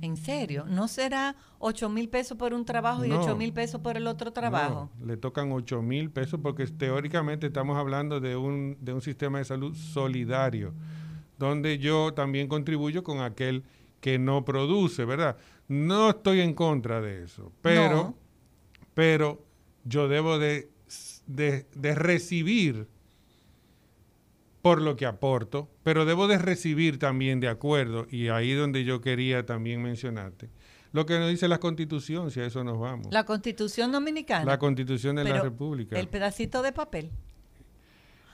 ¿En 0.00 0.16
serio? 0.16 0.64
¿No 0.68 0.86
será 0.86 1.34
8 1.58 1.88
mil 1.88 2.08
pesos 2.08 2.38
por 2.38 2.54
un 2.54 2.64
trabajo 2.64 3.04
y 3.04 3.08
No. 3.08 3.20
8 3.20 3.34
mil 3.34 3.52
pesos 3.52 3.80
por 3.80 3.96
el 3.96 4.06
otro 4.06 4.32
trabajo? 4.32 4.92
No, 5.00 5.06
le 5.06 5.16
tocan 5.16 5.50
8 5.50 5.82
mil 5.82 6.10
pesos 6.10 6.38
porque 6.40 6.68
teóricamente 6.68 7.48
estamos 7.48 7.76
hablando 7.76 8.20
de 8.20 8.36
un, 8.36 8.76
de 8.80 8.92
un 8.92 9.00
sistema 9.00 9.38
de 9.38 9.44
salud 9.44 9.74
solidario, 9.74 10.72
donde 11.38 11.78
yo 11.78 12.12
también 12.14 12.48
contribuyo 12.48 13.02
con 13.02 13.20
aquel 13.20 13.64
que 14.00 14.18
no 14.18 14.44
produce, 14.44 15.04
¿verdad? 15.04 15.36
No 15.68 16.10
estoy 16.10 16.40
en 16.40 16.54
contra 16.54 17.00
de 17.00 17.24
eso, 17.24 17.52
pero, 17.62 17.90
No. 17.94 18.18
pero 18.94 19.44
yo 19.84 20.08
debo 20.08 20.38
de, 20.38 20.70
de, 21.26 21.66
de 21.74 21.94
recibir 21.94 22.86
por 24.62 24.82
lo 24.82 24.96
que 24.96 25.06
aporto, 25.06 25.68
pero 25.84 26.04
debo 26.04 26.26
de 26.26 26.38
recibir 26.38 26.98
también 26.98 27.38
de 27.40 27.48
acuerdo, 27.48 28.06
y 28.10 28.28
ahí 28.28 28.52
donde 28.52 28.84
yo 28.84 29.00
quería 29.00 29.46
también 29.46 29.80
mencionarte, 29.82 30.50
lo 30.92 31.06
que 31.06 31.18
nos 31.18 31.28
dice 31.30 31.46
la 31.46 31.58
Constitución, 31.58 32.30
si 32.30 32.40
a 32.40 32.46
eso 32.46 32.64
nos 32.64 32.78
vamos. 32.78 33.08
La 33.12 33.24
constitución 33.24 33.92
dominicana. 33.92 34.44
La 34.44 34.58
Constitución 34.58 35.16
de 35.16 35.24
la 35.24 35.40
República. 35.42 35.98
El 35.98 36.08
pedacito 36.08 36.62
de 36.62 36.72
papel. 36.72 37.10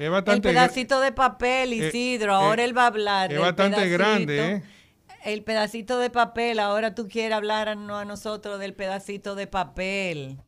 Es 0.02 0.06
El 0.06 0.12
bastante 0.12 0.48
pedacito 0.48 1.00
de 1.00 1.12
papel, 1.12 1.72
Eh, 1.72 1.88
Isidro. 1.88 2.32
eh, 2.32 2.36
ahora 2.36 2.64
él 2.64 2.76
va 2.76 2.84
a 2.84 2.86
hablar. 2.88 3.32
es 3.32 3.38
bastante 3.38 3.76
pedacito. 3.76 3.98
grande, 3.98 4.50
¿eh? 4.52 4.62
El 5.24 5.42
pedacito 5.44 5.98
de 5.98 6.10
papel. 6.10 6.58
Ahora 6.58 6.94
tú 6.94 7.08
quieres 7.08 7.36
hablar 7.36 7.68
a, 7.68 7.74
no 7.74 7.96
a 7.98 8.04
nosotros 8.04 8.58
del 8.58 8.74
pedacito 8.74 9.34
de 9.34 9.46
papel. 9.46 10.38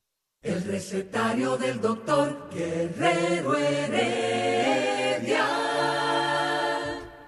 El 0.42 0.62
recetario 0.64 1.56
del 1.56 1.80
doctor 1.80 2.50
Guerrero 2.52 3.56
Heredia. 3.56 5.46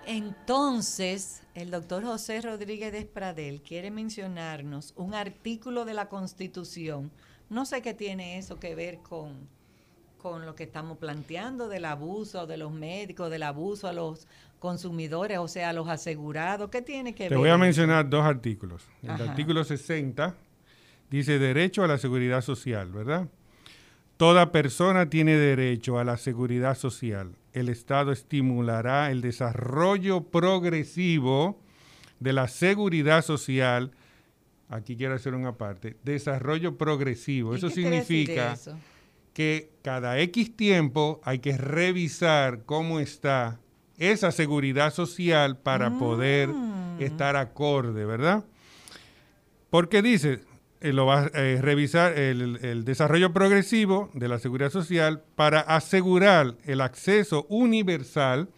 Entonces, 0.07 1.43
el 1.55 1.71
doctor 1.71 2.05
José 2.05 2.41
Rodríguez 2.41 2.93
Despradel 2.93 3.63
quiere 3.63 3.91
mencionarnos 3.91 4.93
un 4.97 5.15
artículo 5.15 5.85
de 5.85 5.95
la 5.95 6.09
Constitución. 6.09 7.11
No 7.49 7.65
sé 7.67 7.83
qué 7.83 7.95
tiene 7.95 8.39
eso 8.39 8.59
que 8.59 8.75
ver 8.75 8.99
con, 8.99 9.49
con 10.31 10.45
lo 10.45 10.57
que 10.57 10.65
estamos 10.65 10.99
planteando 10.99 11.69
del 11.69 11.85
abuso 11.85 12.49
de 12.49 12.57
los 12.57 12.73
médicos, 12.73 13.31
del 13.31 13.45
abuso 13.45 13.87
a 13.87 13.93
los 13.93 14.27
consumidores, 14.59 15.39
o 15.39 15.47
sea, 15.47 15.71
a 15.71 15.73
los 15.73 15.89
asegurados. 15.89 16.69
¿Qué 16.69 16.83
tiene 16.83 17.15
que 17.15 17.25
ver? 17.25 17.31
Te 17.31 17.37
voy 17.37 17.49
a 17.49 17.57
mencionar 17.57 18.11
dos 18.11 18.25
artículos. 18.25 18.83
El 19.05 19.11
Ajá. 19.11 19.31
artículo 19.31 19.63
60 19.63 20.35
dice 21.11 21.39
derecho 21.39 21.85
a 21.85 21.87
la 21.87 21.97
seguridad 21.97 22.41
social, 22.41 22.91
¿verdad? 22.91 23.29
Toda 24.17 24.51
persona 24.51 25.09
tiene 25.09 25.37
derecho 25.37 26.01
a 26.01 26.05
la 26.05 26.17
seguridad 26.17 26.77
social. 26.77 27.37
El 27.53 27.69
Estado 27.69 28.11
estimulará 28.11 29.13
el 29.13 29.21
desarrollo 29.21 30.25
progresivo 30.25 31.61
de 32.19 32.33
la 32.33 32.49
seguridad 32.49 33.23
social. 33.23 33.93
Aquí 34.71 34.97
quiero 34.97 35.15
hacer 35.15 35.35
una 35.35 35.53
parte. 35.53 35.97
Desarrollo 36.03 36.77
progresivo. 36.77 37.55
¿Y 37.55 37.59
Eso 37.59 37.71
significa 37.71 38.55
eso? 38.55 38.77
Que 39.37 39.69
cada 39.83 40.19
X 40.21 40.57
tiempo 40.57 41.21
hay 41.23 41.41
que 41.41 41.59
revisar 41.59 42.63
cómo 42.65 43.01
está 43.01 43.61
esa 43.99 44.33
seguridad 44.33 44.95
social 44.95 45.59
para 45.59 45.99
poder 45.99 46.49
Mm. 46.49 47.03
estar 47.03 47.37
acorde, 47.37 48.07
¿verdad? 48.07 48.45
Porque 49.69 50.01
dice, 50.01 50.41
eh, 50.81 50.95
lo 50.95 51.05
va 51.05 51.25
a 51.25 51.27
eh, 51.35 51.61
revisar 51.61 52.19
el, 52.19 52.57
el 52.65 52.87
desarrollo 52.87 53.35
progresivo 53.35 54.09
de 54.15 54.29
la 54.29 54.39
seguridad 54.39 54.71
social 54.71 55.23
para 55.35 55.61
asegurar 55.61 56.55
el 56.65 56.81
acceso 56.81 57.45
universal 57.51 58.49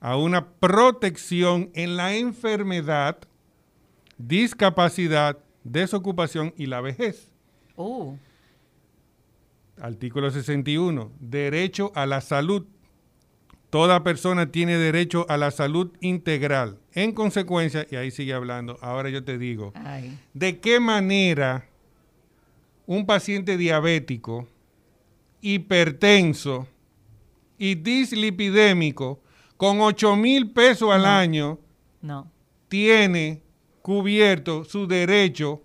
a 0.00 0.16
una 0.16 0.48
protección 0.48 1.70
en 1.74 1.96
la 1.96 2.16
enfermedad, 2.16 3.18
discapacidad, 4.18 5.38
desocupación 5.62 6.52
y 6.56 6.66
la 6.66 6.80
vejez. 6.80 7.30
Uh, 7.76 8.16
Artículo 9.80 10.30
61. 10.30 11.12
Derecho 11.20 11.92
a 11.94 12.06
la 12.06 12.20
salud. 12.20 12.66
Toda 13.70 14.02
persona 14.02 14.50
tiene 14.50 14.76
derecho 14.78 15.26
a 15.28 15.36
la 15.36 15.50
salud 15.50 15.92
integral. 16.00 16.78
En 16.92 17.12
consecuencia, 17.12 17.86
y 17.90 17.96
ahí 17.96 18.10
sigue 18.10 18.32
hablando, 18.32 18.78
ahora 18.80 19.10
yo 19.10 19.24
te 19.24 19.38
digo, 19.38 19.72
ay. 19.74 20.18
¿de 20.32 20.60
qué 20.60 20.80
manera 20.80 21.66
un 22.86 23.04
paciente 23.04 23.56
diabético, 23.56 24.46
hipertenso 25.40 26.66
y 27.58 27.74
dislipidémico 27.74 29.20
con 29.56 29.80
8 29.80 30.16
mil 30.16 30.50
pesos 30.52 30.90
al 30.92 31.04
año 31.04 31.58
No. 32.02 32.30
tiene 32.68 33.42
cubierto 33.82 34.64
su 34.64 34.86
derecho 34.86 35.62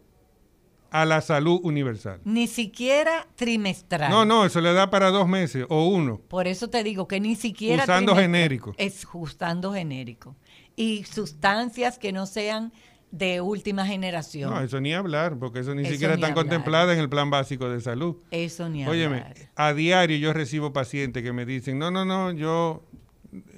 a 0.91 1.05
la 1.05 1.21
salud 1.21 1.59
universal? 1.63 2.19
Ni 2.25 2.47
siquiera 2.47 3.25
trimestral. 3.35 4.11
No, 4.11 4.25
no, 4.25 4.45
eso 4.45 4.61
le 4.61 4.73
da 4.73 4.89
para 4.89 5.09
dos 5.09 5.27
meses 5.27 5.65
o 5.69 5.87
uno. 5.87 6.19
Por 6.27 6.47
eso 6.47 6.69
te 6.69 6.83
digo 6.83 7.07
que 7.07 7.19
ni 7.19 7.35
siquiera. 7.35 7.83
Usando 7.83 8.15
genérico. 8.15 8.73
Es 8.77 9.07
usando 9.13 9.73
genérico. 9.73 10.35
Y 10.75 11.03
sustancias 11.05 11.97
que 11.97 12.11
no 12.11 12.25
sean 12.25 12.71
de 13.11 13.41
última 13.41 13.85
generación. 13.85 14.51
No, 14.53 14.61
eso 14.61 14.79
ni 14.79 14.93
hablar, 14.93 15.37
porque 15.37 15.59
eso 15.59 15.75
ni 15.75 15.81
Eso 15.81 15.91
siquiera 15.91 16.15
ni 16.15 16.21
están 16.21 16.31
hablar. 16.31 16.45
contempladas 16.45 16.95
en 16.95 17.01
el 17.01 17.09
plan 17.09 17.29
básico 17.29 17.69
de 17.69 17.81
salud. 17.81 18.15
Eso 18.31 18.69
ni 18.69 18.85
Óyeme, 18.87 19.17
hablar. 19.21 19.35
a 19.55 19.73
diario 19.73 20.17
yo 20.17 20.31
recibo 20.33 20.71
pacientes 20.71 21.21
que 21.23 21.33
me 21.33 21.45
dicen, 21.45 21.77
no, 21.77 21.91
no, 21.91 22.05
no, 22.05 22.31
yo, 22.31 22.83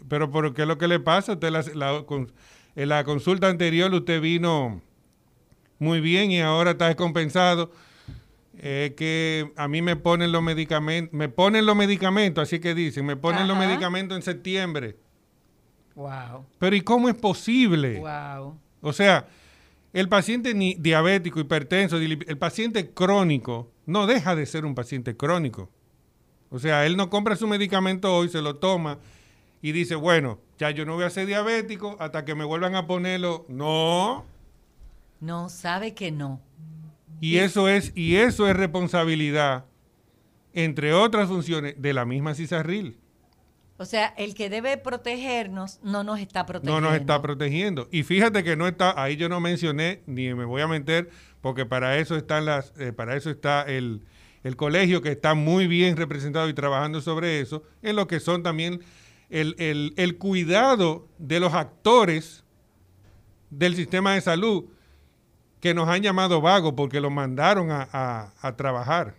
pero 0.08 0.32
¿por 0.32 0.54
qué 0.56 0.64
es 0.64 0.68
lo 0.68 0.80
que 0.80 0.88
le 0.88 1.00
pasa? 1.00 1.34
Usted 1.34 1.52
la, 1.52 1.64
la- 1.76 2.04
la 2.76 3.04
consulta 3.04 3.48
anterior 3.48 3.94
usted 3.94 4.20
vino 4.22 4.82
muy 5.80 6.00
bien 6.02 6.32
y 6.32 6.42
ahora 6.42 6.72
está 6.72 6.88
descompensado. 6.88 7.72
Es 8.58 8.92
que 8.92 9.52
a 9.56 9.68
mí 9.68 9.82
me 9.82 9.96
ponen 9.96 10.32
los 10.32 10.42
medicamentos, 10.42 11.14
me 11.14 11.28
ponen 11.28 11.66
los 11.66 11.76
medicamentos, 11.76 12.44
así 12.44 12.60
que 12.60 12.74
dicen, 12.74 13.06
me 13.06 13.16
ponen 13.16 13.48
los 13.48 13.58
medicamentos 13.58 14.16
en 14.16 14.22
septiembre. 14.22 14.96
Wow. 15.96 16.46
Pero 16.60 16.76
¿y 16.76 16.82
cómo 16.82 17.10
es 17.10 17.16
posible? 17.16 18.00
Wow. 18.00 18.58
O 18.82 18.94
sea, 18.94 19.28
el 19.92 20.10
paciente 20.10 20.54
ni 20.54 20.76
diabético, 20.76 21.40
hipertenso, 21.40 21.98
el 21.98 22.38
paciente 22.38 22.92
crónico 22.92 23.72
no 23.86 24.08
deja 24.08 24.36
de 24.36 24.46
ser 24.46 24.66
un 24.66 24.76
paciente 24.76 25.16
crónico. 25.16 25.70
O 26.50 26.60
sea, 26.60 26.86
él 26.86 26.96
no 26.96 27.10
compra 27.10 27.36
su 27.36 27.48
medicamento 27.48 28.16
hoy, 28.16 28.30
se 28.30 28.42
lo 28.42 28.56
toma 28.56 29.00
y 29.62 29.72
dice, 29.72 29.96
bueno, 29.96 30.40
ya 30.58 30.72
yo 30.72 30.86
no 30.86 30.96
voy 30.96 31.06
a 31.06 31.10
ser 31.10 31.26
diabético 31.26 31.96
hasta 32.00 32.26
que 32.26 32.36
me 32.36 32.44
vuelvan 32.44 32.76
a 32.76 32.86
ponerlo. 32.86 33.46
No. 33.48 34.26
No, 35.24 35.50
sabe 35.50 35.94
que 35.94 36.12
no. 36.12 36.42
Y 37.22 37.38
eso 37.38 37.70
es, 37.70 37.94
y 37.96 38.18
eso 38.18 38.48
es 38.50 38.56
responsabilidad, 38.58 39.66
entre 40.54 40.94
otras 40.94 41.30
funciones, 41.30 41.76
de 41.82 41.94
la 41.94 42.04
misma 42.06 42.36
CISARRIL. 42.36 42.98
O 43.78 43.86
sea, 43.86 44.08
el 44.18 44.36
que 44.36 44.50
debe 44.50 44.78
protegernos 44.78 45.80
no 45.82 46.04
nos 46.04 46.20
está 46.20 46.42
No 46.42 46.46
protegiendo. 46.48 46.82
nos 46.82 46.94
está 47.00 47.22
protegiendo. 47.22 47.88
Y 47.92 48.04
fíjate 48.04 48.44
que 48.44 48.56
no 48.56 48.68
está, 48.68 49.02
ahí 49.02 49.16
yo 49.16 49.30
no 49.30 49.40
mencioné, 49.40 50.02
ni 50.06 50.34
me 50.34 50.46
voy 50.46 50.62
a 50.62 50.68
meter, 50.68 51.10
porque 51.42 51.66
para 51.66 51.98
eso 51.98 52.16
están 52.16 52.46
las, 52.46 52.74
eh, 52.78 52.92
para 52.94 53.16
eso 53.16 53.30
está 53.30 53.64
el, 53.64 54.02
el 54.44 54.56
colegio 54.58 55.02
que 55.02 55.10
está 55.12 55.34
muy 55.34 55.68
bien 55.68 55.96
representado 55.98 56.50
y 56.50 56.54
trabajando 56.54 57.00
sobre 57.02 57.40
eso, 57.40 57.64
en 57.82 57.96
lo 57.96 58.08
que 58.08 58.20
son 58.20 58.44
también 58.44 58.82
el, 59.30 59.56
el- 59.58 59.94
el 59.98 60.18
cuidado 60.18 61.08
de 61.18 61.40
los 61.40 61.54
actores 61.54 62.44
del 63.50 63.76
sistema 63.76 64.14
de 64.14 64.22
salud 64.22 64.66
que 65.64 65.74
nos 65.74 65.88
han 65.88 66.02
llamado 66.02 66.42
vagos 66.42 66.74
porque 66.76 67.00
los 67.00 67.10
mandaron 67.10 67.72
a, 67.72 67.88
a- 67.94 68.34
a 68.42 68.56
trabajar. 68.58 69.16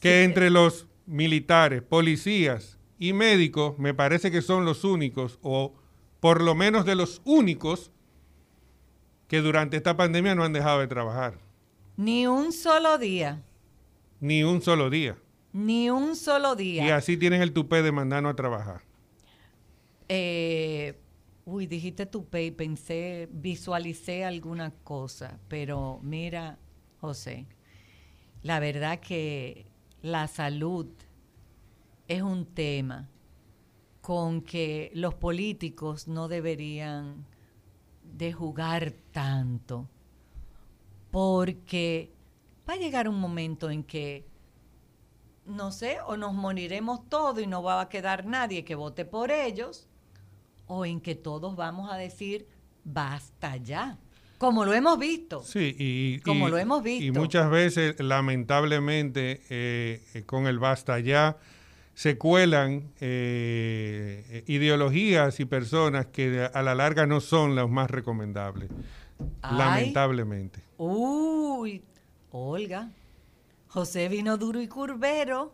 Que 0.00 0.24
entre 0.24 0.48
los 0.48 0.86
militares, 1.04 1.82
policías 1.82 2.78
y 2.98 3.12
médicos 3.12 3.78
me 3.78 3.92
parece 3.92 4.30
que 4.30 4.40
son 4.40 4.64
los 4.64 4.82
únicos, 4.82 5.38
o 5.42 5.74
por 6.20 6.42
lo 6.42 6.54
menos 6.54 6.86
de 6.86 6.94
los 6.94 7.20
únicos, 7.26 7.90
que 9.28 9.42
durante 9.42 9.76
esta 9.76 9.94
pandemia 9.94 10.34
no 10.34 10.42
han 10.42 10.54
dejado 10.54 10.80
de 10.80 10.86
trabajar. 10.86 11.34
Ni 11.98 12.26
un 12.26 12.50
solo 12.50 12.96
día. 12.96 13.42
Ni 14.20 14.42
un 14.42 14.62
solo 14.62 14.88
día. 14.88 15.18
Ni 15.52 15.90
un 15.90 16.16
solo 16.16 16.54
Y 16.54 16.80
día. 16.80 16.96
así 16.96 17.18
tienen 17.18 17.42
el 17.42 17.52
tupé 17.52 17.82
de 17.82 17.92
mandarnos 17.92 18.32
a 18.32 18.36
trabajar. 18.36 18.80
Eh, 20.08 20.98
uy, 21.46 21.68
dijiste 21.68 22.06
tu 22.06 22.26
y 22.32 22.50
pensé, 22.50 23.28
visualicé 23.30 24.24
alguna 24.24 24.72
cosa, 24.82 25.38
pero 25.46 26.00
mira, 26.02 26.58
José, 27.00 27.46
la 28.42 28.58
verdad 28.58 28.98
que 28.98 29.70
la 30.02 30.26
salud 30.26 30.88
es 32.08 32.20
un 32.20 32.46
tema 32.46 33.08
con 34.00 34.42
que 34.42 34.90
los 34.94 35.14
políticos 35.14 36.08
no 36.08 36.26
deberían 36.26 37.24
de 38.02 38.32
jugar 38.32 38.92
tanto, 39.12 39.88
porque 41.12 42.12
va 42.68 42.74
a 42.74 42.76
llegar 42.76 43.08
un 43.08 43.20
momento 43.20 43.70
en 43.70 43.84
que 43.84 44.26
no 45.44 45.70
sé, 45.70 45.98
o 46.04 46.16
nos 46.16 46.34
moriremos 46.34 47.08
todos 47.08 47.40
y 47.40 47.46
no 47.46 47.62
va 47.62 47.80
a 47.80 47.88
quedar 47.88 48.26
nadie 48.26 48.64
que 48.64 48.74
vote 48.74 49.04
por 49.04 49.30
ellos, 49.30 49.88
o 50.66 50.84
en 50.84 51.00
que 51.00 51.14
todos 51.14 51.56
vamos 51.56 51.90
a 51.92 51.96
decir, 51.96 52.46
basta 52.84 53.56
ya, 53.56 53.98
como 54.38 54.64
lo 54.64 54.72
hemos 54.74 54.98
visto. 54.98 55.42
Sí, 55.42 55.74
y, 55.78 56.18
Como 56.20 56.48
y- 56.48 56.50
lo 56.50 56.58
hemos 56.58 56.80
Y 56.86 56.98
visto. 57.00 57.18
muchas 57.20 57.50
veces, 57.50 57.98
lamentablemente, 58.00 59.42
eh, 59.48 60.22
con 60.26 60.46
el 60.46 60.58
basta 60.58 60.98
ya, 61.00 61.36
se 61.94 62.18
cuelan 62.18 62.92
eh, 63.00 64.44
ideologías 64.46 65.40
y 65.40 65.46
personas 65.46 66.06
que 66.06 66.48
a 66.52 66.62
la 66.62 66.74
larga 66.74 67.06
no 67.06 67.20
son 67.20 67.54
las 67.54 67.68
más 67.70 67.90
recomendables. 67.90 68.68
Ay. 69.40 69.56
Lamentablemente. 69.56 70.60
Uy, 70.76 71.82
Olga, 72.32 72.90
José 73.68 74.08
vino 74.10 74.36
duro 74.36 74.60
y 74.60 74.68
curvero. 74.68 75.52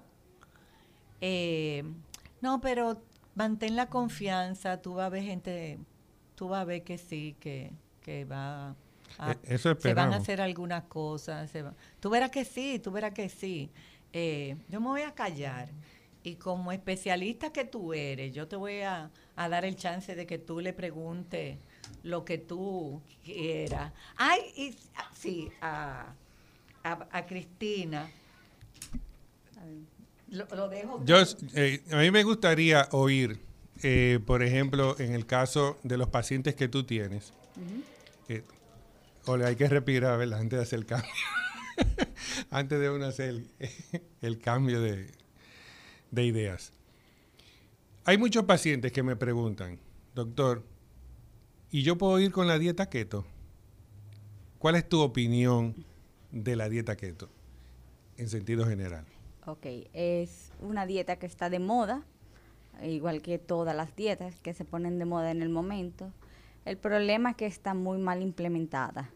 Eh, 1.20 1.84
no, 2.40 2.60
pero 2.60 3.00
mantén 3.34 3.76
la 3.76 3.88
confianza, 3.88 4.80
tú 4.82 4.94
vas 4.94 5.06
a 5.06 5.08
ver 5.10 5.22
gente, 5.22 5.78
tú 6.34 6.48
vas 6.48 6.62
a 6.62 6.64
ver 6.64 6.82
que 6.84 6.98
sí, 6.98 7.36
que, 7.40 7.72
que 8.02 8.24
va 8.24 8.74
a, 9.18 9.32
Eh, 9.32 9.38
eso 9.44 9.74
se 9.78 9.94
van 9.94 10.12
a 10.12 10.16
hacer 10.16 10.40
algunas 10.40 10.84
cosas. 10.84 11.50
se 11.50 11.62
va- 11.62 11.74
tú 12.00 12.10
verás 12.10 12.30
que 12.30 12.44
sí, 12.44 12.78
tú 12.78 12.90
verás 12.90 13.12
que 13.14 13.28
sí. 13.28 13.70
Eh, 14.12 14.56
yo 14.68 14.80
me 14.80 14.88
voy 14.88 15.02
a 15.02 15.14
callar 15.14 15.68
y 16.22 16.36
como 16.36 16.70
especialista 16.72 17.50
que 17.52 17.64
tú 17.64 17.94
eres, 17.94 18.32
yo 18.34 18.46
te 18.46 18.56
voy 18.56 18.80
a, 18.82 19.10
a 19.36 19.48
dar 19.48 19.64
el 19.64 19.76
chance 19.76 20.14
de 20.14 20.26
que 20.26 20.38
tú 20.38 20.60
le 20.60 20.72
preguntes 20.72 21.58
lo 22.02 22.24
que 22.24 22.38
tú 22.38 23.00
quieras. 23.24 23.92
Ay, 24.16 24.40
y, 24.56 24.76
ah, 24.96 25.10
sí, 25.14 25.50
a, 25.60 26.14
a, 26.84 27.26
Cristina. 27.26 28.08
Lo, 30.32 30.68
dejo. 30.68 31.04
Yo, 31.04 31.16
eh, 31.54 31.82
a 31.90 31.96
mí 31.96 32.10
me 32.10 32.22
gustaría 32.22 32.88
oír, 32.92 33.38
eh, 33.82 34.18
por 34.26 34.42
ejemplo, 34.42 34.98
en 34.98 35.12
el 35.12 35.26
caso 35.26 35.78
de 35.82 35.98
los 35.98 36.08
pacientes 36.08 36.54
que 36.54 36.68
tú 36.68 36.84
tienes, 36.84 37.32
uh 37.56 37.82
hay 39.44 39.54
que 39.54 39.68
respirar, 39.68 40.18
¿verdad? 40.18 40.40
Antes 40.40 40.58
de 40.58 40.62
hacer 40.64 40.78
el 40.80 40.86
cambio. 40.86 41.10
Antes 42.50 42.80
de 42.80 42.90
uno 42.90 43.04
hacer 43.06 43.44
el, 44.20 44.38
cambio 44.40 44.80
de, 44.80 45.12
de 46.10 46.24
ideas. 46.24 46.72
Hay 48.04 48.18
muchos 48.18 48.44
pacientes 48.44 48.90
que 48.90 49.04
me 49.04 49.14
preguntan, 49.14 49.78
doctor, 50.14 50.64
¿y 51.70 51.84
yo 51.84 51.96
puedo 51.98 52.18
ir 52.18 52.32
con 52.32 52.48
la 52.48 52.58
dieta 52.58 52.90
keto? 52.90 53.24
¿Cuál 54.58 54.74
es 54.74 54.88
tu 54.88 55.00
opinión 55.00 55.84
de 56.32 56.56
la 56.56 56.68
dieta 56.68 56.96
keto 56.96 57.28
en 58.16 58.28
sentido 58.28 58.66
general? 58.66 59.04
Ok, 59.44 59.66
es 59.92 60.52
una 60.60 60.86
dieta 60.86 61.16
que 61.16 61.26
está 61.26 61.50
de 61.50 61.58
moda, 61.58 62.04
igual 62.80 63.22
que 63.22 63.38
todas 63.38 63.74
las 63.74 63.96
dietas 63.96 64.40
que 64.40 64.54
se 64.54 64.64
ponen 64.64 65.00
de 65.00 65.04
moda 65.04 65.32
en 65.32 65.42
el 65.42 65.48
momento. 65.48 66.12
El 66.64 66.76
problema 66.76 67.30
es 67.30 67.36
que 67.36 67.46
está 67.46 67.74
muy 67.74 67.98
mal 67.98 68.22
implementada. 68.22 69.10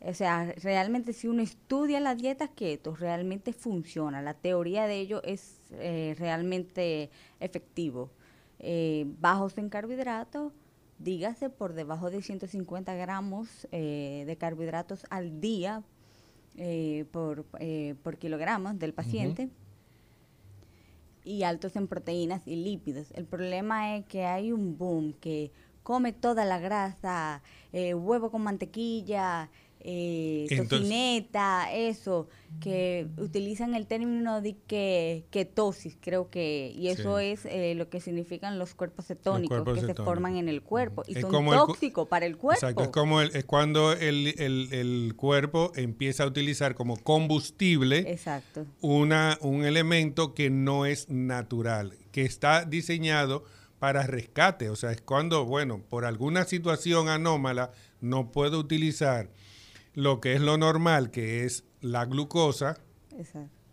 O 0.00 0.14
sea, 0.14 0.52
realmente 0.62 1.12
si 1.12 1.28
uno 1.28 1.42
estudia 1.42 2.00
la 2.00 2.16
dieta 2.16 2.48
keto, 2.48 2.96
realmente 2.96 3.52
funciona. 3.52 4.20
La 4.20 4.34
teoría 4.34 4.88
de 4.88 4.98
ello 4.98 5.22
es 5.22 5.60
eh, 5.70 6.16
realmente 6.18 7.10
efectivo. 7.38 8.10
Eh, 8.58 9.06
bajos 9.20 9.58
en 9.58 9.68
carbohidratos, 9.68 10.52
dígase 10.98 11.50
por 11.50 11.72
debajo 11.72 12.10
de 12.10 12.20
150 12.20 12.94
gramos 12.94 13.68
eh, 13.70 14.24
de 14.26 14.36
carbohidratos 14.36 15.06
al 15.08 15.40
día 15.40 15.84
eh, 16.56 17.04
por, 17.10 17.46
eh, 17.58 17.94
por 18.02 18.18
kilogramos 18.18 18.78
del 18.78 18.92
paciente. 18.92 19.50
Y 21.24 21.42
altos 21.42 21.74
en 21.76 21.88
proteínas 21.88 22.46
y 22.46 22.56
lípidos. 22.56 23.10
El 23.12 23.24
problema 23.24 23.96
es 23.96 24.06
que 24.06 24.24
hay 24.24 24.52
un 24.52 24.78
boom 24.78 25.12
que 25.14 25.50
come 25.82 26.12
toda 26.12 26.44
la 26.44 26.58
grasa, 26.58 27.42
huevo 27.72 28.30
con 28.30 28.42
mantequilla, 28.42 29.50
eh, 29.80 30.46
tocineta, 30.68 31.72
eso, 31.72 32.28
que 32.60 33.06
utilizan 33.18 33.74
el 33.74 33.86
término 33.86 34.40
de 34.40 34.56
que 34.66 35.26
ketosis, 35.30 35.96
creo 36.00 36.28
que, 36.30 36.72
y 36.74 36.88
eso 36.88 37.18
es 37.18 37.44
eh, 37.44 37.74
lo 37.76 37.88
que 37.88 38.00
significan 38.00 38.58
los 38.58 38.74
cuerpos 38.74 39.06
cetónicos 39.06 39.62
que 39.74 39.80
se 39.82 39.94
forman 39.94 40.36
en 40.36 40.48
el 40.48 40.62
cuerpo 40.62 41.04
y 41.06 41.14
son 41.14 41.30
tóxicos 41.30 42.08
para 42.08 42.26
el 42.26 42.36
cuerpo. 42.36 42.66
Exacto, 42.66 42.82
es 42.82 42.88
como 42.88 43.20
es 43.20 43.44
cuando 43.44 43.92
el, 43.92 44.34
el, 44.38 45.14
cuerpo 45.16 45.72
empieza 45.76 46.24
a 46.24 46.26
utilizar 46.26 46.74
como 46.74 46.96
combustible 46.96 47.98
Exacto. 48.10 48.66
Una, 48.80 49.38
un 49.40 49.64
elemento 49.64 50.34
que 50.34 50.50
no 50.50 50.86
es 50.86 51.08
natural, 51.08 51.94
que 52.12 52.22
está 52.22 52.64
diseñado 52.64 53.44
para 53.78 54.04
rescate, 54.04 54.70
o 54.70 54.76
sea, 54.76 54.90
es 54.90 55.00
cuando, 55.00 55.44
bueno, 55.44 55.82
por 55.88 56.06
alguna 56.06 56.44
situación 56.44 57.08
anómala 57.08 57.72
no 58.00 58.32
puedo 58.32 58.58
utilizar 58.58 59.28
lo 59.96 60.20
que 60.20 60.34
es 60.34 60.40
lo 60.42 60.58
normal, 60.58 61.10
que 61.10 61.44
es 61.44 61.64
la 61.80 62.04
glucosa, 62.04 62.76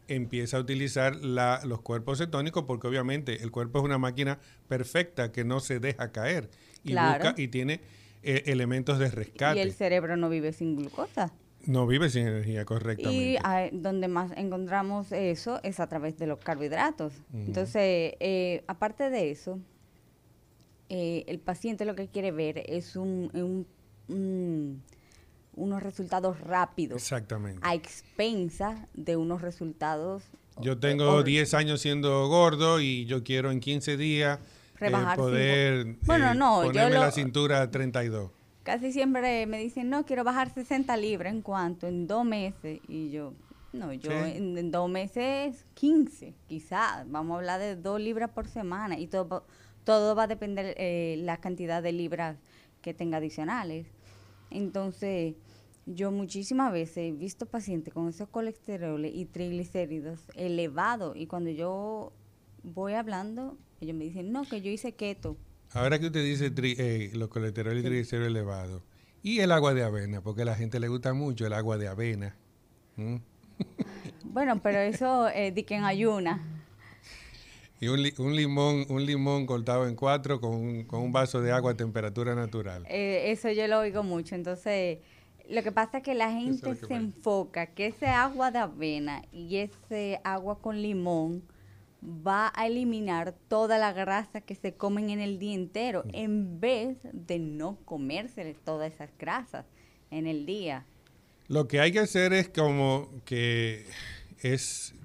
empieza 0.07 0.57
a 0.57 0.61
utilizar 0.61 1.17
los 1.17 1.81
cuerpos 1.81 2.17
cetónicos 2.17 2.63
porque 2.63 2.87
obviamente 2.87 3.43
el 3.43 3.51
cuerpo 3.51 3.79
es 3.79 3.85
una 3.85 3.97
máquina 3.97 4.39
perfecta 4.69 5.33
que 5.33 5.43
no 5.43 5.59
se 5.59 5.79
deja 5.79 6.13
caer 6.13 6.49
y 6.81 6.91
busca 6.93 7.35
y 7.37 7.49
tiene 7.49 7.81
eh, 8.23 8.43
elementos 8.45 8.99
de 8.99 9.11
rescate. 9.11 9.59
Y 9.59 9.61
el 9.61 9.73
cerebro 9.73 10.15
no 10.15 10.29
vive 10.29 10.53
sin 10.53 10.77
glucosa. 10.77 11.33
No 11.65 11.87
vive 11.87 12.09
sin 12.09 12.27
energía, 12.27 12.63
correctamente. 12.63 13.39
Y 13.71 13.77
donde 13.77 14.07
más 14.07 14.31
encontramos 14.37 15.11
eso 15.11 15.59
es 15.63 15.81
a 15.81 15.87
través 15.87 16.17
de 16.17 16.27
los 16.27 16.39
carbohidratos. 16.39 17.13
Entonces, 17.33 18.13
eh, 18.19 18.63
aparte 18.67 19.09
de 19.09 19.31
eso, 19.31 19.59
eh, 20.87 21.25
el 21.27 21.39
paciente 21.39 21.83
lo 21.83 21.95
que 21.95 22.07
quiere 22.07 22.31
ver 22.31 22.63
es 22.65 22.95
un 22.95 23.65
unos 25.55 25.83
resultados 25.83 26.39
rápidos. 26.39 27.01
Exactamente. 27.01 27.59
A 27.63 27.75
expensa 27.75 28.87
de 28.93 29.15
unos 29.17 29.41
resultados. 29.41 30.23
Yo 30.61 30.77
tengo 30.77 31.23
10 31.23 31.53
años 31.53 31.81
siendo 31.81 32.27
gordo 32.27 32.79
y 32.79 33.05
yo 33.05 33.23
quiero 33.23 33.51
en 33.51 33.59
15 33.59 33.97
días 33.97 34.39
eh, 34.79 34.91
poder 35.15 35.95
bueno, 36.01 36.31
eh, 36.31 36.35
no, 36.35 36.61
ponerme 36.63 36.97
la 36.97 37.11
cintura 37.11 37.61
a 37.61 37.71
32. 37.71 38.31
Casi 38.63 38.91
siempre 38.91 39.45
me 39.45 39.59
dicen, 39.59 39.89
no, 39.89 40.05
quiero 40.05 40.23
bajar 40.23 40.53
60 40.53 40.95
libras 40.97 41.33
en 41.33 41.41
cuanto, 41.41 41.87
en 41.87 42.07
dos 42.07 42.23
meses. 42.23 42.79
Y 42.87 43.11
yo, 43.11 43.33
no, 43.73 43.91
yo 43.93 44.11
en, 44.11 44.71
dos 44.71 44.89
meses 44.89 45.65
15, 45.73 46.33
quizás. 46.47 47.09
Vamos 47.09 47.35
a 47.35 47.37
hablar 47.39 47.59
de 47.59 47.75
dos 47.75 47.99
libras 47.99 48.29
por 48.29 48.47
semana 48.47 48.97
y 48.97 49.07
todo, 49.07 49.45
todo 49.83 50.15
va 50.15 50.23
a 50.23 50.27
depender 50.27 50.75
eh, 50.77 51.17
la 51.19 51.37
cantidad 51.37 51.83
de 51.83 51.91
libras 51.91 52.37
que 52.81 52.93
tenga 52.93 53.17
adicionales. 53.17 53.87
Entonces, 54.53 55.35
yo 55.85 56.11
muchísimas 56.11 56.71
veces 56.71 56.97
he 56.97 57.11
visto 57.11 57.45
pacientes 57.45 57.93
con 57.93 58.07
esos 58.07 58.29
colesteroles 58.29 59.13
y 59.13 59.25
triglicéridos 59.25 60.21
elevados 60.35 61.17
y 61.17 61.27
cuando 61.27 61.49
yo 61.49 62.13
voy 62.63 62.93
hablando, 62.93 63.57
ellos 63.81 63.95
me 63.95 64.05
dicen, 64.05 64.31
no, 64.31 64.43
que 64.43 64.61
yo 64.61 64.71
hice 64.71 64.93
keto. 64.93 65.35
Ahora 65.71 65.99
que 65.99 66.05
usted 66.05 66.23
dice 66.23 66.51
eh, 66.55 67.11
los 67.15 67.29
colesteroles 67.29 67.81
y 67.81 67.85
triglicéridos 67.85 68.29
elevados, 68.29 68.83
y 69.21 69.39
el 69.39 69.51
agua 69.51 69.73
de 69.73 69.83
avena, 69.83 70.21
porque 70.21 70.43
a 70.43 70.45
la 70.45 70.55
gente 70.55 70.79
le 70.79 70.87
gusta 70.87 71.13
mucho 71.13 71.45
el 71.47 71.53
agua 71.53 71.77
de 71.77 71.87
avena. 71.87 72.35
Bueno, 74.23 74.61
pero 74.61 74.79
eso 74.79 75.29
eh, 75.29 75.51
di 75.51 75.63
que 75.63 75.75
en 75.75 75.83
ayuna. 75.83 76.41
Y 77.83 77.89
un, 77.89 77.99
un, 78.17 78.35
limón 78.35 78.85
un 78.87 79.05
limón 79.05 79.45
cortado 79.45 79.87
en 79.87 79.95
cuatro 79.95 80.39
con 80.39 80.55
un, 80.55 80.83
con 80.85 81.01
un 81.01 81.11
vaso 81.11 81.41
de 81.41 81.51
agua 81.51 81.71
a 81.71 81.75
temperatura 81.75 82.33
natural. 82.33 82.85
Eh, 82.87 83.31
eso 83.31 83.51
yo 83.51 83.67
lo 83.67 83.79
oigo 83.79 84.03
mucho. 84.03 84.35
Entonces, 84.35 84.99
lo 85.49 85.63
que 85.63 85.73
pasa 85.73 85.97
es 85.97 86.03
que 86.03 86.13
la 86.13 86.31
gente 86.31 86.75
se 86.75 86.93
enfoca 86.93 87.67
que 87.67 87.87
ese 87.87 88.07
agua 88.07 88.51
de 88.51 88.59
avena 88.59 89.21
y 89.33 89.57
ese 89.57 90.21
agua 90.23 90.59
con 90.61 90.81
limón 90.81 91.43
va 92.01 92.53
a 92.55 92.67
eliminar 92.67 93.35
toda 93.49 93.77
la 93.77 93.91
grasa 93.91 94.39
que 94.39 94.55
se 94.55 94.75
comen 94.75 95.09
en 95.09 95.19
el 95.19 95.37
día 95.37 95.55
entero, 95.55 96.05
en 96.13 96.61
vez 96.61 96.97
de 97.11 97.39
no 97.39 97.77
comerse 97.83 98.55
todas 98.63 98.93
esas 98.93 99.09
grasas 99.17 99.65
en 100.09 100.25
el 100.25 100.45
día. 100.45 100.85
Lo 101.49 101.67
que 101.67 101.81
hay 101.81 101.91
que 101.91 101.99
hacer 101.99 102.31
es 102.31 102.47
como 102.47 103.09
que 103.25 103.85
es 104.41 104.95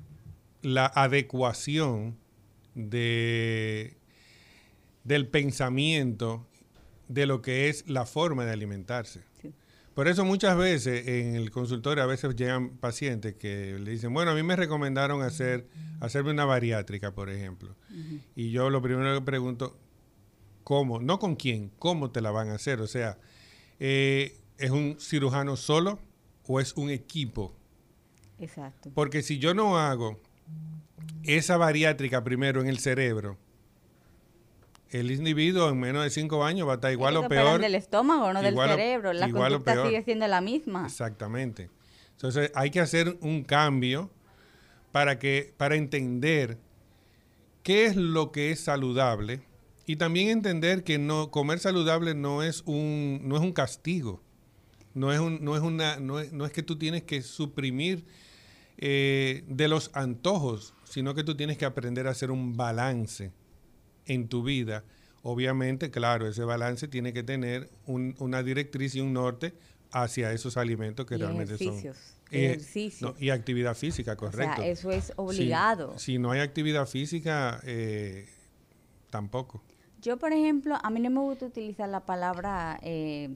la 0.62 0.86
adecuación 0.86 2.16
de, 2.78 3.96
del 5.04 5.26
pensamiento 5.26 6.46
de 7.08 7.26
lo 7.26 7.42
que 7.42 7.68
es 7.68 7.88
la 7.88 8.06
forma 8.06 8.44
de 8.44 8.52
alimentarse. 8.52 9.22
Por 9.94 10.06
eso 10.06 10.24
muchas 10.24 10.56
veces 10.56 11.08
en 11.08 11.34
el 11.34 11.50
consultorio 11.50 12.04
a 12.04 12.06
veces 12.06 12.36
llegan 12.36 12.76
pacientes 12.76 13.34
que 13.34 13.76
le 13.80 13.90
dicen, 13.90 14.14
bueno, 14.14 14.30
a 14.30 14.34
mí 14.34 14.44
me 14.44 14.54
recomendaron 14.54 15.22
hacer, 15.22 15.66
hacerme 15.98 16.30
una 16.30 16.44
bariátrica, 16.44 17.12
por 17.12 17.30
ejemplo. 17.30 17.74
Y 18.36 18.52
yo 18.52 18.70
lo 18.70 18.80
primero 18.80 19.12
que 19.18 19.24
pregunto, 19.24 19.76
¿cómo? 20.62 21.00
No 21.00 21.18
con 21.18 21.34
quién, 21.34 21.72
¿cómo 21.80 22.12
te 22.12 22.20
la 22.20 22.30
van 22.30 22.50
a 22.50 22.54
hacer? 22.54 22.80
O 22.80 22.86
sea, 22.86 23.18
eh, 23.80 24.38
¿es 24.56 24.70
un 24.70 25.00
cirujano 25.00 25.56
solo 25.56 25.98
o 26.46 26.60
es 26.60 26.74
un 26.74 26.90
equipo? 26.90 27.56
Exacto. 28.38 28.92
Porque 28.94 29.22
si 29.22 29.40
yo 29.40 29.52
no 29.52 29.78
hago 29.78 30.20
esa 31.24 31.56
bariátrica 31.56 32.24
primero 32.24 32.60
en 32.60 32.68
el 32.68 32.78
cerebro, 32.78 33.36
el 34.90 35.10
individuo 35.10 35.68
en 35.68 35.78
menos 35.78 36.04
de 36.04 36.10
cinco 36.10 36.44
años 36.44 36.66
va 36.66 36.72
a 36.72 36.74
estar 36.76 36.92
igual 36.92 37.16
o 37.16 37.28
peor. 37.28 37.60
del 37.60 37.74
estómago, 37.74 38.32
no 38.32 38.40
del 38.40 38.56
cerebro. 38.56 39.12
La 39.12 39.30
conducta 39.30 39.84
sigue 39.84 40.02
siendo 40.02 40.26
la 40.26 40.40
misma. 40.40 40.86
Exactamente. 40.86 41.70
Entonces 42.12 42.50
hay 42.54 42.70
que 42.70 42.80
hacer 42.80 43.16
un 43.20 43.44
cambio 43.44 44.10
para 44.92 45.18
que 45.18 45.52
para 45.56 45.76
entender 45.76 46.58
qué 47.62 47.84
es 47.84 47.96
lo 47.96 48.32
que 48.32 48.50
es 48.50 48.60
saludable 48.60 49.42
y 49.86 49.96
también 49.96 50.28
entender 50.28 50.84
que 50.84 50.98
no 50.98 51.30
comer 51.30 51.58
saludable 51.58 52.14
no 52.14 52.42
es 52.42 52.62
un 52.66 53.20
no 53.24 53.36
es 53.36 53.42
un 53.42 53.52
castigo. 53.52 54.22
No 54.94 55.12
es 55.12 55.20
un, 55.20 55.44
no 55.44 55.54
es 55.54 55.62
una 55.62 55.98
no 56.00 56.18
es, 56.18 56.32
no 56.32 56.44
es 56.44 56.50
que 56.52 56.62
tú 56.62 56.76
tienes 56.76 57.04
que 57.04 57.22
suprimir 57.22 58.04
eh, 58.78 59.44
de 59.46 59.68
los 59.68 59.90
antojos, 59.94 60.74
sino 60.88 61.14
que 61.14 61.24
tú 61.24 61.36
tienes 61.36 61.58
que 61.58 61.64
aprender 61.64 62.06
a 62.06 62.10
hacer 62.10 62.30
un 62.30 62.56
balance 62.56 63.30
en 64.06 64.28
tu 64.28 64.42
vida, 64.42 64.84
obviamente, 65.22 65.90
claro, 65.90 66.26
ese 66.26 66.44
balance 66.44 66.88
tiene 66.88 67.12
que 67.12 67.22
tener 67.22 67.68
una 67.86 68.42
directriz 68.42 68.94
y 68.94 69.00
un 69.00 69.12
norte 69.12 69.54
hacia 69.90 70.32
esos 70.32 70.56
alimentos 70.56 71.06
que 71.06 71.18
realmente 71.18 71.58
son. 71.58 71.94
Eh, 72.30 72.60
y 73.18 73.30
actividad 73.30 73.74
física, 73.74 74.14
correcto. 74.16 74.62
eso 74.62 74.90
es 74.90 75.12
obligado. 75.16 75.98
Si, 75.98 76.18
no 76.18 76.30
hay 76.30 76.40
actividad 76.40 76.86
física, 76.86 77.60
eh, 77.64 78.28
tampoco. 79.08 79.62
Yo, 80.02 80.18
por 80.18 80.32
ejemplo, 80.32 80.76
a 80.82 80.90
mí 80.90 81.00
no 81.00 81.10
me 81.10 81.20
gusta 81.20 81.46
utilizar 81.46 81.88
la 81.88 82.04
palabra 82.04 82.78
eh, 82.82 83.30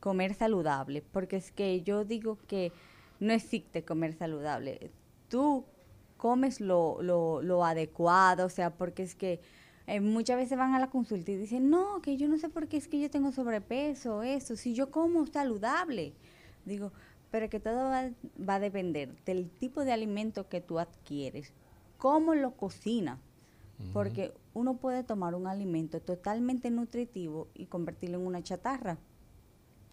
comer 0.00 0.34
saludable, 0.34 1.02
porque 1.12 1.36
es 1.36 1.50
que 1.52 1.82
yo 1.82 2.04
digo 2.04 2.38
que 2.46 2.72
no 3.18 3.34
existe 3.34 3.84
comer 3.84 4.14
saludable. 4.14 4.90
Tú 5.28 5.66
comes 6.20 6.60
lo, 6.60 7.00
lo, 7.00 7.40
lo 7.40 7.64
adecuado, 7.64 8.44
o 8.44 8.50
sea, 8.50 8.74
porque 8.76 9.02
es 9.02 9.14
que 9.14 9.40
eh, 9.86 10.00
muchas 10.00 10.36
veces 10.36 10.58
van 10.58 10.74
a 10.74 10.78
la 10.78 10.90
consulta 10.90 11.32
y 11.32 11.36
dicen, 11.36 11.70
no, 11.70 12.02
que 12.02 12.18
yo 12.18 12.28
no 12.28 12.36
sé 12.36 12.50
por 12.50 12.68
qué 12.68 12.76
es 12.76 12.88
que 12.88 13.00
yo 13.00 13.10
tengo 13.10 13.32
sobrepeso, 13.32 14.22
eso, 14.22 14.54
si 14.54 14.74
yo 14.74 14.90
como 14.90 15.26
saludable. 15.26 16.12
Digo, 16.66 16.92
pero 17.30 17.48
que 17.48 17.58
todo 17.58 17.88
va, 17.88 18.10
va 18.46 18.56
a 18.56 18.60
depender 18.60 19.14
del 19.24 19.48
tipo 19.48 19.82
de 19.82 19.92
alimento 19.92 20.46
que 20.46 20.60
tú 20.60 20.78
adquieres, 20.78 21.54
cómo 21.96 22.34
lo 22.34 22.50
cocina, 22.52 23.18
porque 23.94 24.34
uno 24.52 24.76
puede 24.76 25.02
tomar 25.04 25.34
un 25.34 25.46
alimento 25.46 26.00
totalmente 26.00 26.70
nutritivo 26.70 27.48
y 27.54 27.64
convertirlo 27.64 28.18
en 28.18 28.26
una 28.26 28.42
chatarra. 28.42 28.98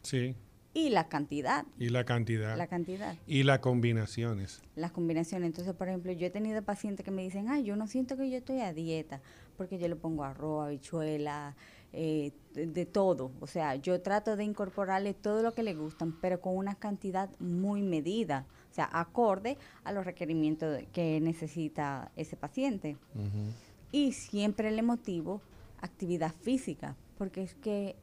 Sí. 0.02 0.36
Y 0.78 0.90
la 0.92 1.10
cantidad. 1.10 1.66
Y 1.80 1.90
la 1.90 2.04
cantidad. 2.04 2.56
La 2.56 2.68
cantidad. 2.68 3.16
Y 3.26 3.42
las 3.42 3.58
combinaciones. 3.60 4.62
Las 4.76 4.92
combinaciones. 4.92 5.48
Entonces, 5.48 5.74
por 5.74 5.88
ejemplo, 5.88 6.12
yo 6.12 6.28
he 6.28 6.30
tenido 6.30 6.62
pacientes 6.62 7.04
que 7.04 7.10
me 7.10 7.24
dicen, 7.24 7.50
ay, 7.50 7.64
yo 7.64 7.76
no 7.76 7.88
siento 7.88 8.16
que 8.16 8.30
yo 8.30 8.38
estoy 8.38 8.60
a 8.60 8.74
dieta, 8.74 9.20
porque 9.58 9.80
yo 9.80 9.88
le 9.88 9.96
pongo 9.96 10.24
arroz, 10.24 10.68
habichuela, 10.68 11.56
eh, 11.94 12.32
de, 12.54 12.68
de 12.68 12.86
todo. 12.86 13.32
O 13.40 13.48
sea, 13.48 13.76
yo 13.78 14.00
trato 14.02 14.36
de 14.36 14.44
incorporarle 14.44 15.16
todo 15.16 15.42
lo 15.42 15.56
que 15.56 15.64
le 15.64 15.74
gustan, 15.74 16.16
pero 16.22 16.42
con 16.42 16.56
una 16.56 16.76
cantidad 16.76 17.28
muy 17.40 17.82
medida. 17.82 18.46
O 18.70 18.74
sea, 18.76 18.88
acorde 18.94 19.58
a 19.84 19.92
los 19.92 20.06
requerimientos 20.06 20.84
que 20.94 21.20
necesita 21.20 22.12
ese 22.16 22.38
paciente. 22.38 22.98
Y 23.92 24.12
siempre 24.12 24.70
le 24.70 24.84
motivo 24.84 25.42
actividad 25.82 26.36
física, 26.40 26.96
porque 27.18 27.42
es 27.42 27.56
que 27.56 27.96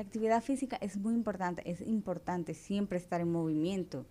la 0.00 0.06
actividad 0.06 0.42
física 0.42 0.78
es 0.80 0.96
muy 0.96 1.12
importante, 1.12 1.70
es 1.70 1.82
importante 1.82 2.54
siempre 2.54 2.96
estar 2.96 3.20
en 3.20 3.30
movimiento. 3.30 4.06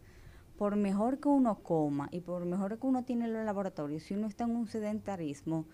Por 0.55 0.75
mejor 0.75 1.19
que 1.19 1.29
uno 1.29 1.63
coma 1.63 2.09
y 2.11 2.19
por 2.19 2.45
mejor 2.45 2.77
que 2.77 2.85
uno 2.85 3.03
tiene 3.03 3.27
los 3.27 3.43
laboratorios, 3.43 4.03
si 4.03 4.13
uno 4.13 4.27
está 4.27 4.43
en 4.43 4.51
un 4.51 4.67
sedentarismo, 4.67 5.65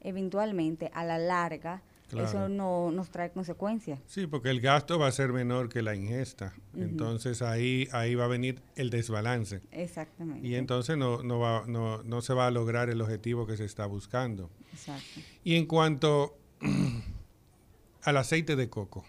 eventualmente 0.00 0.90
a 0.94 1.04
la 1.04 1.18
larga 1.18 1.84
Claro. 2.08 2.28
eso 2.28 2.48
no 2.48 2.90
nos 2.90 3.10
trae 3.10 3.30
consecuencias. 3.30 4.00
Sí, 4.06 4.26
porque 4.26 4.50
el 4.50 4.60
gasto 4.60 4.98
va 4.98 5.06
a 5.06 5.12
ser 5.12 5.32
menor 5.32 5.68
que 5.70 5.80
la 5.80 5.94
ingesta. 5.94 6.52
Entonces 6.76 7.40
ahí, 7.40 7.88
ahí 7.92 8.16
va 8.16 8.24
a 8.24 8.28
venir 8.28 8.60
el 8.74 8.90
desbalance. 8.90 9.62
Exactamente. 9.70 10.46
Y 10.46 10.56
entonces 10.56 10.98
no, 10.98 11.22
no, 11.22 11.38
va, 11.38 11.64
no, 11.68 12.02
no 12.02 12.20
se 12.20 12.34
va 12.34 12.48
a 12.48 12.50
lograr 12.50 12.90
el 12.90 13.00
objetivo 13.00 13.46
que 13.46 13.56
se 13.56 13.64
está 13.64 13.86
buscando. 13.86 14.50
Exacto. 14.72 15.20
Y 15.42 15.54
en 15.54 15.64
cuanto 15.64 16.36
al 18.02 18.16
aceite 18.18 18.56
de 18.56 18.68
coco, 18.68 19.06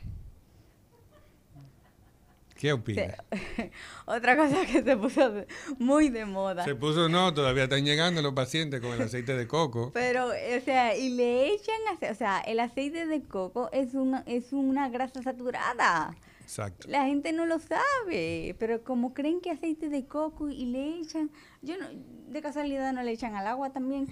¿qué 2.64 2.72
opina? 2.72 3.14
Otra 4.06 4.38
cosa 4.38 4.66
que 4.66 4.82
se 4.84 4.96
puso 4.96 5.46
muy 5.80 6.08
de 6.08 6.24
moda. 6.24 6.64
Se 6.64 6.76
puso, 6.76 7.10
no, 7.10 7.34
todavía 7.34 7.64
están 7.66 7.84
llegando 7.84 8.22
los 8.22 8.32
pacientes 8.32 8.80
con 8.80 8.94
el 8.94 9.02
aceite 9.02 9.36
de 9.36 9.46
coco. 9.50 9.92
Pero, 9.94 10.28
o 10.28 10.62
sea, 10.64 10.96
y 10.96 11.10
le 11.10 11.48
echan, 11.54 11.76
o 12.10 12.16
sea, 12.16 12.40
el 12.40 12.62
aceite 12.62 13.06
de 13.06 13.22
coco 13.22 13.70
es 13.74 13.96
una, 13.96 14.24
es 14.28 14.54
una 14.54 14.88
grasa 14.88 15.22
saturada. 15.22 16.16
Exacto. 16.42 16.88
La 16.88 17.04
gente 17.04 17.34
no 17.34 17.46
lo 17.46 17.60
sabe, 17.60 18.56
pero 18.60 18.84
como 18.84 19.14
creen 19.14 19.42
que 19.42 19.52
aceite 19.52 19.90
de 19.90 20.06
coco 20.06 20.50
y 20.50 20.66
le 20.66 21.00
echan, 21.00 21.32
yo 21.62 21.76
no, 21.78 21.88
de 22.30 22.42
casualidad 22.42 22.94
no 22.94 23.04
le 23.04 23.12
echan 23.12 23.36
al 23.36 23.48
agua 23.48 23.72
también, 23.72 24.08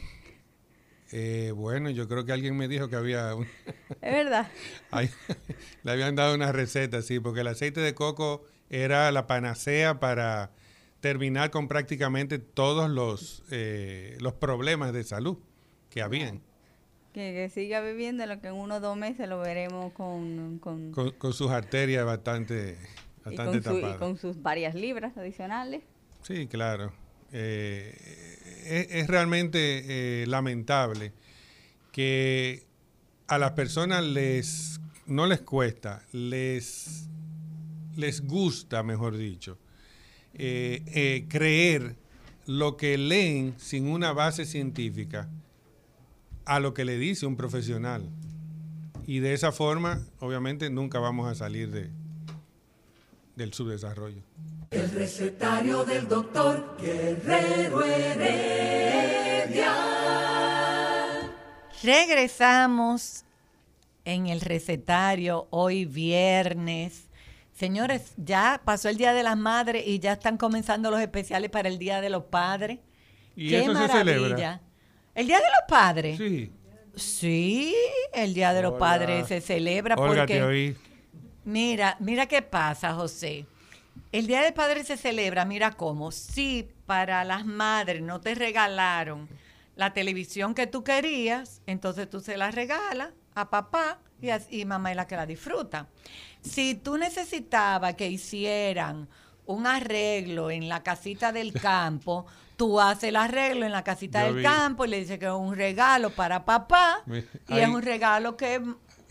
Eh, 1.12 1.52
bueno, 1.54 1.90
yo 1.90 2.08
creo 2.08 2.24
que 2.26 2.32
alguien 2.32 2.56
me 2.56 2.68
dijo 2.68 2.88
que 2.90 2.96
había... 2.96 3.36
un- 3.36 3.48
es 4.02 4.14
verdad. 4.14 4.48
Le 5.84 5.92
habían 5.92 6.16
dado 6.16 6.36
una 6.36 6.52
receta, 6.52 7.02
sí, 7.02 7.20
porque 7.20 7.42
el 7.42 7.48
aceite 7.48 7.82
de 7.82 7.94
coco 7.94 8.44
era 8.70 9.12
la 9.12 9.28
panacea 9.28 10.00
para 10.00 10.52
terminar 11.02 11.50
con 11.52 11.68
prácticamente 11.68 12.40
todos 12.40 12.90
los, 12.90 13.44
eh, 13.52 14.18
los 14.22 14.34
problemas 14.34 14.94
de 14.94 15.04
salud 15.04 15.38
que 15.90 16.02
habían, 16.02 16.42
Que, 17.14 17.34
que 17.34 17.50
siga 17.50 17.82
bebiendo 17.82 18.26
lo 18.26 18.40
que 18.40 18.48
en 18.50 18.54
uno 18.54 18.76
o 18.76 18.80
dos 18.80 18.96
meses 18.96 19.28
lo 19.28 19.40
veremos 19.40 19.92
con, 19.94 20.60
con, 20.60 20.92
con, 20.94 21.12
con 21.12 21.34
sus 21.34 21.50
arterias 21.52 22.06
bastante, 22.06 22.78
y, 23.20 23.24
bastante 23.26 23.62
con 23.62 23.64
su- 23.64 23.78
y 23.80 23.82
tapadas. 23.82 23.98
con 23.98 24.18
sus 24.18 24.42
varias 24.42 24.76
libras 24.76 25.18
adicionales. 25.18 25.82
Sí, 26.22 26.48
claro. 26.48 26.94
Eh, 27.34 28.38
es, 28.66 28.88
es 28.92 29.08
realmente 29.08 30.22
eh, 30.22 30.28
lamentable 30.28 31.14
que 31.92 32.66
a 33.28 33.38
las 33.38 33.52
personas 33.52 34.04
les 34.04 34.80
no 35.08 35.28
les 35.28 35.42
cuesta, 35.42 36.04
les 36.12 37.08
les 37.96 38.26
gusta, 38.26 38.84
mejor 38.84 39.18
dicho, 39.18 39.58
eh, 40.34 40.84
eh, 40.88 41.26
creer 41.30 41.96
lo 42.46 42.78
que 42.78 42.98
leen 42.98 43.54
sin 43.58 43.88
una 43.88 44.14
base 44.14 44.46
científica 44.46 45.30
a 46.46 46.60
lo 46.60 46.74
que 46.74 46.86
le 46.86 46.98
dice 46.98 47.26
un 47.26 47.36
profesional. 47.36 48.10
Y 49.06 49.20
de 49.20 49.34
esa 49.34 49.52
forma, 49.52 50.06
obviamente, 50.20 50.70
nunca 50.70 51.00
vamos 51.00 51.28
a 51.28 51.36
salir 51.36 51.72
de, 51.72 51.90
del 53.36 53.54
subdesarrollo. 53.54 54.22
El 54.72 54.90
recetario 54.92 55.84
del 55.84 56.08
doctor 56.08 56.78
Guerrero 56.82 57.84
Heredia. 57.84 59.74
Regresamos 61.84 63.26
en 64.06 64.28
el 64.28 64.40
recetario 64.40 65.48
hoy 65.50 65.84
viernes. 65.84 67.10
Señores, 67.54 68.14
ya 68.16 68.62
pasó 68.64 68.88
el 68.88 68.96
Día 68.96 69.12
de 69.12 69.24
las 69.24 69.36
Madres 69.38 69.84
y 69.86 70.00
ya 70.00 70.14
están 70.14 70.38
comenzando 70.38 70.90
los 70.90 71.02
especiales 71.02 71.50
para 71.50 71.68
el 71.68 71.78
Día 71.78 72.00
de 72.00 72.10
los 72.10 72.24
Padres. 72.24 72.80
¿Y 73.36 73.50
¡Qué 73.50 73.64
eso 73.64 73.74
se 73.74 73.80
maravilla! 73.80 73.98
celebra? 74.06 74.62
¿El 75.16 75.28
Día 75.28 75.38
de 75.40 75.48
los 75.48 75.68
Padres? 75.68 76.18
Sí. 76.18 76.50
Sí, 76.96 77.76
el 78.14 78.34
Día 78.34 78.54
de 78.54 78.62
los. 78.62 78.76
Padres 78.76 79.28
se 79.28 79.42
celebra 79.42 79.96
Olga, 79.96 80.22
porque... 80.22 80.36
te 80.36 80.44
oí. 80.44 80.78
Mira, 81.44 81.98
mira 82.00 82.26
qué 82.26 82.42
pasa, 82.42 82.94
José. 82.94 83.46
El 84.12 84.28
Día 84.28 84.42
del 84.42 84.54
Padre 84.54 84.84
se 84.84 84.98
celebra, 84.98 85.46
mira 85.46 85.72
cómo. 85.72 86.12
Si 86.12 86.70
para 86.86 87.24
las 87.24 87.46
madres 87.46 88.02
no 88.02 88.20
te 88.20 88.36
regalaron 88.36 89.30
la 89.76 89.94
televisión 89.94 90.54
que 90.54 90.68
tú 90.68 90.84
querías, 90.84 91.62
entonces 91.66 92.10
tú 92.10 92.20
se 92.20 92.36
la 92.36 92.52
regalas 92.52 93.10
a 93.36 93.50
papá 93.50 94.00
y, 94.22 94.30
y 94.50 94.66
mamá 94.66 94.92
es 94.92 94.98
la 94.98 95.08
que 95.08 95.16
la 95.16 95.26
disfruta. 95.26 95.88
Si 96.42 96.76
tú 96.76 96.98
necesitabas 96.98 97.96
que 97.96 98.10
hicieran 98.10 99.08
un 99.46 99.66
arreglo 99.66 100.52
en 100.52 100.68
la 100.68 100.84
casita 100.84 101.32
del 101.32 101.54
campo, 101.62 102.26
tú 102.58 102.82
haces 102.82 103.06
el 103.06 103.16
arreglo 103.16 103.66
en 103.66 103.72
la 103.72 103.84
casita 103.84 104.20
Yo 104.22 104.26
del 104.28 104.36
vi. 104.38 104.44
campo 104.44 104.86
y 104.86 104.90
le 104.90 105.00
dices 105.00 105.20
que 105.20 105.26
es 105.26 105.32
un 105.32 105.56
regalo 105.56 106.10
para 106.10 106.44
papá 106.44 107.02
y 107.48 107.58
es 107.58 107.70
un 107.70 107.82
regalo 107.82 108.36
que 108.36 108.62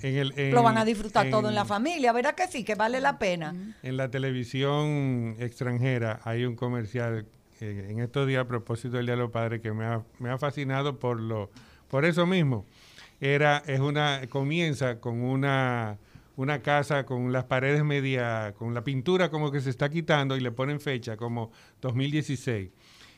En 0.02 0.16
el- 0.16 0.32
en- 0.38 0.54
lo 0.54 0.62
van 0.62 0.78
a 0.78 0.84
disfrutar 0.84 1.28
todo 1.30 1.40
en 1.42 1.46
en- 1.48 1.54
la 1.54 1.64
familia, 1.64 2.12
¿verdad 2.12 2.34
que 2.34 2.46
sí? 2.48 2.64
Que 2.64 2.74
vale 2.74 3.00
la 3.00 3.18
pena. 3.18 3.54
En 3.82 3.96
la 3.96 4.10
televisión 4.10 5.36
extranjera 5.38 6.20
hay 6.24 6.44
un 6.44 6.56
comercial 6.56 7.26
eh, 7.60 7.88
en 7.90 8.00
estos 8.00 8.26
días 8.26 8.42
a 8.44 8.48
propósito 8.48 8.96
del 8.96 9.06
Día 9.06 9.16
de 9.16 9.20
los 9.22 9.30
Padres 9.30 9.60
que 9.60 9.72
me 9.72 9.84
ha, 9.84 10.02
me 10.18 10.30
ha 10.30 10.38
fascinado 10.38 10.98
por 10.98 11.20
lo 11.20 11.50
por 11.88 12.04
eso 12.04 12.26
mismo. 12.26 12.64
Era 13.20 13.62
es 13.66 13.80
una 13.80 14.22
comienza 14.30 14.98
con 15.00 15.20
una 15.22 15.98
una 16.36 16.62
casa 16.62 17.04
con 17.04 17.32
las 17.32 17.44
paredes 17.44 17.84
media 17.84 18.54
con 18.56 18.72
la 18.72 18.82
pintura 18.82 19.28
como 19.30 19.50
que 19.50 19.60
se 19.60 19.68
está 19.68 19.90
quitando 19.90 20.36
y 20.38 20.40
le 20.40 20.50
ponen 20.52 20.80
fecha 20.80 21.18
como 21.18 21.50
2016 21.82 22.70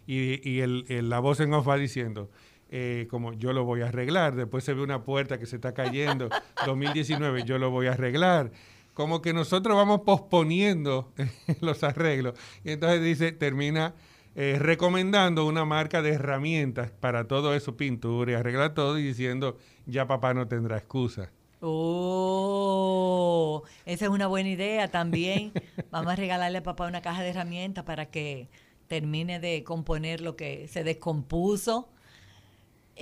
y, 0.08 0.48
y 0.50 0.60
el, 0.60 0.84
el- 0.88 1.08
la 1.08 1.20
voz 1.20 1.38
en 1.38 1.52
off 1.54 1.68
va 1.68 1.76
diciendo 1.76 2.28
eh, 2.74 3.06
como 3.10 3.34
yo 3.34 3.52
lo 3.52 3.64
voy 3.64 3.82
a 3.82 3.88
arreglar, 3.88 4.34
después 4.34 4.64
se 4.64 4.72
ve 4.72 4.82
una 4.82 5.04
puerta 5.04 5.38
que 5.38 5.44
se 5.44 5.56
está 5.56 5.74
cayendo, 5.74 6.30
2019 6.66 7.44
yo 7.44 7.58
lo 7.58 7.70
voy 7.70 7.86
a 7.86 7.92
arreglar, 7.92 8.50
como 8.94 9.20
que 9.20 9.34
nosotros 9.34 9.76
vamos 9.76 10.00
posponiendo 10.06 11.12
los 11.60 11.84
arreglos 11.84 12.32
y 12.64 12.72
entonces 12.72 13.02
dice, 13.02 13.32
termina 13.32 13.94
eh, 14.34 14.56
recomendando 14.58 15.44
una 15.44 15.66
marca 15.66 16.00
de 16.00 16.14
herramientas 16.14 16.90
para 16.90 17.28
todo 17.28 17.54
eso, 17.54 17.76
pintura 17.76 18.32
y 18.32 18.34
arreglar 18.36 18.72
todo 18.72 18.98
y 18.98 19.02
diciendo 19.02 19.58
ya 19.84 20.06
papá 20.06 20.32
no 20.32 20.48
tendrá 20.48 20.78
excusa. 20.78 21.30
Oh, 21.60 23.64
esa 23.84 24.06
es 24.06 24.10
una 24.10 24.28
buena 24.28 24.48
idea 24.48 24.90
también. 24.90 25.52
Vamos 25.90 26.10
a 26.10 26.16
regalarle 26.16 26.58
a 26.58 26.62
papá 26.62 26.86
una 26.86 27.02
caja 27.02 27.22
de 27.22 27.28
herramientas 27.28 27.84
para 27.84 28.06
que 28.06 28.48
termine 28.88 29.40
de 29.40 29.62
componer 29.62 30.22
lo 30.22 30.36
que 30.36 30.68
se 30.68 30.84
descompuso. 30.84 31.90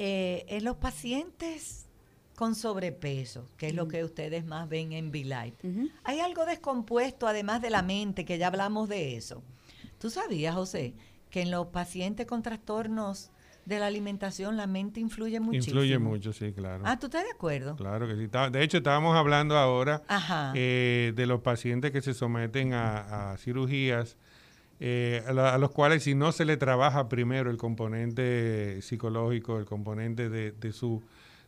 Eh, 0.03 0.47
en 0.49 0.65
los 0.65 0.77
pacientes 0.77 1.87
con 2.35 2.55
sobrepeso, 2.55 3.45
que 3.59 3.69
es 3.69 3.75
lo 3.75 3.87
que 3.87 4.03
ustedes 4.03 4.47
más 4.47 4.67
ven 4.67 4.93
en 4.93 5.11
V-Life, 5.11 5.59
Ujú. 5.63 5.91
hay 6.05 6.21
algo 6.21 6.47
descompuesto 6.47 7.27
además 7.27 7.61
de 7.61 7.69
la 7.69 7.83
mente, 7.83 8.25
que 8.25 8.39
ya 8.39 8.47
hablamos 8.47 8.89
de 8.89 9.19
eso. 9.19 9.43
¿Tú 9.99 10.09
sabías, 10.09 10.55
José, 10.55 10.95
que 11.29 11.43
en 11.43 11.51
los 11.51 11.67
pacientes 11.67 12.25
con 12.25 12.41
trastornos 12.43 13.31
de 13.67 13.79
la 13.79 13.89
alimentación 13.89 14.57
la 14.57 14.67
mente 14.67 15.01
influye 15.01 15.39
muchísimo? 15.39 15.83
Influye 15.83 15.99
mucho, 15.99 16.33
sí, 16.33 16.55
claro. 16.55 16.83
Ah, 16.87 16.99
¿tú 16.99 17.09
estás 17.09 17.25
de 17.25 17.33
acuerdo? 17.33 17.77
Claro 17.77 18.09
que 18.09 18.17
sí. 18.17 18.27
De 18.53 18.63
hecho, 18.63 18.79
estábamos 18.79 19.15
hablando 19.15 19.59
ahora 19.59 20.03
eh, 20.55 21.13
de 21.15 21.27
los 21.27 21.43
pacientes 21.43 21.91
que 21.91 22.01
se 22.01 22.15
someten 22.15 22.73
a, 22.73 23.33
a 23.33 23.37
cirugías 23.37 24.17
eh, 24.83 25.23
a, 25.27 25.59
los 25.59 25.71
cuales 25.73 26.05
si 26.05 26.15
no 26.15 26.33
se 26.33 26.47
le 26.47 26.57
trabaja 26.57 27.09
primero 27.09 27.51
el 27.51 27.59
componente 27.59 28.81
psicológico, 28.81 29.59
el 29.59 29.67
componente 29.67 30.31
de, 30.31 30.53
de, 30.53 30.73
su, 30.73 31.03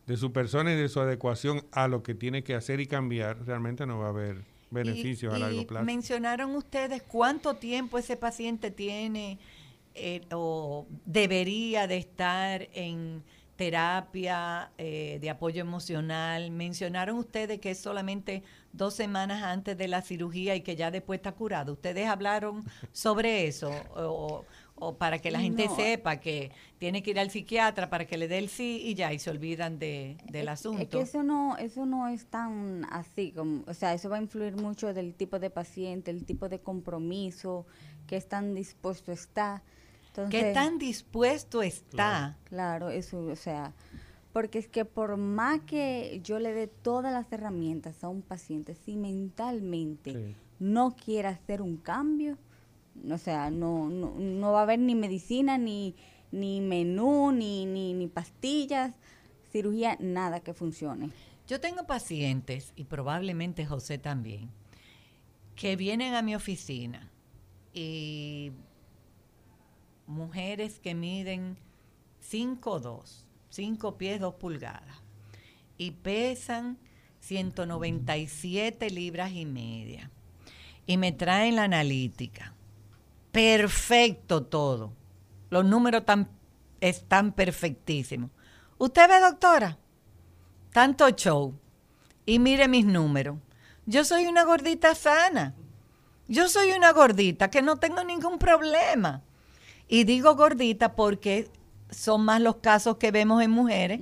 de 0.05 0.17
su 0.17 0.31
persona 0.31 0.71
y 0.71 0.75
de 0.75 0.87
su 0.87 0.99
adecuación 0.99 1.65
a 1.71 1.87
lo 1.87 2.03
que 2.03 2.13
tiene 2.13 2.43
que 2.43 2.53
hacer 2.53 2.79
y 2.79 2.85
cambiar, 2.85 3.43
realmente 3.45 3.87
no 3.87 3.97
va 3.97 4.05
a 4.05 4.09
haber 4.09 4.43
beneficios 4.69 5.33
a 5.33 5.39
largo 5.39 5.65
plazo. 5.65 5.83
Mencionaron 5.83 6.55
ustedes 6.55 7.01
cuánto 7.01 7.55
tiempo 7.55 7.97
ese 7.97 8.17
paciente 8.17 8.69
tiene 8.69 9.39
eh, 9.95 10.21
o 10.31 10.85
debería 11.05 11.87
de 11.87 11.97
estar 11.97 12.67
en 12.73 13.23
terapia 13.55 14.71
eh, 14.77 15.19
de 15.21 15.29
apoyo 15.29 15.61
emocional. 15.61 16.51
Mencionaron 16.51 17.17
ustedes 17.17 17.59
que 17.59 17.71
es 17.71 17.79
solamente 17.79 18.43
dos 18.73 18.95
semanas 18.95 19.43
antes 19.43 19.77
de 19.77 19.87
la 19.87 20.01
cirugía 20.01 20.55
y 20.55 20.61
que 20.61 20.75
ya 20.75 20.91
después 20.91 21.19
está 21.19 21.31
curado. 21.31 21.73
¿Ustedes 21.73 22.07
hablaron 22.07 22.63
sobre 22.91 23.47
eso? 23.47 23.71
O, 23.95 24.43
para 24.97 25.19
que 25.19 25.31
la 25.31 25.39
gente 25.39 25.69
sepa 25.69 26.17
que 26.17 26.51
tiene 26.77 27.03
que 27.03 27.11
ir 27.11 27.19
al 27.19 27.31
psiquiatra 27.31 27.89
para 27.89 28.05
que 28.05 28.17
le 28.17 28.27
dé 28.27 28.37
el 28.39 28.49
sí 28.49 28.81
y 28.83 28.95
ya, 28.95 29.13
y 29.13 29.19
se 29.19 29.29
olvidan 29.29 29.79
de, 29.79 30.17
del 30.29 30.49
asunto. 30.49 30.81
Es 30.81 30.89
que 30.89 30.99
eso 30.99 31.23
no, 31.23 31.55
eso 31.55 31.85
no 31.85 32.09
es 32.09 32.25
tan 32.25 32.85
así, 32.91 33.31
como, 33.31 33.63
o 33.65 33.73
sea, 33.73 33.93
eso 33.93 34.09
va 34.09 34.17
a 34.17 34.21
influir 34.21 34.57
mucho 34.57 34.93
del 34.93 35.13
tipo 35.13 35.39
de 35.39 35.49
paciente, 35.49 36.11
el 36.11 36.25
tipo 36.25 36.49
de 36.49 36.59
compromiso, 36.59 37.65
que 38.07 38.17
es 38.17 38.27
tan 38.27 38.55
dispuesto 38.55 39.13
está. 39.13 39.63
¿Qué 40.29 40.51
tan 40.53 40.77
dispuesto 40.79 41.61
está? 41.61 42.37
Claro, 42.43 42.89
eso, 42.89 43.25
o 43.25 43.35
sea, 43.37 43.73
porque 44.33 44.57
es 44.57 44.67
que 44.67 44.83
por 44.83 45.15
más 45.15 45.61
que 45.61 46.19
yo 46.23 46.39
le 46.39 46.53
dé 46.53 46.67
todas 46.67 47.13
las 47.13 47.31
herramientas 47.31 48.03
a 48.03 48.09
un 48.09 48.23
paciente, 48.23 48.73
si 48.73 48.97
mentalmente 48.97 50.35
no 50.59 50.95
quiere 50.95 51.27
hacer 51.27 51.61
un 51.61 51.77
cambio, 51.77 52.37
o 53.09 53.17
sea, 53.19 53.51
no, 53.51 53.89
no, 53.89 54.51
va 54.51 54.61
a 54.61 54.63
haber 54.63 54.79
ni 54.79 54.95
medicina, 54.95 55.59
ni, 55.59 55.95
ni 56.31 56.61
menú, 56.61 57.31
ni, 57.31 57.67
ni, 57.67 57.93
ni 57.93 58.07
pastillas, 58.07 58.95
cirugía, 59.51 59.97
nada 59.99 60.39
que 60.39 60.55
funcione. 60.55 61.11
Yo 61.47 61.59
tengo 61.59 61.85
pacientes, 61.85 62.73
y 62.75 62.85
probablemente 62.85 63.67
José 63.67 63.99
también, 63.99 64.49
que 65.55 65.75
vienen 65.75 66.15
a 66.15 66.23
mi 66.23 66.33
oficina 66.33 67.11
y 67.71 68.51
mujeres 70.07 70.79
que 70.79 70.95
miden 70.95 71.57
5'2, 72.31 73.25
5 73.53 73.99
pies 73.99 74.19
2 74.19 74.33
pulgadas 74.33 74.97
y 75.77 75.91
pesan 75.91 76.79
197 77.19 78.89
libras 78.89 79.31
y 79.31 79.45
media. 79.45 80.09
Y 80.87 80.97
me 80.97 81.11
traen 81.11 81.57
la 81.57 81.65
analítica. 81.65 82.55
Perfecto 83.31 84.41
todo. 84.43 84.91
Los 85.51 85.65
números 85.65 86.01
están 86.81 87.31
perfectísimos. 87.33 88.31
¿Usted 88.79 89.07
ve, 89.07 89.19
doctora? 89.19 89.77
Tanto 90.71 91.07
show. 91.11 91.53
Y 92.25 92.39
mire 92.39 92.67
mis 92.67 92.85
números. 92.85 93.37
Yo 93.85 94.03
soy 94.03 94.25
una 94.25 94.45
gordita 94.45 94.95
sana. 94.95 95.53
Yo 96.27 96.49
soy 96.49 96.71
una 96.71 96.91
gordita 96.91 97.51
que 97.51 97.61
no 97.61 97.77
tengo 97.77 98.03
ningún 98.03 98.39
problema. 98.39 99.21
Y 99.87 100.05
digo 100.05 100.35
gordita 100.35 100.95
porque 100.95 101.51
son 101.93 102.25
más 102.25 102.41
los 102.41 102.57
casos 102.57 102.97
que 102.97 103.11
vemos 103.11 103.41
en 103.41 103.51
mujeres 103.51 103.99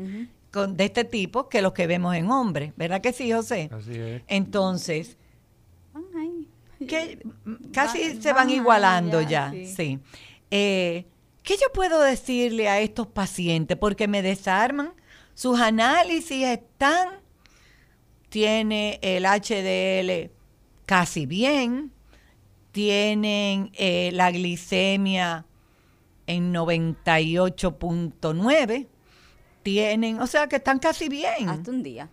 con, 0.52 0.76
de 0.76 0.86
este 0.86 1.04
tipo 1.04 1.50
que 1.50 1.62
los 1.62 1.74
que 1.74 1.88
vemos 1.88 2.16
en 2.16 2.30
hombres. 2.32 2.74
¿Verdad 2.76 3.02
que 3.02 3.14
sí, 3.14 3.32
José? 3.32 3.70
Así 3.72 3.94
es. 3.94 4.22
Entonces, 4.28 5.18
que 6.88 7.20
casi 7.72 8.22
se 8.22 8.34
van 8.34 8.50
igualando 8.50 9.22
ya, 9.22 9.52
sí. 9.52 10.00
Eh, 10.50 11.06
¿Qué 11.44 11.56
yo 11.56 11.72
puedo 11.74 12.02
decirle 12.02 12.70
a 12.70 12.80
estos 12.82 13.08
pacientes? 13.08 13.78
Porque 13.78 14.08
me 14.08 14.22
desarman. 14.22 14.94
Sus 15.34 15.60
análisis 15.60 16.46
están, 16.46 17.20
tiene 18.30 19.00
el 19.02 19.26
HDL 19.26 20.32
casi 20.86 21.26
bien, 21.26 21.92
tienen 22.72 23.72
eh, 23.74 24.12
la 24.14 24.30
glicemia 24.32 25.46
en 26.28 26.54
98.9 26.54 28.88
tienen, 29.64 30.20
o 30.20 30.28
sea 30.28 30.48
que 30.48 30.58
están 30.58 30.80
casi 30.80 31.10
bien. 31.10 31.50
Hasta 31.50 31.72
un 31.72 31.84
día. 31.84 32.10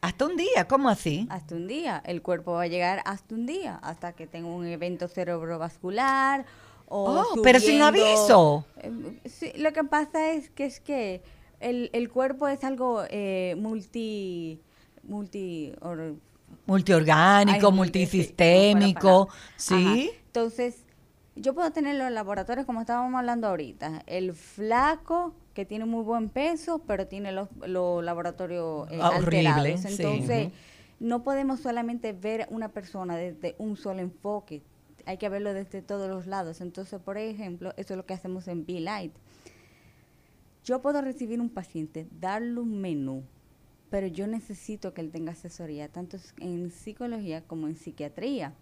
Hasta 0.00 0.24
un 0.24 0.36
día, 0.36 0.66
¿cómo 0.66 0.88
así? 0.88 1.26
Hasta 1.30 1.54
un 1.54 1.66
día. 1.66 2.02
El 2.06 2.22
cuerpo 2.22 2.52
va 2.52 2.62
a 2.62 2.66
llegar 2.66 3.02
hasta 3.04 3.34
un 3.34 3.46
día, 3.46 3.78
hasta 3.82 4.12
que 4.12 4.26
tenga 4.26 4.48
un 4.48 4.66
evento 4.66 5.08
cerebrovascular 5.08 6.46
o 6.86 7.20
oh, 7.20 7.42
pero 7.42 7.60
sin 7.60 7.82
aviso. 7.82 8.64
Eh, 8.78 9.52
lo 9.56 9.72
que 9.72 9.84
pasa 9.84 10.32
es 10.32 10.50
que 10.50 10.64
es 10.64 10.80
que 10.80 11.22
el, 11.60 11.90
el 11.92 12.10
cuerpo 12.10 12.48
es 12.48 12.64
algo 12.64 13.04
eh, 13.10 13.54
multi 13.58 14.60
multi 15.02 15.72
multiorgánico, 16.66 17.70
multisistémico, 17.70 19.28
¿sí? 19.56 20.10
Entonces, 20.26 20.84
yo 21.40 21.54
puedo 21.54 21.70
tener 21.72 21.96
los 21.96 22.10
laboratorios 22.10 22.66
como 22.66 22.80
estábamos 22.80 23.18
hablando 23.18 23.48
ahorita, 23.48 24.02
el 24.06 24.34
flaco 24.34 25.34
que 25.54 25.64
tiene 25.64 25.86
muy 25.86 26.04
buen 26.04 26.28
peso, 26.28 26.80
pero 26.86 27.06
tiene 27.06 27.32
los, 27.32 27.48
laboratorios 27.66 28.90
eh, 28.90 29.00
alterados. 29.00 29.84
Entonces, 29.86 30.52
no 30.98 31.22
podemos 31.22 31.60
solamente 31.60 32.12
ver 32.12 32.46
una 32.50 32.68
persona 32.68 33.16
desde 33.16 33.56
un 33.58 33.76
solo 33.76 34.00
enfoque, 34.00 34.62
hay 35.06 35.16
que 35.16 35.30
verlo 35.30 35.54
desde 35.54 35.80
todos 35.80 36.10
los 36.10 36.26
lados. 36.26 36.60
Entonces, 36.60 37.00
por 37.00 37.16
ejemplo, 37.16 37.72
eso 37.78 37.94
es 37.94 37.96
lo 37.96 38.04
que 38.04 38.12
hacemos 38.14 38.46
en 38.46 38.66
Be-Light. 38.66 39.12
Yo 40.62 40.82
puedo 40.82 41.00
recibir 41.00 41.40
un 41.40 41.48
paciente, 41.48 42.06
darle 42.20 42.60
un 42.60 42.82
menú, 42.82 43.24
pero 43.88 44.06
yo 44.06 44.26
necesito 44.26 44.92
que 44.92 45.00
él 45.00 45.10
tenga 45.10 45.32
asesoría, 45.32 45.88
tanto 45.88 46.18
en 46.38 46.70
psicología 46.70 47.42
como 47.42 47.66
en 47.66 47.76
psiquiatría 47.76 48.52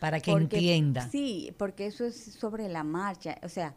para 0.00 0.20
que 0.20 0.30
entienda. 0.30 1.08
Sí, 1.08 1.54
porque 1.58 1.86
eso 1.86 2.04
es 2.04 2.16
sobre 2.34 2.68
la 2.68 2.84
marcha. 2.84 3.38
O 3.42 3.48
sea, 3.48 3.74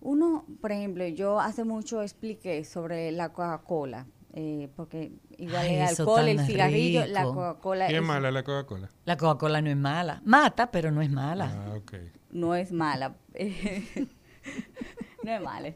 uno, 0.00 0.44
por 0.60 0.72
ejemplo, 0.72 1.06
yo 1.06 1.40
hace 1.40 1.64
mucho 1.64 2.02
expliqué 2.02 2.64
sobre 2.64 3.12
la 3.12 3.30
Coca-Cola. 3.30 4.06
Eh, 4.38 4.68
porque 4.76 5.12
igual 5.38 5.66
el 5.66 5.80
alcohol, 5.80 6.28
el 6.28 6.40
cigarrillo, 6.40 7.06
la 7.06 7.24
Coca-Cola. 7.24 7.88
¿Qué 7.88 7.96
es 7.96 8.02
mala 8.02 8.30
la 8.30 8.42
Coca-Cola? 8.42 8.90
La 9.06 9.16
Coca-Cola 9.16 9.62
no 9.62 9.70
es 9.70 9.76
mala. 9.76 10.20
Mata, 10.24 10.70
pero 10.70 10.90
no 10.90 11.00
es 11.00 11.10
mala. 11.10 11.52
Ah, 11.54 11.74
ok. 11.76 11.94
No 12.32 12.54
es 12.54 12.70
mala. 12.70 13.16
no 15.22 15.32
es 15.32 15.40
mala. 15.40 15.72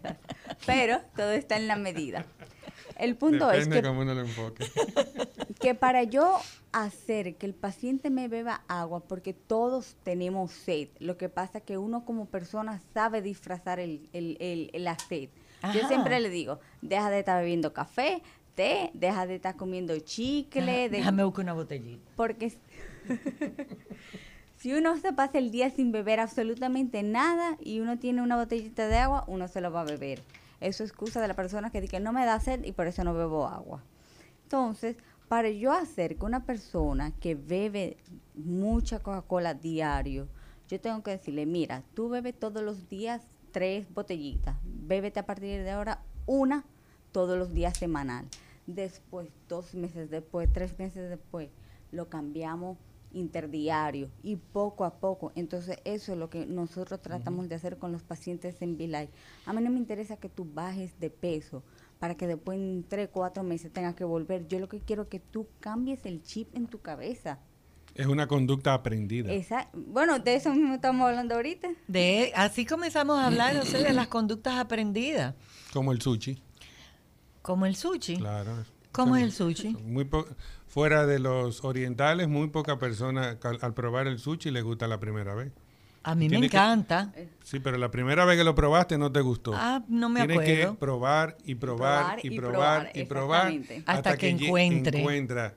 Pero 0.66 1.00
todo 1.16 1.30
está 1.30 1.56
en 1.56 1.68
la 1.68 1.76
medida. 1.76 2.26
El 3.00 3.16
punto 3.16 3.50
es 3.50 3.66
que, 3.66 3.82
cómo 3.82 4.02
uno 4.02 4.14
lo 4.14 4.20
enfoque. 4.20 4.66
que 5.60 5.74
para 5.74 6.04
yo 6.04 6.38
hacer 6.72 7.36
que 7.36 7.46
el 7.46 7.54
paciente 7.54 8.10
me 8.10 8.28
beba 8.28 8.62
agua, 8.68 9.00
porque 9.00 9.32
todos 9.32 9.96
tenemos 10.02 10.52
sed, 10.52 10.88
lo 10.98 11.16
que 11.16 11.30
pasa 11.30 11.58
es 11.58 11.64
que 11.64 11.78
uno 11.78 12.04
como 12.04 12.26
persona 12.26 12.78
sabe 12.92 13.22
disfrazar 13.22 13.80
el, 13.80 14.08
el, 14.12 14.70
la 14.74 14.98
sed. 14.98 15.30
Yo 15.74 15.86
siempre 15.88 16.20
le 16.20 16.30
digo, 16.30 16.60
deja 16.82 17.10
de 17.10 17.20
estar 17.20 17.40
bebiendo 17.40 17.72
café, 17.72 18.22
té, 18.54 18.90
deja 18.92 19.26
de 19.26 19.36
estar 19.36 19.56
comiendo 19.56 19.98
chicle. 19.98 20.88
déjame 20.90 21.24
buscar 21.24 21.44
una 21.44 21.54
botellita. 21.54 22.10
Porque 22.16 22.52
si 24.56 24.74
uno 24.74 24.96
se 24.98 25.12
pasa 25.12 25.38
el 25.38 25.50
día 25.50 25.70
sin 25.70 25.90
beber 25.90 26.20
absolutamente 26.20 27.02
nada 27.02 27.56
y 27.60 27.80
uno 27.80 27.98
tiene 27.98 28.20
una 28.22 28.36
botellita 28.36 28.88
de 28.88 28.98
agua, 28.98 29.24
uno 29.26 29.48
se 29.48 29.62
lo 29.62 29.70
va 29.70 29.82
a 29.82 29.84
beber. 29.84 30.20
Eso 30.60 30.84
es 30.84 30.90
excusa 30.90 31.20
de 31.20 31.28
la 31.28 31.34
persona 31.34 31.70
que 31.70 31.80
dice 31.80 31.92
que 31.92 32.00
no 32.00 32.12
me 32.12 32.26
da 32.26 32.38
sed 32.40 32.64
y 32.64 32.72
por 32.72 32.86
eso 32.86 33.02
no 33.04 33.14
bebo 33.14 33.46
agua. 33.46 33.82
Entonces, 34.42 34.96
para 35.28 35.48
yo 35.48 35.72
hacer 35.72 36.16
que 36.16 36.24
una 36.24 36.44
persona 36.44 37.12
que 37.20 37.34
bebe 37.34 37.96
mucha 38.34 38.98
Coca-Cola 38.98 39.54
diario, 39.54 40.28
yo 40.68 40.80
tengo 40.80 41.02
que 41.02 41.12
decirle, 41.12 41.46
mira, 41.46 41.82
tú 41.94 42.08
bebes 42.08 42.38
todos 42.38 42.62
los 42.62 42.88
días 42.88 43.22
tres 43.52 43.86
botellitas, 43.92 44.56
bébete 44.64 45.20
a 45.20 45.26
partir 45.26 45.62
de 45.62 45.70
ahora 45.70 46.02
una 46.26 46.64
todos 47.12 47.38
los 47.38 47.52
días 47.52 47.76
semanal. 47.76 48.26
Después, 48.66 49.28
dos 49.48 49.74
meses 49.74 50.10
después, 50.10 50.52
tres 50.52 50.78
meses 50.78 51.08
después, 51.08 51.50
lo 51.90 52.08
cambiamos 52.08 52.76
interdiario 53.12 54.10
y 54.22 54.36
poco 54.36 54.84
a 54.84 54.98
poco. 54.98 55.32
Entonces, 55.34 55.78
eso 55.84 56.12
es 56.12 56.18
lo 56.18 56.30
que 56.30 56.46
nosotros 56.46 57.00
tratamos 57.00 57.48
de 57.48 57.54
hacer 57.54 57.78
con 57.78 57.92
los 57.92 58.02
pacientes 58.02 58.60
en 58.62 58.76
Vilay. 58.76 59.08
A 59.46 59.52
mí 59.52 59.62
no 59.62 59.70
me 59.70 59.78
interesa 59.78 60.16
que 60.16 60.28
tú 60.28 60.46
bajes 60.52 60.98
de 61.00 61.10
peso 61.10 61.62
para 61.98 62.14
que 62.14 62.26
después 62.26 62.58
en 62.58 62.84
tres, 62.88 63.08
cuatro 63.12 63.42
meses 63.42 63.72
tengas 63.72 63.94
que 63.94 64.04
volver. 64.04 64.48
Yo 64.48 64.58
lo 64.58 64.68
que 64.68 64.80
quiero 64.80 65.02
es 65.02 65.08
que 65.08 65.20
tú 65.20 65.46
cambies 65.60 66.06
el 66.06 66.22
chip 66.22 66.54
en 66.56 66.66
tu 66.66 66.80
cabeza. 66.80 67.38
Es 67.94 68.06
una 68.06 68.26
conducta 68.26 68.72
aprendida. 68.72 69.30
Bueno, 69.74 70.18
de 70.18 70.34
eso 70.36 70.54
mismo 70.54 70.74
estamos 70.74 71.06
hablando 71.06 71.34
ahorita. 71.34 71.68
De, 71.88 72.32
así 72.36 72.64
comenzamos 72.64 73.18
a 73.18 73.26
hablar 73.26 73.56
o 73.56 73.64
de 73.64 73.92
las 73.92 74.08
conductas 74.08 74.54
aprendidas. 74.58 75.34
Como 75.72 75.92
el 75.92 76.00
sushi. 76.00 76.40
Como 77.42 77.66
el 77.66 77.74
sushi. 77.76 78.16
Claro. 78.16 78.64
¿Cómo 78.92 79.16
es 79.16 79.22
el 79.22 79.32
sushi? 79.32 79.68
Muy 79.84 80.08
fuera 80.66 81.06
de 81.06 81.18
los 81.18 81.64
orientales, 81.64 82.28
muy 82.28 82.48
poca 82.48 82.78
persona 82.78 83.38
al, 83.60 83.74
probar 83.74 84.06
el 84.06 84.18
sushi 84.18 84.50
le 84.50 84.62
gusta 84.62 84.86
la 84.88 84.98
primera 84.98 85.34
vez. 85.34 85.52
A 86.02 86.14
mí 86.14 86.28
me 86.30 86.40
que- 86.40 86.46
encanta. 86.46 87.12
Sí, 87.44 87.60
pero 87.60 87.76
la 87.76 87.90
primera 87.90 88.24
vez 88.24 88.38
que 88.38 88.44
lo 88.44 88.54
probaste 88.54 88.96
no 88.96 89.12
te 89.12 89.20
gustó. 89.20 89.52
Ah, 89.54 89.82
no 89.88 90.08
me 90.08 90.20
Tienes 90.26 90.38
acuerdo. 90.38 90.72
que 90.72 90.78
probar 90.78 91.36
y 91.44 91.54
probar, 91.56 92.00
Probar 92.04 92.20
y 92.26 92.30
probar 92.36 92.90
y 92.94 93.04
probar. 93.04 93.52
Hasta 93.86 94.16
que 94.16 94.34
lle- 94.34 94.46
encuentre. 94.46 94.98
encuentra. 95.00 95.54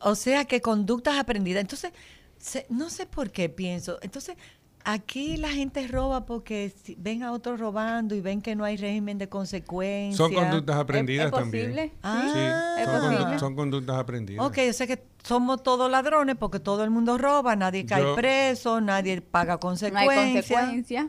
O 0.00 0.14
sea 0.14 0.46
que 0.46 0.60
conductas 0.60 1.18
aprendidas. 1.18 1.60
Entonces, 1.60 1.92
se- 2.38 2.66
no 2.70 2.88
sé 2.90 3.06
por 3.06 3.30
qué 3.30 3.48
pienso. 3.50 3.98
Entonces, 4.02 4.36
aquí 4.84 5.36
la 5.36 5.48
gente 5.48 5.86
roba 5.88 6.26
porque 6.26 6.72
si- 6.82 6.96
ven 6.98 7.22
a 7.22 7.32
otros 7.32 7.58
robando 7.60 8.14
y 8.14 8.20
ven 8.20 8.40
que 8.42 8.54
no 8.56 8.64
hay 8.64 8.76
régimen 8.76 9.18
de 9.18 9.28
consecuencias. 9.28 10.16
Son 10.16 10.32
conductas 10.32 10.76
¿Es- 10.76 10.82
aprendidas 10.82 11.26
es 11.26 11.32
también. 11.32 11.64
posible? 11.70 11.92
Ah, 12.02 12.22
Sí, 12.32 12.82
¿Es 12.82 12.86
son, 12.88 12.94
condu- 13.02 13.16
posible? 13.18 13.38
son 13.38 13.56
conductas 13.56 13.96
aprendidas. 13.96 14.46
Ok, 14.46 14.58
o 14.68 14.72
sea 14.72 14.86
que 14.86 15.02
somos 15.22 15.62
todos 15.62 15.90
ladrones 15.90 16.36
porque 16.38 16.60
todo 16.60 16.84
el 16.84 16.90
mundo 16.90 17.18
roba, 17.18 17.54
nadie 17.56 17.86
cae 17.86 18.02
Yo- 18.02 18.14
preso, 18.14 18.80
nadie 18.80 19.20
paga 19.20 19.58
No 19.62 19.68
hay 19.70 20.06
consecuencias. 20.08 21.06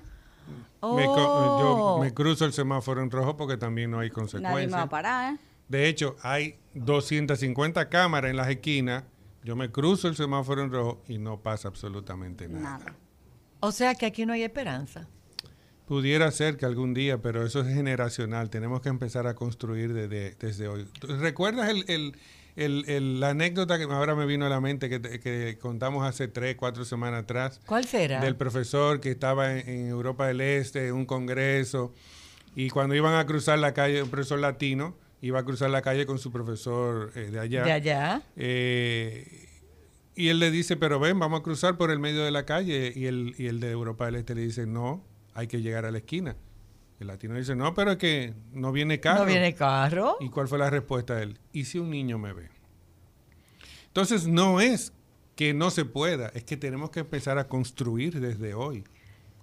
Me 0.82 1.06
Oh. 1.08 1.98
yo 1.98 2.04
me 2.04 2.14
cruzo 2.14 2.44
el 2.46 2.52
semáforo 2.52 3.02
en 3.02 3.10
rojo 3.10 3.38
porque 3.38 3.56
también 3.56 3.90
no 3.90 4.00
hay 4.00 4.10
Nadie 4.10 4.12
me 4.12 4.16
va 4.16 4.22
consecuencias. 4.22 4.82
a 4.82 4.90
parar. 4.90 5.34
¿eh? 5.34 5.38
De 5.70 5.88
hecho, 5.88 6.18
hay 6.22 6.58
250 6.74 7.88
cámaras 7.90 8.30
en 8.32 8.36
las 8.38 8.50
esquinas. 8.50 9.04
Yo 9.46 9.56
me 9.56 9.72
cruzo 9.72 10.08
el 10.10 10.16
semáforo 10.16 10.62
en 10.62 10.72
rojo 10.72 11.02
y 11.08 11.18
no 11.18 11.40
pasa 11.40 11.70
absolutamente 11.70 12.48
nada. 12.50 12.78
Nada. 12.80 12.96
O 13.66 13.72
sea 13.72 13.96
que 13.96 14.06
aquí 14.06 14.26
no 14.26 14.34
hay 14.34 14.44
esperanza. 14.44 15.08
Pudiera 15.88 16.30
ser 16.32 16.58
que 16.58 16.66
algún 16.66 16.94
día, 16.94 17.20
pero 17.22 17.46
eso 17.46 17.62
es 17.62 17.68
generacional. 17.74 18.50
Tenemos 18.50 18.82
que 18.82 18.90
empezar 18.90 19.26
a 19.26 19.36
construir 19.36 19.94
desde, 19.94 20.36
desde 20.36 20.68
hoy. 20.68 20.86
¿Tú 21.00 21.08
¿Recuerdas 21.08 21.70
el, 21.70 21.86
el- 21.88 22.18
el- 22.58 22.84
el- 22.90 23.20
la 23.22 23.30
anécdota 23.30 23.78
que 23.78 23.86
ahora 23.86 24.16
me 24.16 24.26
vino 24.26 24.46
a 24.46 24.50
la 24.50 24.60
mente 24.60 24.90
que, 24.90 25.00
que 25.22 25.58
contamos 25.62 26.06
hace 26.06 26.28
tres, 26.28 26.58
cuatro 26.58 26.84
semanas 26.84 27.24
atrás? 27.24 27.62
¿Cuál 27.66 27.86
será? 27.86 28.20
Del 28.20 28.36
profesor 28.36 29.00
que 29.00 29.12
estaba 29.12 29.54
en, 29.58 29.70
en 29.70 29.88
Europa 29.88 30.28
del 30.28 30.42
Este, 30.42 30.88
en 30.90 30.96
un 30.96 31.06
congreso, 31.06 31.94
y 32.56 32.70
cuando 32.70 32.96
iban 32.96 33.16
a 33.16 33.26
cruzar 33.26 33.60
la 33.60 33.74
calle, 33.74 34.04
un 34.04 34.10
profesor 34.10 34.40
latino, 34.40 34.96
iba 35.22 35.40
a 35.40 35.44
cruzar 35.46 35.70
la 35.70 35.82
calle 35.82 36.06
con 36.06 36.20
su 36.20 36.32
profesor 36.34 37.12
eh, 37.16 37.30
de 37.32 37.40
allá. 37.40 37.64
De 37.64 37.72
allá. 37.72 38.22
Eh, 38.36 39.48
y 40.16 40.30
él 40.30 40.40
le 40.40 40.52
dice, 40.52 40.78
pero 40.78 41.00
ven, 41.00 41.18
vamos 41.20 41.40
a 41.40 41.44
cruzar 41.44 41.78
por 41.78 41.92
el 41.92 42.00
medio 42.00 42.24
de 42.24 42.32
la 42.32 42.46
calle. 42.46 42.94
Y 42.96 43.06
el, 43.06 43.36
y 43.38 43.48
el 43.48 43.60
de 43.60 43.72
Europa 43.72 44.06
del 44.06 44.16
Este 44.16 44.36
le 44.36 44.42
dice, 44.42 44.66
no, 44.66 45.04
hay 45.34 45.48
que 45.48 45.62
llegar 45.62 45.86
a 45.86 45.92
la 45.92 45.98
esquina. 46.00 46.36
El 47.00 47.08
latino 47.08 47.36
dice, 47.36 47.56
no, 47.56 47.74
pero 47.74 47.92
es 47.92 47.98
que 47.98 48.34
no 48.52 48.72
viene 48.72 49.00
carro. 49.00 49.22
No 49.22 49.26
viene 49.26 49.54
carro. 49.56 50.18
¿Y 50.20 50.30
cuál 50.30 50.48
fue 50.48 50.58
la 50.58 50.70
respuesta 50.70 51.16
de 51.16 51.24
él? 51.24 51.40
¿Y 51.52 51.66
si 51.66 51.80
un 51.80 51.90
niño 51.90 52.18
me 52.18 52.34
ve? 52.34 52.50
Entonces 53.88 54.28
no 54.28 54.62
es 54.62 54.94
que 55.36 55.54
no 55.54 55.72
se 55.72 55.86
pueda, 55.86 56.30
es 56.30 56.44
que 56.44 56.58
tenemos 56.58 56.92
que 56.92 57.02
empezar 57.02 57.38
a 57.40 57.48
construir 57.48 58.20
desde 58.20 58.54
hoy, 58.54 58.84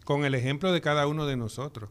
con 0.05 0.25
el 0.25 0.35
ejemplo 0.35 0.73
de 0.73 0.81
cada 0.81 1.07
uno 1.07 1.27
de 1.27 1.37
nosotros. 1.37 1.91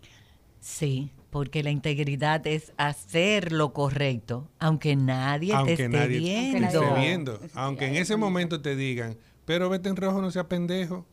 Sí, 0.61 1.11
porque 1.29 1.63
la 1.63 1.71
integridad 1.71 2.45
es 2.47 2.73
hacer 2.77 3.51
lo 3.51 3.73
correcto, 3.73 4.49
aunque 4.59 4.95
nadie 4.95 5.49
te 5.49 5.55
aunque 5.55 5.73
esté 5.73 5.89
nadie 5.89 6.07
te 6.07 6.19
viendo. 6.19 6.83
esté 6.83 6.99
Viendo. 6.99 7.39
Aunque 7.53 7.87
en 7.87 7.95
es 7.95 8.01
ese 8.01 8.15
momento 8.17 8.61
te 8.61 8.75
digan, 8.75 9.17
pero 9.45 9.69
vete 9.69 9.89
en 9.89 9.95
rojo, 9.95 10.21
no 10.21 10.31
sea 10.31 10.47
pendejo. 10.47 11.05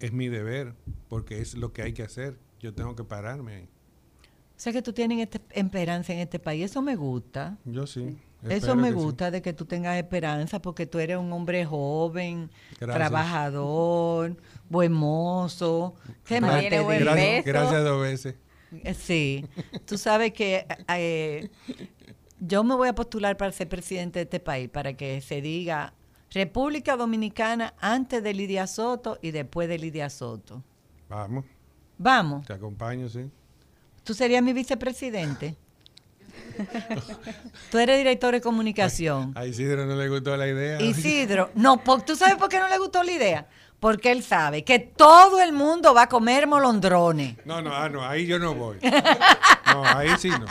Es 0.00 0.12
mi 0.12 0.28
deber, 0.28 0.74
porque 1.08 1.40
es 1.40 1.54
lo 1.54 1.72
que 1.72 1.82
hay 1.82 1.92
que 1.92 2.02
hacer. 2.02 2.38
Yo 2.60 2.72
tengo 2.74 2.94
que 2.96 3.04
pararme 3.04 3.54
ahí. 3.54 3.64
O 3.64 4.60
sea 4.60 4.72
que 4.72 4.82
tú 4.82 4.92
tienes 4.92 5.18
este- 5.20 5.40
esperanza 5.52 6.12
en 6.12 6.20
este 6.20 6.38
país. 6.38 6.64
Eso 6.64 6.82
me 6.82 6.96
gusta. 6.96 7.58
Yo 7.64 7.86
sí. 7.86 8.16
Eso 8.48 8.76
me 8.76 8.88
sí. 8.88 8.94
gusta 8.94 9.30
de 9.30 9.42
que 9.42 9.52
tú 9.52 9.64
tengas 9.64 9.96
esperanza 9.96 10.60
porque 10.62 10.86
tú 10.86 10.98
eres 11.00 11.16
un 11.16 11.32
hombre 11.32 11.64
joven, 11.64 12.50
Gracias. 12.78 12.94
trabajador, 12.96 14.36
buen 14.68 14.92
mozo. 14.92 15.94
¿Qué 16.24 16.40
más 16.40 16.60
Tiene 16.60 16.76
te 16.76 16.82
buen 16.82 16.98
digo? 17.00 17.10
Gracias, 17.10 17.44
gracias 17.44 17.84
dos 17.84 18.02
veces. 18.02 18.34
Eh, 18.84 18.94
Sí, 18.94 19.46
tú 19.86 19.98
sabes 19.98 20.32
que 20.32 20.66
eh, 20.88 21.48
yo 22.38 22.62
me 22.62 22.74
voy 22.76 22.88
a 22.88 22.94
postular 22.94 23.36
para 23.36 23.50
ser 23.50 23.68
presidente 23.68 24.20
de 24.20 24.22
este 24.24 24.40
país, 24.40 24.68
para 24.68 24.92
que 24.94 25.20
se 25.20 25.40
diga 25.40 25.94
República 26.30 26.96
Dominicana 26.96 27.74
antes 27.80 28.22
de 28.22 28.34
Lidia 28.34 28.66
Soto 28.66 29.18
y 29.22 29.30
después 29.32 29.68
de 29.68 29.78
Lidia 29.78 30.10
Soto. 30.10 30.62
Vamos, 31.08 31.44
Vamos, 31.96 32.46
te 32.46 32.52
acompaño, 32.52 33.08
sí. 33.08 33.28
tú 34.04 34.14
serías 34.14 34.42
mi 34.42 34.52
vicepresidente. 34.52 35.56
Tú 37.70 37.78
eres 37.78 37.98
director 37.98 38.32
de 38.32 38.40
comunicación. 38.40 39.32
A 39.36 39.46
Isidro 39.46 39.86
no 39.86 39.96
le 39.96 40.08
gustó 40.08 40.36
la 40.36 40.46
idea. 40.48 40.80
Isidro, 40.80 41.50
no, 41.54 41.80
¿tú 42.06 42.16
sabes 42.16 42.36
por 42.36 42.48
qué 42.48 42.58
no 42.58 42.68
le 42.68 42.78
gustó 42.78 43.02
la 43.02 43.12
idea? 43.12 43.46
Porque 43.80 44.10
él 44.10 44.24
sabe 44.24 44.64
que 44.64 44.80
todo 44.80 45.40
el 45.40 45.52
mundo 45.52 45.94
va 45.94 46.02
a 46.02 46.08
comer 46.08 46.48
molondrones. 46.48 47.36
No, 47.44 47.62
no, 47.62 47.72
ah, 47.72 47.88
no, 47.88 48.04
ahí 48.04 48.26
yo 48.26 48.38
no 48.38 48.54
voy. 48.54 48.78
No, 49.68 49.84
ahí 49.84 50.08
sí 50.18 50.30
no. 50.30 50.46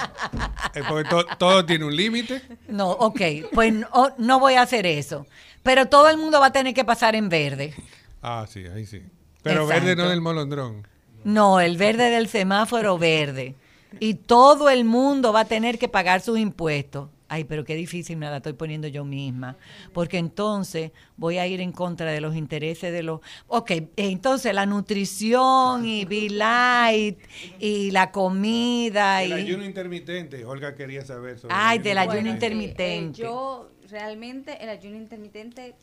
Porque 0.87 1.09
to- 1.09 1.25
todo 1.39 1.65
tiene 1.65 1.85
un 1.85 1.95
límite. 1.95 2.39
No, 2.67 2.91
ok, 2.91 3.19
pues 3.51 3.73
no, 3.73 4.13
no 4.19 4.39
voy 4.39 4.53
a 4.53 4.61
hacer 4.61 4.85
eso. 4.85 5.25
Pero 5.63 5.87
todo 5.87 6.07
el 6.09 6.17
mundo 6.17 6.39
va 6.39 6.45
a 6.45 6.51
tener 6.51 6.75
que 6.75 6.85
pasar 6.85 7.15
en 7.15 7.27
verde. 7.27 7.73
Ah, 8.21 8.45
sí, 8.47 8.63
ahí 8.67 8.85
sí. 8.85 9.01
Pero 9.41 9.65
verde 9.65 9.95
no 9.95 10.07
del 10.07 10.21
molondrón. 10.21 10.87
No, 11.23 11.59
el 11.59 11.77
verde 11.77 12.11
del 12.11 12.27
semáforo 12.29 12.97
verde. 12.99 13.55
Y 13.99 14.15
todo 14.15 14.69
el 14.69 14.83
mundo 14.85 15.33
va 15.33 15.41
a 15.41 15.45
tener 15.45 15.77
que 15.79 15.87
pagar 15.87 16.21
sus 16.21 16.37
impuestos. 16.39 17.09
Ay, 17.29 17.43
pero 17.43 17.65
qué 17.65 17.75
difícil 17.75 18.15
me 18.15 18.25
la 18.29 18.37
estoy 18.37 18.53
poniendo 18.53 18.87
yo 18.87 19.03
misma. 19.03 19.57
Porque 19.91 20.17
entonces 20.17 20.91
voy 21.17 21.39
a 21.39 21.45
ir 21.47 21.59
en 21.59 21.73
contra 21.73 22.09
de 22.11 22.21
los 22.21 22.35
intereses 22.37 22.93
de 22.93 23.03
los... 23.03 23.19
Ok, 23.47 23.71
entonces 23.97 24.53
la 24.53 24.65
nutrición 24.65 25.85
y 25.85 26.05
Be 26.05 26.29
Light 26.29 27.19
y 27.59 27.91
la 27.91 28.11
comida 28.11 29.23
El 29.23 29.31
y... 29.31 29.33
ayuno 29.33 29.65
intermitente, 29.65 30.45
Olga 30.45 30.73
quería 30.75 31.03
saber 31.05 31.37
sobre 31.37 31.53
Ay, 31.57 31.77
el 31.79 31.83
del 31.83 31.97
ayuno 31.97 32.13
Bueno, 32.15 32.29
sí, 32.29 32.33
intermitente. 32.33 33.21
eh, 33.21 33.25
yo 33.25 33.71
realmente 33.89 34.63
el 34.63 34.69
ayuno 34.69 34.95
intermitente 34.95 35.75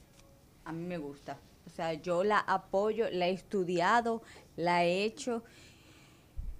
a 0.64 0.72
mí 0.72 0.82
me 0.86 0.96
gusta. 0.96 1.38
O 1.66 1.70
sea, 1.70 1.92
yo 1.94 2.24
la 2.24 2.38
apoyo, 2.38 3.06
la 3.10 3.26
he 3.28 3.32
estudiado, 3.32 4.22
la 4.56 4.84
he 4.84 5.04
hecho, 5.04 5.42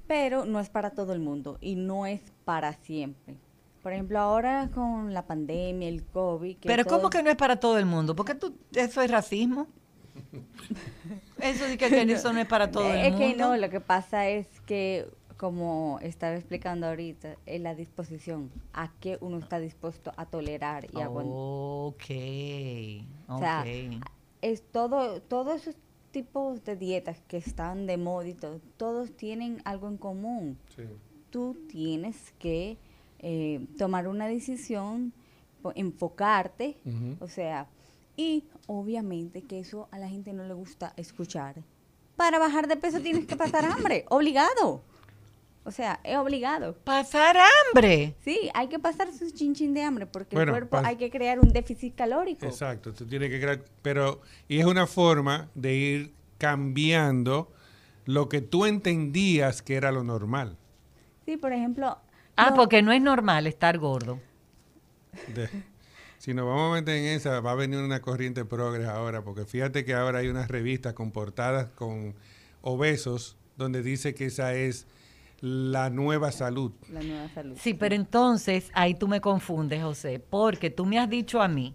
pero 0.06 0.44
no 0.44 0.60
es 0.60 0.68
para 0.70 0.90
todo 0.90 1.12
el 1.12 1.20
mundo 1.20 1.58
y 1.60 1.76
no 1.76 2.06
es 2.06 2.20
para 2.44 2.72
siempre. 2.74 3.36
Por 3.82 3.92
ejemplo, 3.92 4.18
ahora 4.18 4.70
con 4.74 5.12
la 5.12 5.26
pandemia, 5.26 5.88
el 5.88 6.04
COVID. 6.04 6.56
que 6.56 6.66
Pero 6.68 6.84
todo- 6.84 6.96
¿cómo 6.98 7.10
que 7.10 7.22
no 7.22 7.30
es 7.30 7.36
para 7.36 7.56
todo 7.60 7.78
el 7.78 7.84
mundo? 7.86 8.16
Porque 8.16 8.34
tú, 8.34 8.54
eso 8.74 9.02
es 9.02 9.10
racismo. 9.10 9.66
Eso 11.40 11.64
de 11.64 11.76
que, 11.76 11.88
que 11.88 12.02
eso 12.12 12.32
no 12.32 12.40
es 12.40 12.46
para 12.46 12.70
todo 12.70 12.88
el 12.92 12.98
es 13.00 13.12
mundo. 13.12 13.18
que 13.18 13.34
no, 13.36 13.56
lo 13.56 13.68
que 13.68 13.80
pasa 13.80 14.28
es 14.28 14.46
que, 14.64 15.06
como 15.36 15.98
estaba 16.02 16.34
explicando 16.36 16.86
ahorita, 16.86 17.36
es 17.46 17.60
la 17.60 17.74
disposición, 17.74 18.50
a 18.72 18.90
qué 19.00 19.18
uno 19.20 19.38
está 19.38 19.58
dispuesto 19.58 20.12
a 20.16 20.24
tolerar 20.26 20.86
y 20.94 21.00
aguantar. 21.00 21.34
Ok, 21.36 22.04
O 23.28 23.38
sea, 23.38 23.60
ok. 23.66 24.02
es 24.40 24.62
todo, 24.70 25.20
todos 25.20 25.62
esos 25.62 25.74
tipos 26.14 26.62
de 26.62 26.76
dietas 26.76 27.20
que 27.26 27.36
están 27.36 27.86
de 27.86 27.96
moda 27.96 28.28
y 28.28 28.34
todo, 28.34 28.60
todos 28.76 29.10
tienen 29.16 29.60
algo 29.64 29.88
en 29.88 29.96
común. 29.96 30.56
Sí. 30.76 30.84
Tú 31.30 31.56
tienes 31.68 32.32
que 32.38 32.78
eh, 33.18 33.66
tomar 33.76 34.06
una 34.06 34.28
decisión, 34.28 35.12
enfocarte, 35.74 36.76
o 37.18 37.26
sea, 37.26 37.66
y 38.16 38.44
obviamente 38.68 39.42
que 39.42 39.58
eso 39.58 39.88
a 39.90 39.98
la 39.98 40.08
gente 40.08 40.32
no 40.32 40.44
le 40.44 40.54
gusta 40.54 40.92
escuchar. 40.96 41.56
Para 42.14 42.38
bajar 42.38 42.68
de 42.68 42.76
peso 42.76 43.00
tienes 43.00 43.26
que 43.26 43.34
pasar 43.34 43.64
hambre, 43.64 44.04
obligado. 44.08 44.82
O 45.66 45.70
sea, 45.70 45.98
es 46.04 46.16
obligado. 46.18 46.74
Pasar 46.84 47.36
hambre. 47.38 48.14
Sí, 48.22 48.50
hay 48.52 48.68
que 48.68 48.78
pasar 48.78 49.10
su 49.12 49.30
chinchín 49.30 49.72
de 49.72 49.82
hambre 49.82 50.06
porque 50.06 50.36
Bueno, 50.36 50.52
el 50.54 50.58
cuerpo 50.68 50.86
hay 50.86 50.96
que 50.96 51.10
crear 51.10 51.40
un 51.40 51.48
déficit 51.48 51.94
calórico. 51.94 52.44
Exacto, 52.44 52.92
tú 52.92 53.06
tienes 53.06 53.30
que 53.30 53.40
crear, 53.40 53.64
pero 53.80 54.20
y 54.46 54.58
es 54.58 54.66
una 54.66 54.86
forma 54.86 55.48
de 55.54 55.74
ir 55.74 56.14
cambiando 56.38 57.50
lo 58.04 58.28
que 58.28 58.42
tú 58.42 58.66
entendías 58.66 59.62
que 59.62 59.74
era 59.76 59.90
lo 59.90 60.04
normal. 60.04 60.58
Sí, 61.24 61.38
por 61.38 61.52
ejemplo. 61.54 61.96
Ah, 62.36 62.50
no- 62.50 62.56
porque 62.56 62.82
no 62.82 62.92
es 62.92 63.00
normal 63.00 63.46
estar 63.46 63.78
gordo. 63.78 64.20
De- 65.34 65.48
si 66.18 66.34
nos 66.34 66.46
vamos 66.46 66.72
a 66.72 66.80
meter 66.80 66.96
en 66.96 67.04
esa, 67.06 67.40
va 67.40 67.52
a 67.52 67.54
venir 67.54 67.78
una 67.78 68.00
corriente 68.02 68.44
progres 68.44 68.86
ahora, 68.88 69.22
porque 69.22 69.44
fíjate 69.44 69.84
que 69.84 69.94
ahora 69.94 70.18
hay 70.18 70.28
unas 70.28 70.48
revistas 70.48 70.92
con 70.92 71.10
portadas 71.12 71.68
con 71.74 72.14
obesos 72.60 73.36
donde 73.56 73.82
dice 73.82 74.14
que 74.14 74.26
esa 74.26 74.54
es 74.54 74.86
la 75.44 75.90
nueva 75.90 76.32
salud. 76.32 76.72
La 76.90 77.02
nueva 77.02 77.28
salud. 77.28 77.54
Sí, 77.60 77.74
pero 77.74 77.94
entonces 77.94 78.70
ahí 78.72 78.94
tú 78.94 79.08
me 79.08 79.20
confundes, 79.20 79.82
José, 79.82 80.18
porque 80.18 80.70
tú 80.70 80.86
me 80.86 80.98
has 80.98 81.10
dicho 81.10 81.42
a 81.42 81.48
mí 81.48 81.74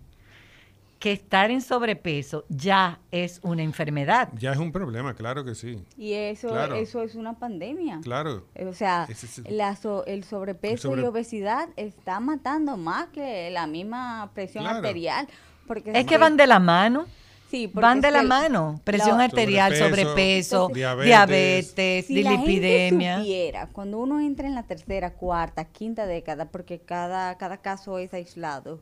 que 0.98 1.12
estar 1.14 1.52
en 1.52 1.62
sobrepeso 1.62 2.46
ya 2.50 3.00
es 3.12 3.40
una 3.44 3.62
enfermedad. 3.62 4.30
Ya 4.38 4.52
es 4.54 4.58
un 4.58 4.72
problema, 4.72 5.14
claro 5.14 5.46
que 5.46 5.54
sí. 5.54 5.86
Y 5.98 6.14
eso, 6.14 6.50
Claro. 6.50 6.76
eso 6.76 7.04
es 7.04 7.14
una 7.14 7.38
pandemia. 7.38 8.00
Claro. 8.04 8.48
O 8.68 8.74
sea, 8.74 9.06
es 9.08 9.42
la 9.50 9.76
so- 9.76 10.04
el 10.08 10.24
sobrepeso 10.24 10.74
el 10.74 10.80
sobre- 10.96 11.02
y 11.04 11.06
obesidad 11.06 11.70
está 11.78 12.20
matando 12.20 12.76
más 12.76 13.08
que 13.10 13.50
la 13.52 13.68
misma 13.68 14.32
presión 14.34 14.64
Claro. 14.64 14.80
arterial. 14.80 15.28
Porque 15.68 15.92
Es 15.94 16.06
que 16.08 16.18
van 16.18 16.36
de 16.36 16.48
la 16.48 16.60
mano. 16.60 17.06
Sí, 17.50 17.68
Van 17.74 18.00
de 18.00 18.12
la 18.12 18.22
mano. 18.24 18.80
Presión 18.84 19.18
la- 19.18 19.24
arterial, 19.26 19.76
Sobrepeso, 19.76 20.68
sobrepeso, 20.68 20.68
diabetes. 20.70 21.06
diabetes, 21.08 22.06
Si 22.06 22.22
la 22.24 22.32
gente 22.32 22.46
dilipidemia. 22.48 23.18
supiera, 23.18 23.68
cuando 23.72 23.98
uno 24.00 24.20
entra 24.20 24.48
en 24.48 24.54
la 24.54 24.64
tercera, 24.64 25.14
cuarta, 25.14 25.66
quinta 25.66 26.06
década, 26.06 26.46
porque 26.52 26.80
cada, 26.80 27.36
cada 27.40 27.58
caso 27.58 27.98
es 27.98 28.14
aislado, 28.14 28.82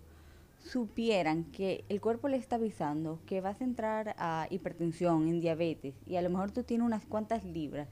supieran 0.59 1.45
que 1.45 1.85
el 1.87 2.01
cuerpo 2.01 2.27
le 2.27 2.35
está 2.37 2.57
avisando 2.57 3.19
que 3.25 3.39
vas 3.39 3.61
a 3.61 3.63
entrar 3.63 4.15
a 4.17 4.47
hipertensión, 4.49 5.29
en 5.29 5.39
diabetes, 5.39 5.95
y 6.05 6.17
a 6.17 6.21
lo 6.21 6.29
mejor 6.29 6.51
tú 6.51 6.63
tienes 6.63 6.85
unas 6.85 7.05
cuantas 7.05 7.45
libras, 7.45 7.87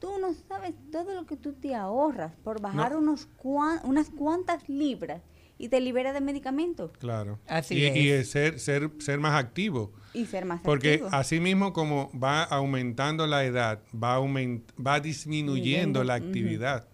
tú 0.00 0.10
no 0.20 0.34
sabes 0.48 0.74
todo 0.92 1.14
lo 1.14 1.24
que 1.24 1.36
tú 1.38 1.54
te 1.54 1.74
ahorras 1.74 2.32
por 2.44 2.60
bajar 2.60 2.92
No. 2.92 2.98
unos 2.98 3.26
cuan- 3.38 3.80
unas 3.84 4.10
cuantas 4.10 4.68
libras 4.68 5.22
y 5.58 5.68
te 5.68 5.80
libera 5.80 6.12
de 6.12 6.20
medicamentos 6.20 6.90
Claro. 6.98 7.38
Así 7.46 7.76
y, 7.76 7.84
es. 7.84 7.96
y 7.96 8.10
es 8.10 8.30
ser, 8.30 8.58
ser, 8.58 8.90
ser 8.98 9.20
más 9.20 9.34
activo. 9.38 9.92
y 10.12 10.26
ser 10.26 10.44
más 10.44 10.60
Porque 10.62 10.94
activo. 10.94 11.08
así 11.12 11.40
mismo 11.40 11.72
como 11.72 12.10
va 12.18 12.42
aumentando 12.42 13.26
la 13.26 13.44
edad, 13.44 13.80
va, 13.94 14.18
aument- 14.18 14.62
va 14.84 15.00
disminuyendo 15.00 16.02
la 16.04 16.14
actividad. 16.14 16.88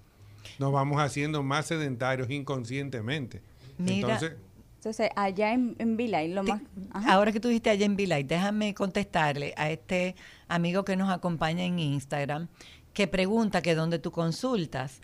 Nos 0.59 0.73
vamos 0.73 1.01
haciendo 1.01 1.43
más 1.43 1.67
sedentarios 1.67 2.29
inconscientemente. 2.31 3.41
Mira, 3.79 3.95
Entonces, 4.15 4.33
Entonces, 4.77 5.11
allá 5.17 5.53
en, 5.55 5.75
en 5.79 5.97
Vilay, 5.97 6.29
lo 6.33 6.43
más... 6.43 6.61
ajá. 6.91 7.13
Ahora 7.15 7.33
que 7.33 7.41
tú 7.41 7.49
dijiste 7.49 7.71
allá 7.71 7.87
en 7.87 7.97
Vilay, 7.97 8.25
déjame 8.25 8.75
contestarle 8.75 9.55
a 9.57 9.71
este 9.71 10.15
amigo 10.49 10.85
que 10.85 10.97
nos 10.97 11.11
acompaña 11.11 11.65
en 11.65 11.79
Instagram, 11.79 12.49
que 12.93 13.07
pregunta 13.07 13.63
que 13.63 13.75
dónde 13.75 13.99
tú 13.99 14.11
consultas. 14.11 15.01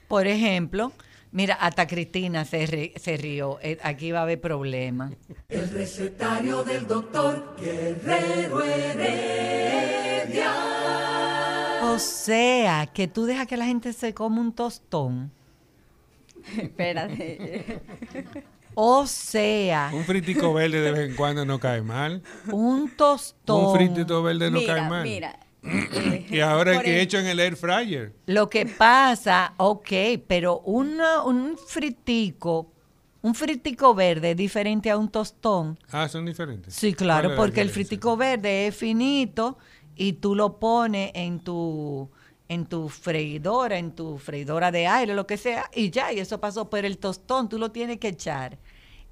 por 0.08 0.26
ejemplo, 0.26 0.92
mira, 1.32 1.54
hasta 1.54 1.86
Cristina 1.86 2.44
se, 2.44 2.66
ri- 2.66 2.98
se 2.98 3.16
rió. 3.16 3.58
Eh, 3.62 3.78
Aquí 3.82 4.11
va 4.12 4.18
a 4.20 4.22
haber 4.22 4.40
problema. 4.40 5.12
El 5.48 5.70
recetario 5.70 6.62
del 6.64 6.86
doctor 6.86 7.56
Guerrero 7.61 8.62
Heredia. 8.62 10.52
O 11.82 11.98
sea, 11.98 12.86
que 12.92 13.08
tú 13.08 13.24
dejas 13.24 13.46
que 13.46 13.56
la 13.56 13.64
gente 13.66 13.92
se 13.92 14.12
come 14.14 14.40
un 14.40 14.52
tostón. 14.52 15.32
Espérate. 16.59 17.80
O 18.74 19.07
sea, 19.07 19.91
Un 19.93 20.05
fritico 20.05 20.53
verde 20.55 20.80
de 20.80 20.93
vez 20.93 21.11
en 21.11 21.16
cuando 21.16 21.45
no 21.45 21.59
cae 21.59 21.82
mal. 21.82 22.22
un 22.51 22.91
tostón. 22.97 23.66
Un 23.66 23.74
fritito 23.74 24.22
verde 24.22 24.51
no 24.51 24.59
mira, 24.61 24.74
cae 24.74 24.88
mal. 24.88 25.03
mira. 25.03 25.38
Y 26.30 26.41
ahora 26.41 26.76
el 26.76 26.82
que 26.82 26.97
he 26.97 27.01
hecho 27.03 27.18
en 27.18 27.26
el 27.26 27.38
air 27.41 27.57
fryer. 27.57 28.14
Lo 28.26 28.49
que 28.49 28.64
pasa, 28.66 29.53
ok, 29.59 29.91
pero 30.26 30.61
una- 30.61 31.22
un 31.24 31.59
fritico, 31.59 32.70
un 33.22 33.34
fritico 33.34 33.95
verde 33.95 34.30
es 34.30 34.36
diferente 34.36 34.88
a 34.91 34.97
un 34.97 35.09
tostón. 35.11 35.78
Ah, 35.91 36.09
son 36.09 36.24
diferentes. 36.24 36.72
Sí, 36.74 36.95
¿Cuál 36.95 36.97
claro, 36.97 37.36
porque 37.36 37.61
el 37.61 37.68
fritico 37.70 38.16
verde 38.16 38.68
es 38.68 38.76
finito 38.76 39.59
y 39.97 40.14
tú 40.14 40.34
lo 40.34 40.59
pones 40.59 41.11
en 41.14 41.41
tu 41.41 42.09
en 42.51 42.66
tu 42.66 42.88
freidora, 42.88 43.78
en 43.78 43.92
tu 43.92 44.18
freidora 44.18 44.72
de 44.72 44.88
aire, 44.88 45.14
lo 45.14 45.24
que 45.24 45.36
sea, 45.36 45.70
y 45.72 45.90
ya, 45.90 46.12
y 46.12 46.18
eso 46.18 46.40
pasó, 46.40 46.68
pero 46.68 46.88
el 46.88 46.98
tostón 46.98 47.48
tú 47.48 47.59
lo 47.61 47.70
tienes 47.70 47.98
que 47.98 48.09
echar 48.09 48.59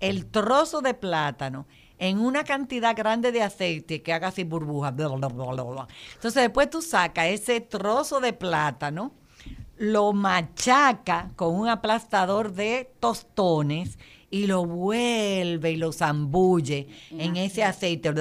el 0.01 0.27
trozo 0.27 0.81
de 0.81 0.93
plátano 0.93 1.69
en 1.99 2.19
una 2.19 2.43
cantidad 2.43 2.97
grande 2.97 3.31
de 3.31 3.45
aceite 3.45 4.03
que 4.03 4.13
haga 4.13 4.29
así 4.29 4.43
burbujas. 4.43 4.95
bla, 4.95 5.07
bla, 5.07 5.29
bla, 5.29 5.45
bla, 5.53 5.63
bla. 5.63 5.89
Entonces 6.15 6.43
después 6.43 6.69
tú 6.69 6.83
sacas 6.83 7.27
ese 7.27 7.61
trozo 7.61 8.19
de 8.19 8.33
plátano, 8.33 9.13
lo 9.77 10.13
machaca 10.13 11.31
con 11.37 11.55
un 11.55 11.69
aplastador 11.69 12.53
de 12.53 12.93
tostones 12.99 14.01
y 14.31 14.47
lo 14.47 14.65
vuelve 14.67 15.73
y 15.73 15.77
lo 15.77 15.93
zambulle 15.93 16.89
en 17.11 17.37
ese 17.37 17.65
aceite. 17.65 18.13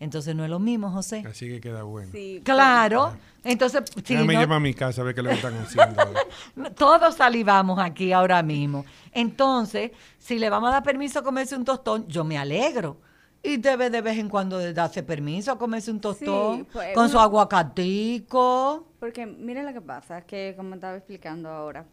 Entonces 0.00 0.34
no 0.34 0.44
es 0.44 0.50
lo 0.50 0.58
mismo, 0.58 0.90
José. 0.90 1.22
Así 1.26 1.48
que 1.48 1.60
queda 1.60 1.84
bueno. 1.84 2.10
sí, 2.12 2.40
Claro. 2.44 3.12
Entonces, 3.42 3.84
si 4.04 4.14
no- 4.14 4.24
llamar 4.30 4.58
a 4.58 4.60
mi 4.60 4.74
casa 4.74 5.00
a 5.00 5.04
ver 5.04 5.14
qué 5.14 5.22
es 5.22 5.26
que 5.28 5.32
están 5.32 5.54
haciendo. 5.58 6.02
Todos 6.76 7.14
salivamos 7.14 7.78
aquí 7.78 8.12
ahora 8.12 8.42
mismo. 8.42 8.84
Entonces, 9.12 9.92
si 10.18 10.38
le 10.38 10.50
vamos 10.50 10.68
a 10.68 10.72
dar 10.74 10.82
permiso 10.82 11.20
a 11.20 11.22
comerse 11.22 11.56
un 11.56 11.64
tostón, 11.64 12.06
yo 12.06 12.22
me 12.22 12.36
alegro. 12.36 12.98
Y 13.42 13.56
debe 13.56 13.88
de 13.88 14.02
vez 14.02 14.18
en 14.18 14.28
cuando 14.28 14.58
de 14.58 14.74
darse 14.74 15.02
permiso 15.02 15.52
a 15.52 15.58
comerse 15.58 15.90
un 15.90 16.00
tostón 16.00 16.66
pues, 16.70 16.94
con 16.94 17.08
su 17.08 17.18
aguacatico. 17.18 18.86
Porque 18.98 19.24
mira 19.24 19.62
lo 19.62 19.72
que 19.72 19.80
pasa, 19.80 20.20
que 20.22 20.52
como 20.54 20.74
estaba 20.74 20.96
explicando 20.98 21.48
ahora, 21.48 21.86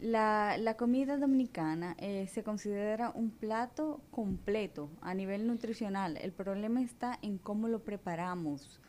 la, 0.00 0.56
la 0.58 0.76
comida 0.76 1.16
dominicana 1.16 1.94
eh, 1.98 2.26
se 2.32 2.42
considera 2.42 3.10
un 3.14 3.30
plato 3.30 4.00
completo 4.10 4.88
a 5.00 5.14
nivel 5.14 5.46
nutricional. 5.46 6.16
El 6.16 6.32
problema 6.32 6.80
está 6.82 7.18
en 7.22 7.38
cómo 7.38 7.68
lo 7.68 7.80
preparamos. 7.80 8.80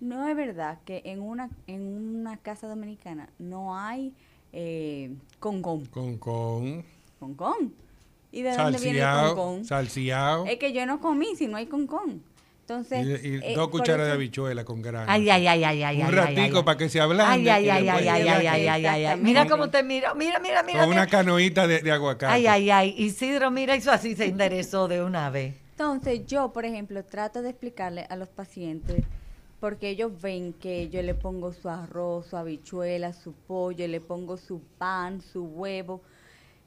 No 0.00 0.26
es 0.28 0.36
verdad 0.36 0.78
que 0.84 1.02
en 1.04 1.20
una, 1.20 1.50
en 1.66 1.82
una 1.82 2.36
casa 2.36 2.68
dominicana 2.68 3.28
no 3.38 3.76
hay 3.76 4.14
eh, 4.52 5.14
concón. 5.40 5.86
Con 5.86 6.18
con 6.18 6.84
Concón. 7.18 7.74
¿Y 8.32 8.42
de 8.42 8.54
dónde 8.54 8.78
viene 8.78 9.00
el 9.00 9.34
concón? 9.34 9.64
salsiao 9.64 10.44
Es 10.44 10.58
que 10.58 10.72
yo 10.72 10.84
no 10.84 11.00
comí 11.00 11.34
si 11.36 11.46
no 11.46 11.56
hay 11.56 11.66
concón. 11.66 12.22
Entonces, 12.68 13.22
y, 13.22 13.28
y 13.28 13.34
eh, 13.36 13.52
dos 13.54 13.68
por 13.68 13.78
cucharadas 13.78 14.08
de 14.08 14.14
habichuela 14.14 14.64
con 14.64 14.82
grano. 14.82 15.06
Ay, 15.08 15.30
ay, 15.30 15.46
ay, 15.46 15.62
ay, 15.62 15.82
ay. 15.84 16.00
Un 16.00 16.06
ay, 16.06 16.10
ratico 16.10 16.58
ay, 16.58 16.64
para 16.64 16.76
que 16.76 16.88
se 16.88 17.00
ablande. 17.00 17.48
Ay, 17.48 17.68
ay, 17.68 17.68
ay, 17.70 17.88
ay, 17.88 18.08
ay, 18.08 18.28
ay, 18.28 18.46
ay, 18.48 18.66
ay, 18.66 18.86
ay, 18.86 19.04
ay. 19.04 19.20
Mira 19.20 19.46
cómo 19.46 19.70
te 19.70 19.84
miro. 19.84 20.16
Mira, 20.16 20.40
mira, 20.40 20.64
mira. 20.64 20.80
Con 20.80 20.88
una 20.88 21.06
canoita 21.06 21.68
de, 21.68 21.80
de 21.80 21.92
aguacate. 21.92 22.32
Ay, 22.32 22.48
ay, 22.48 22.70
ay. 22.70 22.94
Isidro, 22.98 23.52
mira, 23.52 23.76
eso 23.76 23.92
así 23.92 24.16
se 24.16 24.24
enderezó 24.24 24.88
de 24.88 25.00
una 25.00 25.30
vez. 25.30 25.54
Entonces, 25.70 26.26
yo, 26.26 26.52
por 26.52 26.64
ejemplo, 26.64 27.04
trato 27.04 27.40
de 27.40 27.50
explicarle 27.50 28.04
a 28.10 28.16
los 28.16 28.30
pacientes, 28.30 29.04
porque 29.60 29.90
ellos 29.90 30.10
ven 30.20 30.52
que 30.52 30.88
yo 30.88 31.02
le 31.02 31.14
pongo 31.14 31.52
su 31.52 31.68
arroz, 31.68 32.26
su 32.26 32.36
habichuela, 32.36 33.12
su 33.12 33.32
pollo, 33.32 33.86
le 33.86 34.00
pongo 34.00 34.38
su 34.38 34.60
pan, 34.76 35.22
su 35.22 35.44
huevo. 35.44 36.00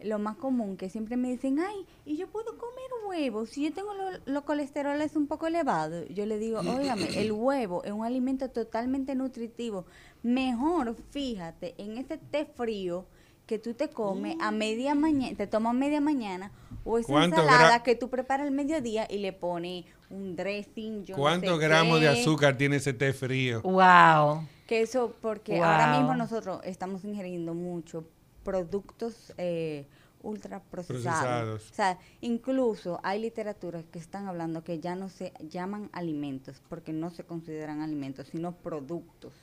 Lo 0.02 0.18
más 0.20 0.38
común 0.38 0.78
que 0.78 0.90
siempre 0.90 1.18
me 1.18 1.30
dicen, 1.30 1.60
ay, 1.60 1.86
¿y 2.06 2.18
yo 2.18 2.28
puedo 2.28 2.58
comer 2.58 2.90
huevo? 3.10 3.46
Si 3.46 3.64
yo 3.64 3.74
tengo 3.74 3.94
los 3.94 4.22
lo 4.26 4.46
colesterol 4.46 5.02
es 5.02 5.16
un 5.16 5.28
poco 5.28 5.48
elevado. 5.48 6.06
Yo 6.08 6.26
le 6.26 6.38
digo, 6.38 6.60
óigame, 6.60 7.08
el 7.20 7.32
huevo 7.32 7.84
es 7.84 7.92
un 7.92 8.06
alimento 8.06 8.50
totalmente 8.50 9.16
nutritivo. 9.16 9.86
Mejor, 10.22 10.96
fíjate, 11.12 11.76
en 11.78 11.98
este 11.98 12.18
té 12.18 12.46
frío 12.46 13.06
que 13.46 13.58
tú 13.58 13.74
te 13.74 13.90
comes 13.90 14.38
a 14.40 14.52
media 14.52 14.94
mañana, 14.94 15.36
te 15.36 15.48
tomas 15.48 15.72
a 15.72 15.74
media 15.74 16.00
mañana, 16.00 16.52
o 16.84 17.00
esa 17.00 17.08
¿Cuánto 17.08 17.42
ensalada 17.42 17.82
que 17.82 17.96
tú 17.96 18.08
preparas 18.10 18.46
al 18.46 18.54
mediodía 18.54 19.08
y 19.10 19.18
le 19.18 19.34
pones 19.34 19.86
un 20.12 20.36
dressing, 20.36 21.04
yo 21.04 21.16
no 21.16 21.22
¿Cuántos 21.24 21.58
sé 21.58 21.66
gramos 21.66 22.00
de 22.00 22.10
azúcar 22.10 22.58
tiene 22.58 22.76
ese 22.76 22.94
té 22.94 23.12
frío? 23.12 23.62
Wow. 23.64 24.44
Que 24.68 24.82
eso, 24.82 25.16
porque 25.20 25.60
ahora 25.64 25.98
mismo 25.98 26.14
nosotros 26.14 26.62
estamos 26.64 27.04
ingiriendo 27.04 27.56
mucho 27.56 28.06
productos 28.50 29.34
eh, 29.38 29.86
ultra 30.22 30.60
procesados. 30.62 31.04
Procesados. 31.20 31.72
O 31.72 31.74
sea, 31.74 32.00
incluso 32.22 33.00
hay 33.04 33.22
literaturas 33.22 33.86
que 33.92 34.00
están 34.00 34.28
hablando 34.28 34.64
que 34.64 34.80
ya 34.80 34.96
no 34.96 35.08
se 35.10 35.32
llaman 35.50 35.90
alimentos, 35.94 36.62
porque 36.68 36.92
no 36.94 37.10
se 37.10 37.24
consideran 37.24 37.82
alimentos, 37.82 38.28
sino 38.28 38.52
productos. 38.54 39.34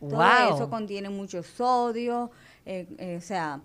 Todo 0.00 0.10
Wow. 0.16 0.54
eso 0.56 0.70
contiene 0.70 1.10
mucho 1.10 1.42
sodio, 1.42 2.30
eh, 2.66 2.86
eh, 2.98 3.16
o 3.18 3.20
sea, 3.20 3.60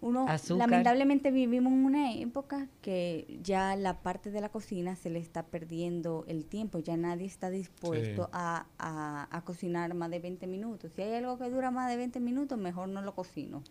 uno 0.00 0.26
Azúcar. 0.28 0.68
lamentablemente 0.68 1.30
vivimos 1.30 1.72
en 1.72 1.84
una 1.84 2.12
época 2.14 2.66
que 2.82 3.38
ya 3.42 3.74
la 3.76 4.00
parte 4.02 4.30
de 4.30 4.40
la 4.42 4.48
cocina 4.50 4.96
se 4.96 5.08
le 5.10 5.18
está 5.18 5.44
perdiendo 5.44 6.24
el 6.28 6.44
tiempo, 6.44 6.78
ya 6.78 6.96
nadie 6.96 7.26
está 7.26 7.48
dispuesto 7.50 8.24
Sí. 8.24 8.30
a, 8.32 8.66
a- 8.78 9.28
a 9.30 9.40
cocinar 9.44 9.94
más 9.94 10.10
de 10.10 10.18
20 10.18 10.46
minutos. 10.46 10.92
Si 10.94 11.02
hay 11.02 11.14
algo 11.14 11.38
que 11.38 11.48
dura 11.48 11.70
más 11.70 11.88
de 11.90 11.96
20 11.96 12.20
minutos, 12.20 12.58
mejor 12.58 12.88
no 12.88 13.00
lo 13.02 13.14
cocino. 13.14 13.62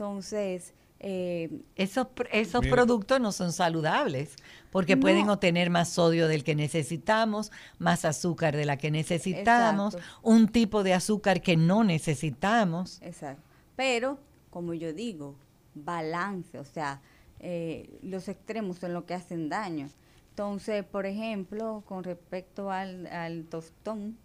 Entonces, 0.00 0.72
eh, 0.98 1.60
Esos, 1.76 2.06
esos 2.32 2.62
Mira. 2.62 2.74
productos 2.74 3.20
no 3.20 3.32
son 3.32 3.52
saludables 3.52 4.34
porque 4.70 4.96
No. 4.96 5.02
pueden 5.02 5.28
obtener 5.28 5.68
más 5.68 5.90
sodio 5.90 6.26
del 6.26 6.42
que 6.42 6.54
necesitamos, 6.54 7.52
más 7.78 8.06
azúcar 8.06 8.56
de 8.56 8.64
la 8.64 8.78
que 8.78 8.90
necesitamos, 8.90 9.94
Exacto. 9.94 10.18
un 10.22 10.48
tipo 10.48 10.82
de 10.82 10.94
azúcar 10.94 11.42
que 11.42 11.58
no 11.58 11.84
necesitamos. 11.84 12.98
Exacto. 13.02 13.42
Pero, 13.76 14.18
como 14.48 14.72
yo 14.72 14.94
digo, 14.94 15.34
balance, 15.74 16.58
o 16.58 16.64
sea, 16.64 17.02
eh, 17.40 17.98
los 18.02 18.26
extremos 18.28 18.78
son 18.78 18.94
lo 18.94 19.04
que 19.04 19.12
hacen 19.12 19.50
daño. 19.50 19.90
Entonces, 20.30 20.82
por 20.82 21.04
ejemplo, 21.04 21.82
con 21.86 22.04
respecto 22.04 22.70
al, 22.70 23.06
al 23.08 23.44
tostón, 23.44 24.16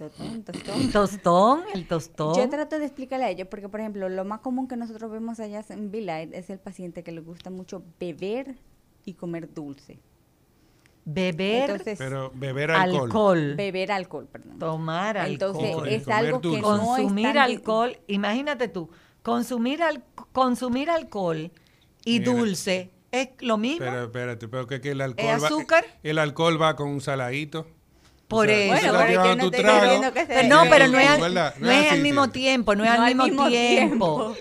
tostón, 0.00 0.42
tostón, 0.44 0.80
El 0.80 0.92
tostón, 0.92 1.62
el 1.74 1.86
tostón. 1.86 2.34
yo 2.34 2.48
trato 2.48 2.78
de 2.78 2.84
explicarle 2.86 3.24
a 3.26 3.30
ellos, 3.30 3.46
porque, 3.48 3.68
por 3.68 3.80
ejemplo, 3.80 4.08
lo 4.08 4.24
más 4.24 4.40
común 4.40 4.66
que 4.66 4.76
nosotros 4.76 5.10
vemos 5.10 5.38
allá 5.40 5.64
en 5.68 5.90
Vilight 5.92 6.34
es 6.34 6.50
el 6.50 6.58
paciente 6.58 7.02
que 7.04 7.12
le 7.12 7.20
gusta 7.20 7.50
mucho 7.50 7.82
beber 8.00 8.56
y 9.04 9.14
comer 9.14 9.52
dulce. 9.54 9.98
Beber, 11.04 11.70
Entonces, 11.70 11.98
Pero 11.98 12.30
beber 12.34 12.70
alcohol. 12.72 13.02
alcohol, 13.06 13.54
beber 13.56 13.90
alcohol, 13.92 14.28
perdón. 14.30 14.58
tomar 14.58 15.16
alcohol. 15.16 15.64
Entonces, 15.64 15.92
es 16.02 16.08
algo 16.08 16.40
que 16.40 16.48
dulce. 16.48 16.60
no 16.62 16.74
es 16.74 16.80
consumir 17.02 17.24
tan 17.24 17.32
di- 17.32 17.38
alcohol, 17.54 17.98
imagínate 18.06 18.68
tú, 18.68 18.90
consumir, 19.22 19.82
al, 19.82 20.04
consumir 20.32 20.90
alcohol 20.90 21.50
y 22.04 22.20
Mira. 22.20 22.32
dulce 22.32 22.90
es 23.12 23.30
lo 23.40 23.56
mismo. 23.56 23.78
Pero 23.86 24.04
espérate, 24.04 24.46
pero 24.46 24.66
que, 24.66 24.80
que 24.80 24.90
el 24.90 25.00
alcohol 25.00 25.26
¿Es 25.36 25.42
va- 25.42 25.46
azúcar? 25.46 25.84
el 26.02 26.18
alcohol 26.18 26.60
va 26.60 26.76
con 26.76 26.88
un 26.88 27.00
saladito. 27.00 27.66
Por 28.30 28.46
O 28.46 28.50
sea, 28.50 28.76
eso. 28.76 28.92
Bueno, 28.94 29.34
no 29.36 29.44
estoy 29.46 29.50
trago, 29.62 30.12
que 30.12 30.24
Pero 30.26 30.48
no, 30.48 30.64
y- 30.64 30.68
pero 30.70 30.86
no 30.88 30.98
es, 31.00 31.08
al- 31.10 31.20
¿verdad? 31.20 31.54
no 31.58 31.70
es 31.70 31.92
al 31.92 32.00
mismo 32.00 32.30
tiempo, 32.30 32.74
no 32.76 32.84
es 32.84 32.90
al 32.90 33.00
al 33.00 33.06
mismo, 33.08 33.24
mismo 33.24 33.48
tiempo. 33.48 34.32
tiempo. 34.34 34.36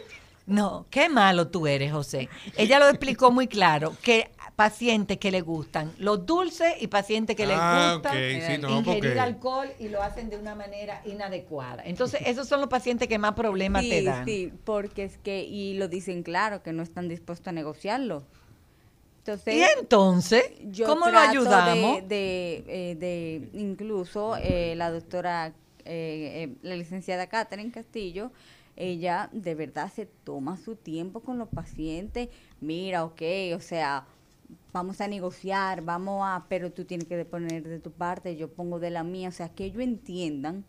No, 0.45 0.85
qué 0.91 1.09
malo 1.09 1.47
tú 1.47 1.65
eres, 1.67 1.91
José. 1.91 2.29
Ella 2.55 2.77
lo 2.79 2.87
explicó 2.87 3.31
muy 3.31 3.47
claro, 3.47 3.93
que 4.03 4.29
pacientes 4.55 5.17
que 5.17 5.31
le 5.31 5.41
gustan 5.41 5.91
los 5.99 6.25
dulces 6.25 6.73
y 6.81 6.87
pacientes 6.87 7.35
que 7.35 7.47
les 7.47 7.57
Ah, 7.59 7.93
gustan 7.95 8.11
ok, 8.17 8.23
sí, 8.47 8.57
no, 8.61 8.69
ingerir 8.77 9.03
porque- 9.05 9.19
alcohol 9.19 9.69
y 9.79 9.87
lo 9.89 10.03
hacen 10.03 10.29
de 10.29 10.37
una 10.37 10.53
manera 10.53 11.01
inadecuada. 11.05 11.81
Entonces, 11.85 12.21
esos 12.25 12.47
son 12.47 12.59
los 12.59 12.69
pacientes 12.69 13.07
que 13.07 13.17
más 13.17 13.33
problemas 13.33 13.83
te 13.83 13.99
Sí, 13.99 14.05
dan. 14.05 14.25
sí, 14.25 14.51
porque 14.65 15.03
es 15.05 15.17
que, 15.17 15.43
y 15.43 15.75
lo 15.75 15.87
dicen 15.87 16.23
claro, 16.23 16.61
que 16.61 16.73
no 16.73 16.83
están 16.83 17.07
dispuestos 17.07 17.47
a 17.47 17.51
negociarlo. 17.53 18.23
Entonces, 19.29 19.55
Y 19.55 19.79
entonces, 19.79 20.43
yo 20.65 20.87
¿cómo 20.87 21.09
lo 21.09 21.19
ayudamos? 21.19 22.01
De, 22.01 22.07
de, 22.07 22.63
eh, 22.91 22.95
de- 22.95 23.49
incluso 23.59 24.35
eh, 24.37 24.73
la 24.75 24.91
doctora, 24.91 25.47
eh, 25.47 25.53
eh, 25.85 26.55
la 26.61 26.75
licenciada 26.75 27.27
Catherine 27.27 27.71
Castillo, 27.71 28.31
ella 28.75 29.29
de 29.31 29.55
verdad 29.55 29.91
se 29.93 30.05
toma 30.05 30.57
su 30.57 30.75
tiempo 30.75 31.19
con 31.19 31.37
los 31.37 31.49
pacientes. 31.49 32.29
Mira, 32.61 33.03
ok, 33.05 33.21
o 33.55 33.59
sea, 33.59 34.05
vamos 34.73 35.01
a 35.01 35.07
negociar, 35.07 35.81
vamos 35.83 36.23
a, 36.25 36.45
pero 36.49 36.71
tú 36.71 36.85
tienes 36.85 37.07
que 37.07 37.23
poner 37.25 37.63
de 37.67 37.79
tu 37.79 37.91
parte, 37.91 38.35
yo 38.35 38.49
pongo 38.51 38.79
de 38.79 38.89
la 38.89 39.03
mía, 39.03 39.29
o 39.29 39.31
sea, 39.33 39.49
que 39.49 39.65
ellos 39.65 39.83
entiendan 39.83 40.63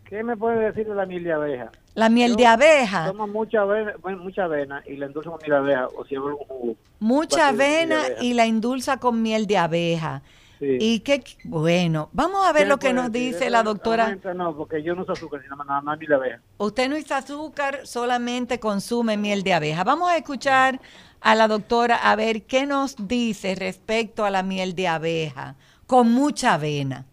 ¿Qué 0.06 0.24
me 0.24 0.36
puede 0.36 0.60
decir 0.72 0.88
de 0.88 0.96
la 0.96 1.06
miel 1.06 1.24
de 1.24 1.32
abeja? 1.32 1.72
la 1.94 2.10
miel 2.10 2.32
Yo 2.32 2.38
de 2.38 2.46
abeja. 2.48 3.06
Tomo 3.08 3.28
mucha 3.28 3.62
avena, 3.62 3.94
bueno, 4.02 4.24
mucha 4.24 4.44
avena 4.46 4.82
y 4.86 4.96
la 4.98 5.06
endulzo 5.08 5.32
con 5.32 5.40
miel 5.42 5.52
de 5.52 5.58
abeja 5.58 5.88
o 5.96 6.06
si 6.06 6.16
hago 6.16 6.28
algún 6.30 6.48
jugo. 6.48 6.76
Mucha 7.00 7.50
avena 7.50 8.02
y 8.22 8.34
la 8.34 8.46
endulza 8.46 8.98
con 8.98 9.22
miel 9.22 9.46
de 9.48 9.58
abeja. 9.58 10.22
Sí. 10.62 10.78
Y 10.80 11.00
qué 11.00 11.24
bueno, 11.44 12.10
vamos 12.14 12.46
a 12.46 12.54
ver 12.54 12.64
¿Qué 12.64 12.70
lo 12.70 12.78
que 12.78 12.94
nos 12.94 13.12
decir? 13.12 13.34
dice 13.34 13.50
la 13.50 13.64
doctora. 13.64 14.16
No, 14.36 14.56
porque 14.56 14.84
yo 14.84 14.94
no 14.94 15.02
uso 15.02 15.14
azúcar, 15.14 15.42
sino 15.42 15.56
nada 15.56 15.82
más 15.82 15.98
miel 15.98 16.10
de 16.10 16.16
abeja. 16.16 16.42
Usted 16.60 16.88
no 16.88 16.98
usa 16.98 17.18
azúcar, 17.18 17.80
solamente 17.86 18.60
consume 18.60 19.18
miel 19.18 19.42
de 19.42 19.54
abeja. 19.56 19.84
Vamos 19.84 20.12
a 20.12 20.18
escuchar 20.18 20.80
a 21.20 21.34
la 21.34 21.48
doctora 21.48 21.96
a 21.96 22.16
ver 22.16 22.44
qué 22.44 22.68
nos 22.68 22.96
dice 23.08 23.56
respecto 23.56 24.24
a 24.24 24.30
la 24.30 24.44
miel 24.44 24.76
de 24.76 24.88
abeja 24.88 25.56
con 25.88 26.12
mucha 26.12 26.54
avena. 26.54 27.08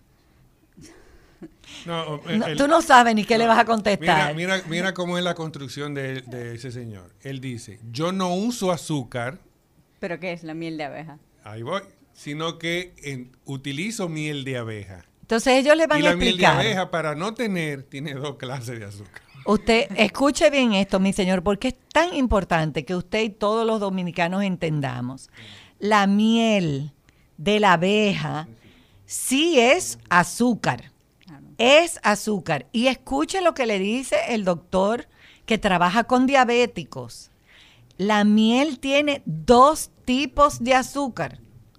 No, 1.87 2.21
No, 2.27 2.57
tú 2.57 2.69
no 2.69 2.83
sabes 2.83 3.15
ni 3.15 3.25
qué 3.25 3.39
le 3.39 3.47
vas 3.47 3.59
a 3.59 3.65
contestar. 3.65 4.35
Mira, 4.35 4.57
mira, 4.59 4.69
mira 4.69 4.95
cómo 4.95 5.17
es 5.17 5.25
la 5.25 5.35
construcción 5.35 5.95
de, 5.95 6.21
de 6.23 6.55
ese 6.55 6.71
señor. 6.71 7.15
Él 7.23 7.41
dice, 7.41 7.81
yo 7.91 8.13
no 8.13 8.35
uso 8.35 8.73
azúcar, 8.73 9.39
¿Pero 10.01 10.21
qué 10.21 10.33
es 10.33 10.45
la 10.45 10.53
miel 10.55 10.77
de 10.77 10.85
abeja? 10.85 11.19
ahí 11.45 11.63
voy, 11.63 11.81
sino 12.19 12.59
que 12.59 12.95
en- 13.05 13.31
utilizo 13.45 14.09
miel 14.09 14.43
de 14.43 14.59
abeja. 14.59 15.05
Entonces 15.21 15.55
ellos 15.55 15.77
le 15.77 15.87
van 15.87 16.01
Y 16.03 16.07
a 16.07 16.11
la 16.11 16.17
miel 16.17 16.21
de 16.21 16.29
explicar. 16.31 16.57
abeja, 16.61 16.91
para 16.91 17.15
no 17.15 17.33
tener, 17.33 17.85
tiene 17.85 18.15
dos 18.15 18.37
clases 18.37 18.81
de 18.81 18.87
azúcar. 18.87 19.23
Usted 19.47 19.87
escuche 19.97 20.51
bien 20.51 20.73
esto, 20.75 20.99
mi 20.99 21.13
señor, 21.13 21.45
porque 21.45 21.69
es 21.69 21.75
tan 21.93 22.15
importante 22.17 22.85
que 22.85 22.97
usted 22.97 23.23
y 23.23 23.31
todos 23.31 23.65
los 23.65 23.79
dominicanos 23.79 24.43
entendamos. 24.43 25.31
La 25.79 26.07
miel 26.09 26.91
de 27.37 27.61
la 27.61 27.75
abeja 27.75 28.49
sí 29.07 29.61
es 29.61 29.99
azúcar. 30.11 30.91
Es 31.57 32.01
azúcar. 32.03 32.67
Y 32.73 32.89
escuche 32.89 33.41
lo 33.43 33.55
que 33.55 33.67
le 33.67 33.79
dice 33.79 34.17
el 34.31 34.45
doctor 34.45 35.07
que 35.47 35.57
trabaja 35.57 36.05
con 36.05 36.27
diabéticos. 36.27 37.31
La 37.97 38.25
miel 38.25 38.81
tiene 38.81 39.23
dos 39.25 39.91
tipos 40.05 40.63
de 40.65 40.75
azúcar, 40.75 41.39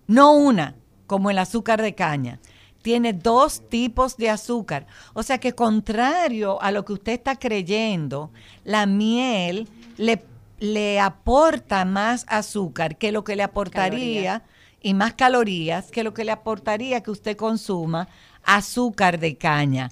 no 0.09 0.33
una, 0.33 0.73
como 1.05 1.29
el 1.29 1.37
azúcar 1.37 1.81
de 1.81 1.93
caña. 1.93 2.39
Tiene 2.81 3.13
dos 3.13 3.69
tipos 3.69 4.17
de 4.17 4.31
azúcar. 4.31 4.87
O 5.13 5.21
sea 5.21 5.37
que 5.37 5.53
contrario 5.53 6.59
a 6.61 6.71
lo 6.71 6.83
que 6.83 6.93
usted 6.93 7.11
está 7.11 7.35
creyendo, 7.35 8.31
la 8.63 8.87
miel 8.87 9.67
le, 9.97 10.23
le 10.59 10.99
aporta 10.99 11.85
más 11.85 12.25
azúcar 12.27 12.97
que 12.97 13.11
lo 13.11 13.23
que 13.23 13.35
le 13.35 13.43
aportaría 13.43 14.41
y 14.81 14.95
más 14.95 15.13
calorías 15.13 15.91
que 15.91 16.03
lo 16.03 16.13
que 16.13 16.23
le 16.23 16.31
aportaría 16.31 17.01
que 17.01 17.11
usted 17.11 17.37
consuma 17.37 18.07
azúcar 18.43 19.19
de 19.19 19.35
caña. 19.35 19.91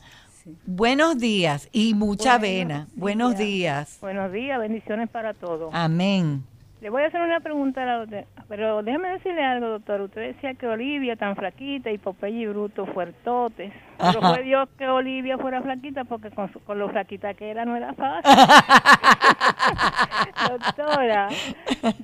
Buenos 0.65 1.19
días 1.19 1.69
y 1.71 1.93
mucha 1.93 2.35
avena. 2.35 2.87
Buenos 2.95 3.37
días. 3.37 3.99
Buenos 4.01 4.31
días, 4.31 4.59
bendiciones 4.59 5.09
para 5.09 5.35
todos. 5.35 5.69
Amén. 5.73 6.43
Le 6.81 6.89
voy 6.89 7.03
a 7.03 7.07
hacer 7.07 7.21
una 7.21 7.39
pregunta 7.39 7.83
a 7.83 7.85
la 7.85 7.97
doctora, 7.99 8.25
pero 8.47 8.81
déjeme 8.83 9.09
decirle 9.09 9.43
algo, 9.43 9.67
doctor. 9.67 10.01
Usted 10.01 10.33
decía 10.33 10.53
que 10.53 10.67
Olivia 10.67 11.15
tan 11.15 11.35
flaquita 11.35 11.91
y 11.91 11.97
Popeye 11.97 12.43
y 12.43 12.47
Bruto 12.47 12.85
fuertotes. 12.85 13.73
Pero 13.99 14.21
fue 14.21 14.43
Dios 14.43 14.69
que 14.77 14.87
Olivia 14.87 15.37
fuera 15.37 15.61
flaquita 15.61 16.03
porque 16.05 16.29
con, 16.31 16.51
su- 16.53 16.59
con 16.61 16.79
lo 16.79 16.89
flaquita 16.89 17.33
que 17.33 17.49
era 17.49 17.65
no 17.65 17.75
era 17.75 17.93
fácil. 17.93 18.31
Doctora, 20.49 21.29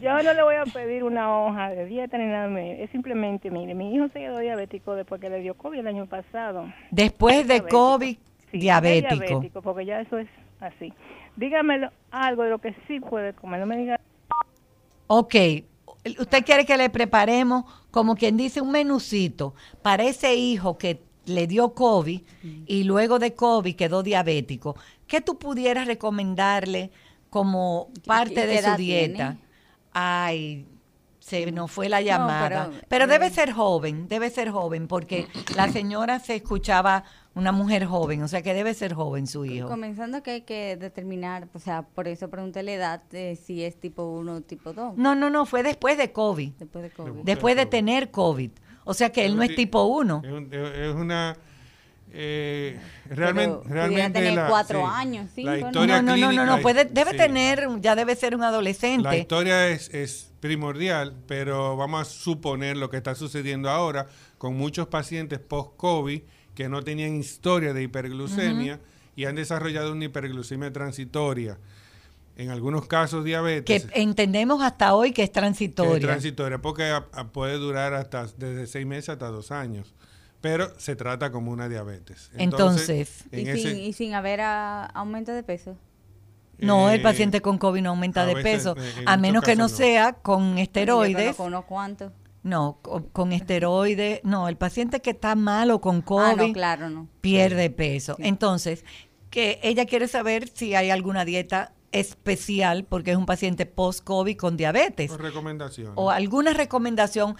yo 0.02 0.24
no 0.24 0.34
le 0.34 0.44
voy 0.44 0.56
a 0.56 0.66
pedir 0.66 1.04
una 1.04 1.36
hoja 1.38 1.70
de 1.70 1.86
dieta 1.86 2.18
ni 2.18 2.26
nada. 2.26 2.60
Es 2.62 2.90
simplemente, 2.92 3.50
mire, 3.50 3.74
mi 3.74 3.94
hijo 3.96 4.08
se 4.10 4.20
quedó 4.20 4.40
diabético 4.40 4.96
después 4.96 5.22
que 5.22 5.30
le 5.30 5.40
dio 5.40 5.56
COVID 5.56 5.80
el 5.80 5.88
año 5.88 6.06
pasado. 6.08 6.66
Después 6.92 7.48
de 7.48 7.56
Diabético. 7.56 7.78
COVID, 7.78 8.18
Sí, 8.52 8.60
diabético. 8.60 9.16
diabético, 9.26 9.62
porque 9.62 9.86
ya 9.86 10.02
eso 10.02 10.18
es 10.18 10.28
así. 10.60 10.94
Dígamelo 11.36 11.90
algo 12.12 12.44
de 12.44 12.50
lo 12.52 12.60
que 12.60 12.76
sí 12.88 13.00
puede 13.00 13.34
comer. 13.34 13.60
No 13.60 13.66
me 13.66 13.78
diga 13.78 14.00
Ok, 15.08 15.36
usted 16.20 16.46
quiere 16.46 16.66
que 16.66 16.78
le 16.78 16.90
preparemos, 16.90 17.66
como 17.92 18.16
quien 18.16 18.38
dice, 18.38 18.62
un 18.62 18.72
menucito 18.72 19.54
para 19.82 20.04
ese 20.04 20.36
hijo 20.36 20.78
que 20.78 21.02
le 21.26 21.48
dio 21.48 21.74
COVID 21.74 22.22
y 22.66 22.84
luego 22.84 23.20
de 23.20 23.34
COVID 23.34 23.76
quedó 23.76 24.04
diabético. 24.04 24.76
¿Qué 25.08 25.22
tú 25.22 25.38
pudieras 25.38 25.88
recomendarle 25.88 26.92
como 27.30 27.90
parte 28.06 28.46
de 28.46 28.62
su 28.62 28.76
dieta? 28.76 29.16
tiene? 29.16 29.38
Ay, 29.94 30.66
se 31.26 31.50
nos 31.54 31.72
fue 31.72 31.88
la 31.88 32.02
llamada. 32.02 32.66
pero, 32.70 32.80
pero, 32.90 33.06
eh, 33.06 33.08
debe 33.08 33.30
ser 33.30 33.54
joven, 33.54 34.08
debe 34.10 34.30
ser 34.30 34.50
joven, 34.52 34.88
porque 34.90 35.28
la 35.56 35.70
señora 35.72 36.20
se 36.20 36.36
escuchaba 36.36 37.06
una 37.34 37.54
mujer 37.54 37.86
joven, 37.86 38.22
o 38.24 38.28
sea 38.28 38.42
que 38.42 38.54
debe 38.54 38.74
ser 38.74 38.94
joven 38.94 39.26
su 39.26 39.46
hijo. 39.46 39.70
Comenzando 39.70 40.22
que 40.22 40.32
hay 40.32 40.42
que 40.42 40.76
determinar, 40.76 41.48
o 41.54 41.60
sea, 41.60 41.84
por 41.84 42.10
eso 42.10 42.30
pregunté 42.30 42.62
la 42.62 42.74
edad, 42.74 43.02
de 43.10 43.38
si 43.38 43.64
es 43.64 43.80
tipo 43.80 44.04
1 44.04 44.34
o 44.36 44.42
tipo 44.42 44.74
2, 44.74 44.98
No, 44.98 45.16
no, 45.16 45.30
no, 45.30 45.46
fue 45.46 45.64
después 45.64 45.98
de 45.98 46.12
COVID, 46.12 46.52
después 46.60 46.84
de 46.84 46.90
COVID. 46.92 47.22
después 47.24 47.56
de 47.56 47.66
tener 47.68 48.12
COVID. 48.12 48.52
O 48.84 48.94
sea 48.94 49.10
que 49.12 49.26
él 49.26 49.38
no 49.38 49.44
es 49.44 49.56
tipo 49.56 49.84
1. 49.84 50.22
Es, 50.26 50.32
un- 50.32 50.50
es 50.54 50.94
una... 50.96 51.38
eh, 52.12 52.78
realmente, 53.10 53.60
realmente 53.70 54.20
tener 54.20 54.34
la- 54.36 54.48
cuatro 54.48 54.80
sí, 54.82 54.86
años, 54.94 55.30
cinco, 55.34 55.50
la 55.52 55.58
¿no? 55.58 55.68
historia 55.68 56.02
No, 56.02 56.18
no, 56.18 56.18
no, 56.18 56.32
no, 56.34 56.46
no, 56.46 56.56
la- 56.58 56.62
puede, 56.62 56.84
debe 56.86 57.12
sí. 57.12 57.18
tener, 57.18 57.68
ya 57.80 57.96
debe 57.96 58.16
ser 58.18 58.36
un 58.36 58.42
La 58.42 58.50
adolescente. 58.50 59.18
historia 59.18 59.70
es, 59.70 59.90
es 59.94 60.33
primordial, 60.48 61.16
pero 61.26 61.78
vamos 61.78 62.02
a 62.02 62.06
suponer 62.06 62.76
lo 62.76 62.90
que 62.90 62.98
está 62.98 63.16
sucediendo 63.16 63.70
ahora 63.70 64.08
con 64.38 64.58
muchos 64.58 64.88
pacientes 64.88 65.40
post-COVID 65.40 66.22
que 66.54 66.68
no 66.68 66.84
tenían 66.84 67.16
historia 67.16 67.74
de 67.74 67.84
hiperglucemia 67.84 68.82
y 69.16 69.24
han 69.24 69.36
desarrollado 69.36 69.94
una 69.94 70.04
hiperglucemia 70.04 70.74
transitoria. 70.74 71.58
En 72.36 72.50
algunos 72.50 72.88
casos 72.88 73.24
Que 73.24 73.30
diabetes. 73.30 73.88
entendemos 73.94 74.62
hasta 74.62 74.94
hoy 74.96 75.14
que 75.14 75.22
es 75.24 75.30
que 75.30 75.32
es 75.32 75.40
transitoria. 75.40 76.00
transitoria, 76.02 76.62
porque 76.62 76.84
a- 76.90 77.08
a- 77.14 77.28
puede 77.32 77.54
durar 77.58 77.94
hasta 77.94 78.26
desde 78.38 78.68
seis 78.68 78.86
meses 78.86 79.10
hasta 79.10 79.28
dos 79.28 79.50
años. 79.52 79.94
Pero 80.42 80.78
se 80.78 80.98
trata 80.98 81.32
como 81.32 81.52
una 81.52 81.70
diabetes. 81.70 82.32
Entonces, 82.34 83.24
Y, 83.32 83.48
en 83.48 83.58
sin, 83.58 83.68
ese- 83.70 83.80
y 83.80 83.94
sin 83.94 84.14
haber 84.14 84.42
aumento 84.42 85.32
de 85.32 85.42
peso. 85.44 85.78
No, 86.64 86.90
el 86.90 87.02
paciente 87.02 87.42
con 87.42 87.58
COVID 87.58 87.82
no 87.82 87.90
aumenta 87.92 88.26
de 88.26 88.36
veces, 88.36 88.58
peso, 88.58 88.76
eh, 88.78 89.04
a 89.06 89.18
menos 89.18 89.44
que 89.44 89.56
no, 89.56 89.64
no. 89.64 89.70
sea 89.70 90.14
con 90.14 90.56
Yo 90.58 90.64
esteroides. 90.64 91.24
conozco 91.36 91.44
unos 91.46 91.66
cuantos. 91.66 92.12
No, 92.44 92.80
co- 92.82 93.06
con 93.14 93.32
esteroides. 93.32 94.20
No, 94.24 94.48
el 94.50 94.58
paciente 94.58 95.00
que 95.02 95.12
está 95.12 95.36
malo 95.36 95.80
con 95.80 95.98
Ah, 96.00 96.04
COVID 96.06 96.48
no, 96.48 96.54
claro, 96.54 96.90
no. 96.90 97.08
pierde 97.22 97.70
peso. 97.70 98.16
Entonces, 98.20 98.84
que 99.30 99.60
ella 99.64 99.86
quiere 99.86 100.08
saber 100.08 100.50
si 100.54 100.76
hay 100.76 100.90
alguna 100.90 101.24
dieta 101.26 101.74
especial 101.92 102.86
porque 102.86 103.12
es 103.12 103.18
un 103.18 103.26
paciente 103.26 103.66
post-COVID 103.66 104.36
con 104.36 104.58
diabetes 104.58 105.10
Por 105.12 105.22
recomendaciones. 105.22 105.94
o 105.96 106.12
alguna 106.12 106.54
recomendación. 106.54 107.36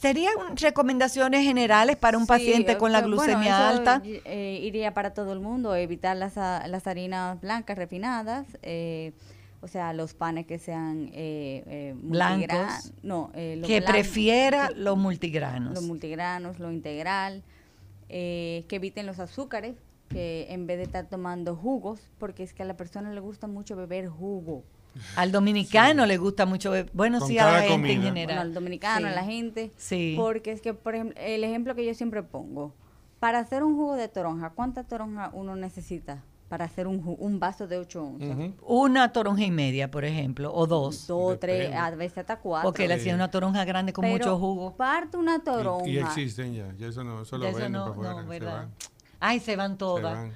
¿Serían 0.00 0.32
recomendaciones 0.56 1.42
generales 1.42 1.96
para 1.96 2.16
un 2.18 2.24
Sí, 2.24 2.28
paciente 2.28 2.78
con 2.78 2.92
la 2.92 3.00
bueno, 3.00 3.16
glucemia 3.16 3.68
alta? 3.68 4.00
eh, 4.04 4.60
iría 4.62 4.94
para 4.94 5.12
todo 5.12 5.32
el 5.32 5.40
mundo, 5.40 5.74
evitar 5.74 6.16
las, 6.16 6.38
ha- 6.38 6.66
las 6.68 6.86
harinas 6.86 7.40
blancas 7.40 7.76
refinadas, 7.76 8.46
eh, 8.62 9.12
o 9.60 9.66
sea, 9.66 9.92
los 9.92 10.14
panes 10.14 10.46
que 10.46 10.60
sean 10.60 11.10
eh, 11.12 11.64
eh, 11.66 11.94
Blancos. 11.96 12.92
No, 13.02 13.32
eh, 13.34 13.60
Que 13.66 13.82
prefiera 13.82 14.70
los 14.70 14.96
multigranos. 14.96 15.74
los 15.74 15.82
multigranos, 15.82 16.60
lo 16.60 16.70
integral, 16.70 17.42
eh, 18.08 18.64
que 18.68 18.76
eviten 18.76 19.04
los 19.04 19.18
azúcares, 19.18 19.74
que 20.10 20.46
en 20.50 20.68
vez 20.68 20.76
de 20.78 20.84
estar 20.84 21.06
tomando 21.06 21.56
jugos, 21.56 22.00
porque 22.18 22.44
es 22.44 22.54
que 22.54 22.62
a 22.62 22.66
la 22.66 22.76
persona 22.76 23.12
le 23.12 23.20
gusta 23.20 23.48
mucho 23.48 23.74
beber 23.74 24.06
jugo. 24.08 24.62
Al 25.16 25.32
dominicano 25.32 26.06
le 26.06 26.16
gusta 26.16 26.46
mucho, 26.46 26.72
bueno, 26.92 27.18
Con 27.18 27.28
sí, 27.28 27.38
a 27.38 27.50
la 27.50 27.62
gente 27.62 27.92
en 27.92 28.02
general. 28.02 28.26
Bueno, 28.36 28.40
al 28.40 28.54
dominicano, 28.54 29.08
a 29.08 29.10
la 29.10 29.24
gente. 29.24 29.72
Sí. 29.76 30.14
Porque 30.16 30.52
es 30.52 30.60
que, 30.60 30.74
por 30.74 30.94
ejemplo, 30.94 31.20
el 31.20 31.44
ejemplo 31.44 31.74
que 31.74 31.84
yo 31.86 31.94
siempre 31.94 32.22
pongo, 32.22 32.74
para 33.20 33.38
hacer 33.40 33.62
un 33.62 33.76
jugo 33.76 33.94
de 33.96 34.08
toronja, 34.08 34.50
¿cuánta 34.50 34.84
toronja 34.84 35.30
uno 35.32 35.56
necesita 35.56 36.22
para 36.48 36.64
hacer 36.64 36.86
un, 36.86 37.02
un 37.18 37.40
vaso 37.40 37.66
de 37.66 37.76
8 37.78 38.02
onzas? 38.02 38.36
Una 38.62 39.12
toronja 39.12 39.44
y 39.44 39.50
media, 39.50 39.90
por 39.90 40.04
ejemplo, 40.04 40.52
o 40.54 40.66
dos. 40.66 41.06
Dos, 41.06 41.38
tres, 41.40 41.74
a 41.74 41.90
veces 41.90 42.18
hasta 42.18 42.38
cuatro. 42.38 42.68
Porque 42.70 42.86
le 42.88 42.94
hacía 42.94 43.14
una 43.14 43.30
toronja 43.30 43.64
grande 43.64 43.92
con 43.92 44.02
Pero 44.02 44.14
mucho 44.14 44.38
jugo. 44.38 44.74
Parte 44.76 45.16
una 45.16 45.40
toronja. 45.40 45.86
Y, 45.88 45.94
y 45.94 45.98
existen 45.98 46.54
ya, 46.54 46.72
ya 46.78 46.86
eso 46.88 47.02
no, 47.04 47.22
eso 47.22 47.36
lo 47.36 47.44
venden 47.46 47.72
no, 47.72 47.94
para 47.94 48.14
no, 48.14 48.20
se 48.22 48.28
¿verdad? 48.28 48.52
van. 48.54 48.70
Ay, 49.20 49.40
se 49.40 49.56
van 49.56 49.72
Se 49.72 49.78
todas. 49.78 50.14
van. 50.14 50.32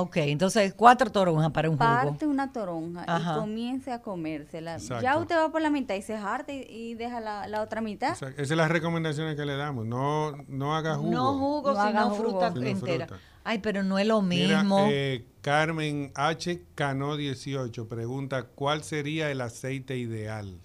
Ok, 0.00 0.16
entonces 0.18 0.74
cuatro 0.74 1.10
toronjas 1.10 1.50
para 1.50 1.68
un 1.70 1.76
jugo. 1.76 1.88
Parte 1.88 2.26
una 2.26 2.52
toronja 2.52 3.04
Ajá. 3.06 3.32
y 3.36 3.40
comience 3.40 3.92
a 3.92 4.02
comérsela. 4.02 4.74
Exacto. 4.74 5.02
Ya 5.02 5.16
usted 5.18 5.36
va 5.36 5.50
por 5.50 5.60
la 5.62 5.70
mitad 5.70 5.94
y 5.94 6.02
se 6.02 6.14
harta 6.16 6.52
y, 6.52 6.62
y 6.68 6.94
deja 6.94 7.20
la, 7.20 7.46
la 7.48 7.62
otra 7.62 7.80
mitad. 7.80 8.12
O 8.12 8.16
sea, 8.16 8.28
esas 8.30 8.48
son 8.48 8.58
las 8.58 8.70
recomendaciones 8.70 9.36
que 9.36 9.44
le 9.46 9.56
damos. 9.56 9.86
No, 9.86 10.32
no 10.48 10.74
haga 10.76 10.96
jugo. 10.96 11.10
No 11.10 11.38
jugo, 11.38 11.72
No 11.72 11.86
sino 11.86 12.14
fruta 12.14 12.46
entera. 12.48 13.06
fruta. 13.06 13.20
Ay, 13.44 13.58
pero 13.60 13.82
no 13.84 13.98
es 13.98 14.06
lo 14.06 14.22
Mira, 14.22 14.58
mismo. 14.62 14.86
eh, 14.90 15.24
Carmen 15.40 16.10
H. 16.16 16.62
Cano 16.74 17.16
18 17.16 17.88
pregunta, 17.88 18.42
¿cuál 18.42 18.82
sería 18.82 19.30
el 19.30 19.40
aceite 19.40 19.96
ideal? 19.96 20.58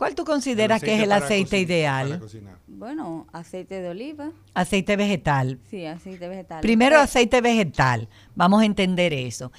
¿Cuál 0.00 0.14
tú 0.14 0.24
consideras 0.24 0.82
que 0.82 0.96
es 0.96 1.02
el 1.02 1.12
aceite 1.12 1.58
ideal? 1.60 2.22
Bueno, 2.66 3.26
aceite 3.34 3.82
de 3.82 3.90
oliva. 3.90 4.30
Aceite 4.54 4.96
vegetal. 4.96 5.58
Sí, 5.68 5.84
aceite 5.84 6.26
vegetal. 6.26 6.62
Primero 6.62 6.92
Pero- 6.92 7.02
aceite 7.02 7.42
vegetal. 7.42 8.08
Vamos 8.34 8.62
a 8.62 8.64
entender 8.64 9.12
eso. 9.12 9.52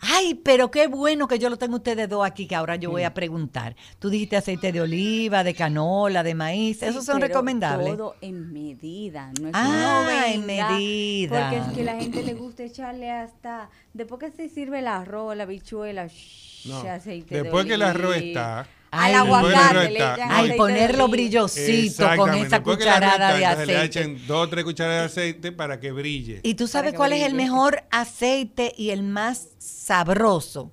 Ay, 0.00 0.34
pero 0.34 0.68
qué 0.72 0.88
bueno 0.88 1.28
que 1.28 1.38
yo 1.38 1.48
lo 1.48 1.58
tengo 1.58 1.76
ustedes 1.76 2.08
dos 2.08 2.26
aquí, 2.26 2.48
que 2.48 2.56
ahora 2.56 2.74
yo 2.74 2.90
voy 2.90 3.04
a 3.04 3.14
preguntar. 3.14 3.76
Tú 4.00 4.10
dijiste 4.10 4.36
aceite 4.36 4.72
de 4.72 4.80
oliva, 4.80 5.44
de 5.44 5.54
canola, 5.54 6.24
de 6.24 6.34
maíz. 6.34 6.80
Sí, 6.80 6.86
¿Esos 6.86 7.04
son 7.04 7.20
pero 7.20 7.28
recomendables? 7.28 7.96
Todo 7.96 8.16
en 8.20 8.52
medida, 8.52 9.30
no 9.40 9.46
es 9.46 9.54
Ah, 9.56 10.24
en 10.26 10.44
medida. 10.44 11.38
Porque 11.52 11.56
es 11.58 11.66
que 11.76 11.84
la 11.84 11.94
gente 12.00 12.24
le 12.24 12.34
gusta 12.34 12.64
echarle 12.64 13.12
hasta 13.12 13.70
después 13.92 14.18
que 14.20 14.30
se 14.32 14.48
sirve 14.48 14.80
el 14.80 14.88
arroz, 14.88 15.36
la 15.36 15.46
bichuela, 15.46 16.08
shh, 16.08 16.66
No, 16.66 16.78
aceite 16.80 17.36
de 17.36 17.42
después 17.44 17.64
que 17.64 17.74
el 17.74 17.82
arroz 17.82 18.16
está, 18.16 18.66
Ay, 18.96 19.14
Al 19.14 19.26
aguacate 19.26 19.90
le 19.90 19.98
echan 19.98 20.30
aceite 20.30 20.48
de 20.52 20.56
ponerlo 20.56 21.04
oliva. 21.04 21.08
brillosito 21.16 22.06
con 22.16 22.34
esa 22.34 22.62
cucharada 22.62 23.34
de 23.34 23.42
entonces 23.44 23.66
Le 23.66 23.76
aceite. 23.76 23.84
echen 24.00 24.26
dos 24.26 24.46
o 24.46 24.48
tres 24.48 24.64
cucharadas 24.64 25.14
de 25.14 25.22
aceite 25.22 25.52
para 25.52 25.80
que 25.80 25.92
brille. 25.92 26.40
¿Y 26.42 26.54
tú 26.54 26.66
sabes 26.68 26.94
cuál 26.94 27.12
es 27.12 27.22
el 27.24 27.34
mejor 27.34 27.82
aceite 27.90 28.72
y 28.76 28.90
el 28.90 29.02
más 29.02 29.48
sabroso? 29.58 30.70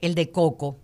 El 0.00 0.14
de 0.14 0.30
coco. 0.30 0.78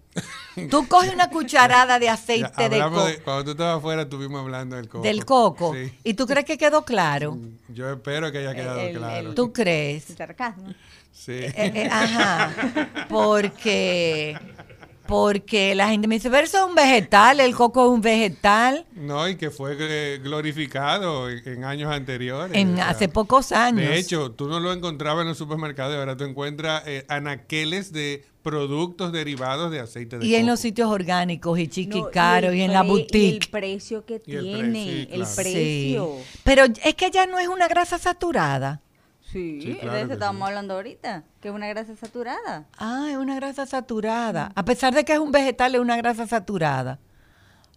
Tú 0.70 0.86
coges 0.88 1.14
una 1.14 1.30
cucharada 1.30 1.98
de 1.98 2.06
Ya, 2.06 2.14
aceite 2.14 2.68
de 2.68 2.76
hablamos 2.76 2.98
coco. 2.98 3.10
de- 3.10 3.18
cuando 3.22 3.44
tú 3.44 3.50
estabas 3.52 3.78
afuera 3.78 4.02
estuvimos 4.02 4.40
hablando 4.40 4.76
del 4.76 4.88
coco. 4.88 5.02
Del 5.04 5.24
coco. 5.24 5.74
Sí. 5.74 5.92
¿Y 6.04 6.14
tú 6.14 6.26
crees 6.26 6.44
que 6.46 6.58
quedó 6.58 6.84
claro? 6.84 7.38
Yo 7.68 7.90
espero 7.92 8.32
que 8.32 8.38
haya 8.38 8.54
quedado 8.54 8.80
El- 8.80 8.96
claro. 8.98 9.28
el- 9.30 9.34
¿Tú 9.34 9.52
crees? 9.52 10.10
El 10.10 10.16
sarcasmo. 10.16 10.74
Sí. 11.12 11.32
Eh, 11.32 11.52
eh, 11.56 11.88
ajá. 11.90 12.50
Porque, 13.08 14.36
porque 15.10 15.74
la 15.74 15.88
gente 15.90 16.06
me 16.08 16.14
dice, 16.14 16.30
pero 16.30 16.44
eso 16.46 16.58
es 16.58 16.64
un 16.64 16.74
vegetal, 16.74 17.40
el 17.40 17.54
coco 17.54 17.84
es 17.84 17.90
un 17.90 18.00
vegetal. 18.00 18.86
No, 18.94 19.28
y 19.28 19.36
que 19.36 19.50
fue 19.50 19.76
eh, 19.78 20.20
glorificado 20.22 21.28
en, 21.28 21.46
en 21.46 21.64
años 21.64 21.92
anteriores. 21.92 22.56
En 22.56 22.74
o 22.74 22.76
sea, 22.76 22.88
hace 22.90 23.08
pocos 23.08 23.50
años. 23.52 23.80
De 23.88 23.98
hecho, 23.98 24.30
tú 24.30 24.46
no 24.48 24.60
lo 24.60 24.72
encontrabas 24.72 25.22
en 25.22 25.28
los 25.28 25.36
supermercados, 25.38 25.96
ahora 25.96 26.16
tú 26.16 26.24
encuentras 26.24 26.84
eh, 26.86 27.04
anaqueles 27.08 27.92
de 27.92 28.24
productos 28.42 29.12
derivados 29.12 29.70
de 29.70 29.80
aceite 29.80 30.18
de 30.18 30.24
y 30.26 30.34
en 30.34 30.42
coco. 30.42 30.50
los 30.52 30.60
sitios 30.60 30.88
orgánicos 30.90 31.58
y 31.58 31.64
No, 31.66 31.70
chiquicaros 31.72 32.52
el 32.52 32.58
y, 32.58 32.62
en 32.62 32.72
la 32.72 32.84
Y 32.84 32.88
boutique. 32.88 33.44
el 33.44 33.50
precio 33.50 34.04
que 34.06 34.22
Y 34.24 34.34
el 34.36 34.40
pre- 34.40 34.40
tiene, 34.54 34.84
sí, 34.84 35.08
el 35.10 35.24
precio. 35.36 36.14
Sí. 36.18 36.38
Pero 36.44 36.64
es 36.84 36.94
que 36.94 37.10
ya 37.10 37.26
no 37.26 37.38
es 37.38 37.48
una 37.48 37.68
grasa 37.68 37.98
saturada. 37.98 38.80
Sí, 39.32 39.60
Sí, 39.62 39.74
claro 39.80 39.92
de 40.08 40.14
eso 40.14 40.14
sí. 40.14 40.42
hablando 40.48 40.74
ahorita, 40.74 41.24
que 41.40 41.48
es 41.48 41.54
una 41.54 41.68
grasa 41.68 41.94
saturada. 41.96 42.66
Ah, 42.78 43.08
es 43.10 43.16
una 43.16 43.36
grasa 43.36 43.66
saturada. 43.66 44.52
A 44.54 44.64
pesar 44.64 44.94
de 44.94 45.04
que 45.04 45.12
es 45.12 45.18
un 45.18 45.30
vegetal, 45.32 45.74
es 45.74 45.80
una 45.80 45.96
grasa 45.96 46.26
saturada. 46.26 46.98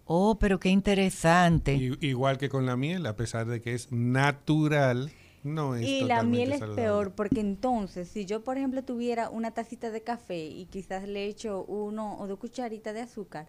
Oh, 0.06 0.38
pero 0.40 0.60
qué 0.60 0.70
interesante. 0.70 1.76
Y- 1.76 1.98
igual 2.06 2.38
que 2.38 2.50
con 2.50 2.66
la 2.66 2.76
miel, 2.76 3.06
a 3.06 3.16
pesar 3.16 3.46
de 3.46 3.62
que 3.62 3.74
es 3.74 3.92
natural, 3.92 5.12
no 5.44 5.76
es 5.76 5.84
Y 5.88 6.04
la 6.06 6.24
miel 6.24 6.54
es 6.54 6.60
saludable. 6.60 6.84
peor 6.84 7.12
porque 7.16 7.40
entonces, 7.40 8.08
si 8.10 8.26
yo 8.26 8.44
por 8.44 8.58
ejemplo 8.58 8.84
tuviera 8.84 9.30
una 9.30 9.52
tacita 9.52 9.92
de 9.92 10.02
café 10.02 10.46
y 10.46 10.66
quizás 10.66 11.08
le 11.08 11.26
echo 11.28 11.64
uno 11.66 12.18
o 12.20 12.28
dos 12.28 12.40
cucharitas 12.40 12.94
de 12.94 13.02
azúcar, 13.02 13.48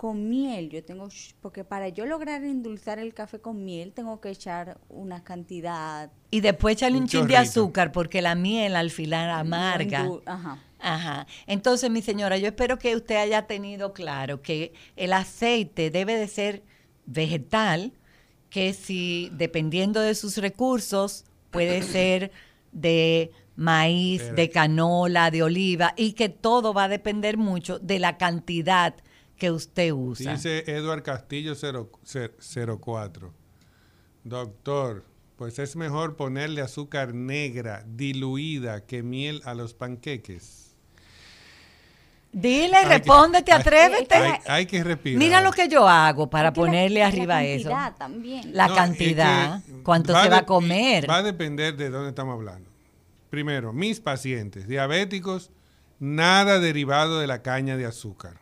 con 0.00 0.30
miel 0.30 0.70
yo 0.70 0.82
tengo, 0.82 1.10
porque 1.42 1.62
para 1.62 1.90
yo 1.90 2.06
lograr 2.06 2.42
endulzar 2.42 2.98
el 2.98 3.12
café 3.12 3.38
con 3.38 3.66
miel 3.66 3.92
tengo 3.92 4.18
que 4.18 4.30
echar 4.30 4.80
una 4.88 5.22
cantidad. 5.24 6.10
Y 6.30 6.40
después 6.40 6.76
echarle 6.76 6.96
un, 6.96 7.02
Un 7.02 7.08
chin 7.10 7.26
de 7.26 7.36
azúcar 7.36 7.92
porque 7.92 8.22
la 8.22 8.34
miel 8.34 8.76
al 8.76 8.90
final 8.90 9.28
amarga. 9.28 10.08
Ajá. 10.24 10.58
Ajá. 10.78 11.26
Entonces, 11.46 11.90
mi 11.90 12.00
señora, 12.00 12.38
yo 12.38 12.46
espero 12.46 12.78
que 12.78 12.96
usted 12.96 13.16
haya 13.16 13.46
tenido 13.46 13.92
claro 13.92 14.40
que 14.40 14.72
el 14.96 15.12
aceite 15.12 15.90
debe 15.90 16.16
de 16.16 16.28
ser 16.28 16.62
vegetal, 17.04 17.92
que 18.48 18.72
si, 18.72 19.30
dependiendo 19.34 20.00
de 20.00 20.14
sus 20.14 20.38
recursos, 20.38 21.26
puede 21.50 21.82
ser 21.82 22.32
de 22.72 23.32
maíz, 23.54 24.34
de 24.34 24.48
canola, 24.48 25.30
de 25.30 25.42
oliva, 25.42 25.92
y 25.94 26.14
que 26.14 26.30
todo 26.30 26.72
va 26.72 26.84
a 26.84 26.88
depender 26.88 27.36
mucho 27.36 27.78
de 27.78 27.98
la 27.98 28.16
cantidad 28.16 28.94
que 29.40 29.50
usted 29.50 29.90
usa. 29.92 30.32
Dice 30.34 30.62
Eduard 30.68 31.02
Castillo 31.02 31.54
0- 31.56 31.90
cer- 32.04 32.78
04. 32.78 33.32
Doctor, 34.22 35.04
pues 35.36 35.58
es 35.58 35.74
mejor 35.74 36.14
ponerle 36.14 36.60
azúcar 36.60 37.14
negra 37.14 37.82
diluida 37.88 38.84
que 38.86 39.02
miel 39.02 39.40
a 39.44 39.54
los 39.54 39.74
panqueques. 39.74 40.76
Dile, 42.32 42.76
Hay 42.76 42.84
que- 42.84 42.88
respóndete, 42.90 43.50
hay- 43.52 43.60
atrévete. 43.60 44.14
Hay, 44.14 44.38
hay 44.46 44.66
que 44.66 44.84
respirar. 44.84 45.18
Mira 45.18 45.40
lo 45.40 45.50
que 45.50 45.66
yo 45.68 45.88
hago 45.88 46.30
para 46.30 46.48
Es 46.50 46.54
que 46.54 46.60
la- 46.60 46.66
ponerle 46.66 47.00
la 47.00 47.06
arriba 47.08 47.42
eso. 47.42 47.70
cantidad 47.70 47.96
también. 47.96 48.54
La 48.54 48.68
No, 48.68 48.74
cantidad, 48.76 49.56
es 49.56 49.64
que 49.64 49.82
cuánto 49.82 50.12
se 50.22 50.28
va 50.28 50.38
a 50.38 50.46
comer. 50.46 51.10
Va 51.10 51.16
a 51.16 51.22
depender 51.24 51.76
de 51.76 51.90
dónde 51.90 52.10
estamos 52.10 52.34
hablando. 52.34 52.70
Primero, 53.30 53.72
mis 53.72 53.98
pacientes 54.00 54.68
diabéticos, 54.68 55.50
nada 55.98 56.60
derivado 56.60 57.18
de 57.18 57.26
la 57.26 57.42
caña 57.42 57.76
de 57.76 57.86
azúcar. 57.86 58.39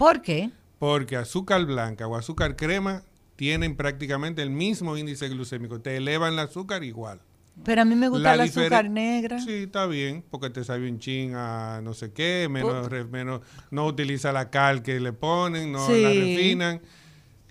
¿Por 0.00 0.22
qué? 0.22 0.48
Porque 0.78 1.16
azúcar 1.16 1.66
blanca 1.66 2.06
o 2.06 2.16
azúcar 2.16 2.56
crema 2.56 3.02
tienen 3.36 3.76
prácticamente 3.76 4.40
el 4.40 4.48
mismo 4.48 4.96
índice 4.96 5.28
glucémico. 5.28 5.78
Te 5.82 5.98
elevan 5.98 6.32
el 6.32 6.38
azúcar 6.38 6.82
igual. 6.84 7.20
Pero 7.64 7.82
a 7.82 7.84
mí 7.84 7.94
me 7.96 8.08
gusta 8.08 8.32
el 8.32 8.40
azúcar 8.40 8.88
negra. 8.88 9.38
Sí, 9.40 9.64
está 9.64 9.84
bien, 9.84 10.24
porque 10.30 10.48
te 10.48 10.64
sabe 10.64 10.88
un 10.90 10.98
chin 11.00 11.34
a 11.34 11.82
no 11.82 11.92
sé 11.92 12.12
qué, 12.14 12.48
menos, 12.50 12.88
re- 12.88 13.04
menos 13.04 13.42
no 13.70 13.84
utiliza 13.84 14.32
la 14.32 14.48
cal 14.48 14.82
que 14.82 14.98
le 15.00 15.12
ponen, 15.12 15.70
no 15.70 15.86
Sí. 15.86 16.00
la 16.02 16.08
refinan. 16.08 16.80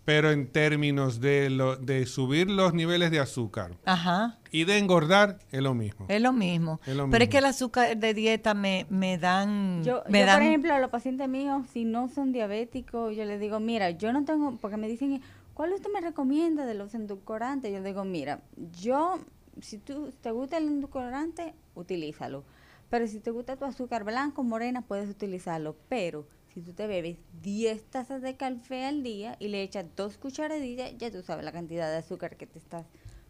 Pero 0.10 0.32
en 0.32 0.48
términos 0.48 1.22
de, 1.22 1.52
lo, 1.52 1.76
de 1.76 2.08
subir 2.08 2.50
los 2.50 2.74
niveles 2.74 3.12
de 3.12 3.20
azúcar 3.20 3.78
Ajá. 3.86 4.40
y 4.50 4.64
de 4.64 4.80
engordar, 4.80 5.38
es 5.52 5.62
lo 5.62 5.76
mismo. 5.76 6.08
Es 6.10 6.20
lo 6.20 6.34
mismo. 6.34 6.82
Es 6.88 6.96
lo 6.96 7.08
Pero 7.12 7.26
es 7.26 7.30
que 7.30 7.38
el 7.38 7.46
azúcar 7.46 7.96
de 7.96 8.16
dieta 8.16 8.56
me, 8.56 8.88
me 8.90 9.20
dan... 9.20 9.84
Yo, 9.84 10.02
me 10.10 10.22
yo, 10.22 10.26
dan 10.26 10.40
por 10.40 10.48
ejemplo, 10.48 10.74
a 10.74 10.80
los 10.80 10.90
pacientes 10.90 11.30
míos, 11.30 11.68
si 11.72 11.86
no 11.86 12.08
son 12.08 12.32
diabéticos, 12.32 13.16
yo 13.16 13.24
les 13.24 13.40
digo, 13.40 13.60
mira, 13.60 13.92
yo 13.92 14.12
no 14.12 14.26
tengo, 14.26 14.58
porque 14.60 14.78
me 14.78 14.88
dicen, 14.88 15.22
¿cuál 15.54 15.74
usted 15.74 15.92
me 15.94 16.02
recomienda 16.02 16.66
de 16.66 16.74
los 16.74 16.96
endulcorantes? 16.96 17.72
Yo 17.72 17.78
les 17.78 17.86
digo, 17.86 18.04
mira, 18.04 18.42
yo, 18.82 19.20
si 19.62 19.78
tú 19.78 20.12
te 20.22 20.32
gusta 20.32 20.58
el 20.58 20.70
endulcorante, 20.70 21.54
utilízalo. 21.76 22.46
Pero 22.90 23.06
si 23.06 23.20
te 23.20 23.30
gusta 23.30 23.58
tu 23.58 23.66
azúcar 23.66 24.06
blanco, 24.06 24.44
morena, 24.44 24.82
puedes 24.82 25.08
utilizarlo. 25.08 25.76
Pero 25.88 26.26
si 26.60 26.66
tú 26.66 26.74
te 26.74 26.88
bebes 26.88 27.18
10 27.42 27.84
tazas 27.90 28.22
de 28.22 28.36
café 28.36 28.86
al 28.86 29.02
día 29.04 29.36
y 29.40 29.48
le 29.48 29.62
echas 29.64 29.86
dos 29.96 30.18
cucharadillas, 30.18 30.92
ya 30.98 31.10
tú 31.12 31.22
sabes 31.24 31.46
la 31.46 31.52
cantidad 31.52 31.90
de 31.90 31.98
azúcar 31.98 32.36
que 32.36 32.46
te 32.48 32.60
estás 32.60 32.86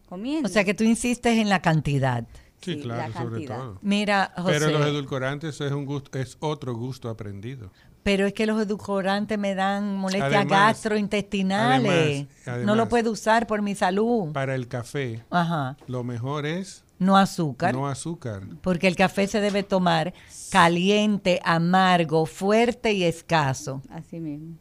comiendo. 0.08 0.48
O 0.48 0.52
sea 0.52 0.64
que 0.64 0.74
tú 0.74 0.82
insistes 0.84 1.38
en 1.38 1.48
la 1.48 1.62
cantidad. 1.62 2.26
Sí, 2.60 2.74
sí, 2.74 2.80
claro, 2.82 3.12
la 3.12 3.18
sobre 3.18 3.30
cantidad. 3.46 3.56
todo. 3.58 3.78
Mira, 3.82 4.32
José, 4.36 4.58
Pero 4.58 4.70
los 4.78 4.86
edulcorantes 4.86 5.60
es 5.60 5.72
un 5.72 5.86
gusto, 5.86 6.18
es 6.18 6.36
otro 6.40 6.74
gusto 6.74 7.08
aprendido. 7.08 7.70
pero 8.02 8.26
es 8.26 8.32
que 8.34 8.46
los 8.46 8.60
edulcorantes 8.60 9.38
me 9.38 9.54
dan 9.54 9.96
molestias 9.96 10.32
Además- 10.34 10.82
gastrointestinales. 11.30 12.26
además- 12.46 12.66
no 12.66 12.74
lo 12.74 12.88
puedo 12.88 13.10
usar 13.12 13.46
por 13.46 13.62
mi 13.62 13.74
salud. 13.74 14.32
Para 14.32 14.54
el 14.54 14.68
café, 14.68 15.22
Ajá. 15.30 15.76
lo 15.86 16.02
mejor 16.04 16.46
es 16.46 16.84
No 17.00 17.16
azúcar. 17.16 17.74
no 17.74 17.88
azúcar. 17.88 18.42
porque 18.62 18.86
el 18.86 18.94
café 18.94 19.26
se 19.26 19.40
debe 19.40 19.62
tomar 19.64 20.14
caliente, 20.50 21.40
amargo, 21.44 22.26
fuerte 22.26 22.92
y 22.92 23.02
escaso. 23.04 23.82
Así 23.90 24.20
mismo. 24.20 24.54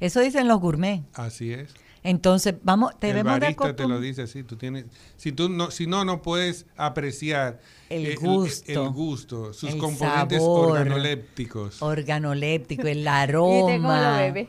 Eso 0.00 0.20
dicen 0.20 0.46
los 0.48 0.60
gourmet. 0.60 1.02
Así 1.14 1.52
es. 1.52 1.72
Entonces, 2.04 2.54
vamos, 2.62 2.92
el 2.94 2.98
debemos 3.00 3.34
de 3.34 3.40
barista 3.40 3.74
te 3.76 3.86
lo 3.88 4.00
dice 4.00 4.22
así. 4.22 4.42
Tú 4.44 4.56
tienes, 4.56 4.86
si 5.16 5.32
tú 5.32 5.48
no, 5.48 5.70
si 5.70 5.86
no, 5.86 6.04
no 6.04 6.22
puedes 6.22 6.66
apreciar 6.76 7.60
El 7.88 8.06
eh, 8.06 8.14
gusto. 8.14 8.84
el 8.84 8.90
gusto, 8.90 9.52
sus 9.52 9.72
El 9.72 9.78
componentes 9.78 10.38
sabor. 10.38 10.70
organolépticos. 10.72 11.82
organoléptico, 11.82 12.86
el 12.86 13.00
¿Y 13.02 13.04
cómo 13.04 13.06
lo 13.06 13.10
aroma. 13.10 14.18
bebe? 14.18 14.48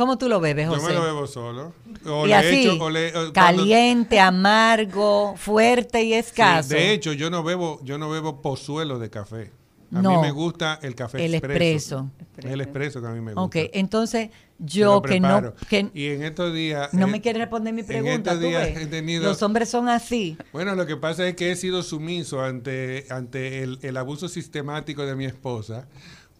¿Cómo 0.00 0.16
tú 0.16 0.30
lo 0.30 0.40
bebes, 0.40 0.64
Yo 0.66 0.72
José? 0.76 0.86
me 0.86 0.94
lo 0.94 1.02
bebo 1.02 1.26
solo. 1.26 1.74
O 2.06 2.24
y 2.24 2.28
le 2.28 2.34
así, 2.34 2.62
echo- 2.62 2.82
o 2.82 2.88
le- 2.88 3.08
o 3.10 3.12
cuando- 3.12 3.32
caliente, 3.34 4.18
amargo, 4.18 5.34
fuerte 5.36 6.02
y 6.02 6.08
Sí, 6.08 6.14
escaso. 6.14 6.70
de 6.70 6.92
hecho, 6.94 7.12
yo 7.12 7.28
no 7.28 7.42
bebo, 7.42 7.80
yo 7.84 7.98
no 7.98 8.08
bebo 8.08 8.40
pozuelo 8.40 8.98
de 8.98 9.10
café. 9.10 9.50
A 9.92 10.00
No. 10.00 10.12
mí 10.12 10.22
me 10.22 10.30
gusta 10.30 10.78
el 10.82 10.94
café 10.94 11.22
El 11.24 11.34
expreso. 11.34 12.08
expreso. 12.32 12.54
El 12.54 12.60
expreso 12.62 13.00
que 13.02 13.08
a 13.08 13.10
mí 13.10 13.20
me 13.20 13.34
gusta. 13.34 13.42
ok, 13.42 13.70
entonces 13.74 14.30
yo 14.58 15.02
que 15.02 15.20
no, 15.20 15.52
que 15.68 15.90
y 15.92 16.06
en 16.06 16.22
estos 16.22 16.54
días 16.54 16.94
no 16.94 17.06
eh, 17.06 17.10
me 17.10 17.20
quiere 17.20 17.40
responder 17.40 17.74
mi 17.74 17.80
en 17.80 17.86
pregunta, 17.86 18.30
estos 18.32 18.40
¿tú 18.40 18.46
días 18.46 18.62
ves? 18.74 18.78
he 18.78 18.86
tenido- 18.86 19.24
Los 19.24 19.42
hombres 19.42 19.68
son 19.68 19.88
así. 19.90 20.38
Bueno, 20.52 20.74
lo 20.76 20.86
que 20.86 20.96
pasa 20.96 21.26
es 21.28 21.34
que 21.36 21.50
he 21.50 21.56
sido 21.56 21.82
sumiso 21.82 22.40
ante, 22.40 23.04
ante 23.10 23.62
el, 23.64 23.78
el 23.82 23.96
abuso 23.98 24.28
sistemático 24.28 25.04
de 25.04 25.14
mi 25.16 25.24
esposa, 25.26 25.88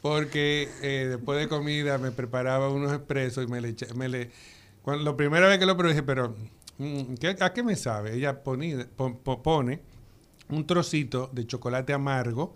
porque 0.03 0.69
eh, 0.83 1.07
después 1.11 1.39
de 1.39 1.49
comida 1.49 1.99
me 1.99 2.11
preparaba 2.11 2.69
unos 2.71 2.93
expresos 2.93 3.45
y 3.45 3.47
me 3.51 3.61
le, 3.61 3.69
echa- 3.71 3.93
me 3.95 4.09
le 4.09 4.31
cuando, 4.83 5.05
la 5.11 5.17
primera 5.17 5.47
vez 5.49 5.59
que 5.59 5.67
lo 5.67 5.77
probé 5.77 5.93
dije, 5.93 6.03
pero 6.03 6.35
mm, 6.79 7.15
¿qué- 7.21 7.37
¿a 7.41 7.53
qué 7.53 7.63
me 7.63 7.77
sabe? 7.77 8.15
Ella 8.15 8.43
pone 8.43 9.81
un 10.49 10.67
trocito 10.67 11.29
de 11.33 11.47
chocolate 11.47 11.93
amargo 11.93 12.55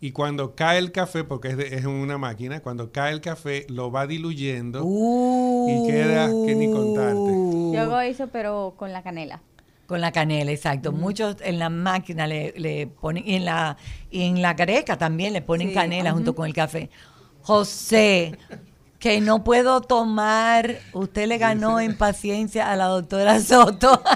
y 0.00 0.12
cuando 0.12 0.54
cae 0.54 0.78
el 0.78 0.92
café, 0.92 1.24
porque 1.24 1.48
es, 1.48 1.56
de- 1.56 1.74
es 1.74 1.84
una 1.86 2.18
máquina, 2.18 2.60
cuando 2.60 2.92
cae 2.92 3.12
el 3.12 3.20
café 3.20 3.66
lo 3.68 3.90
va 3.90 4.06
diluyendo. 4.06 4.84
Uh, 4.84 5.82
queda 5.84 6.32
que 6.44 6.54
ni 6.54 6.68
contarte. 6.68 7.32
Yo 7.72 7.80
hago 7.80 7.98
eso, 8.00 8.28
pero 8.28 8.74
con 8.76 8.92
la 8.92 9.02
canela. 9.02 9.40
Con 9.86 10.00
la 10.00 10.10
canela, 10.12 10.50
exacto. 10.50 10.90
Muchos 10.92 11.36
en 11.40 11.58
la 11.60 11.70
máquina 11.70 12.26
le, 12.26 12.52
le 12.56 12.86
ponen, 12.88 13.22
y 13.26 13.36
en 13.36 13.44
la, 13.44 13.76
y 14.10 14.22
en 14.22 14.42
la 14.42 14.54
greca 14.54 14.98
también 14.98 15.32
le 15.32 15.42
ponen 15.42 15.68
Sí, 15.68 15.74
canela 15.74 16.12
junto 16.12 16.34
con 16.34 16.46
el 16.46 16.52
café. 16.54 16.90
José, 17.42 18.36
que 18.98 19.20
no 19.20 19.44
puedo 19.44 19.80
tomar, 19.82 20.78
usted 20.92 21.28
le 21.28 21.38
ganó 21.38 21.78
en 21.78 21.96
paciencia 21.96 22.72
a 22.72 22.76
la 22.76 22.86
doctora 22.86 23.38
Soto. 23.40 24.02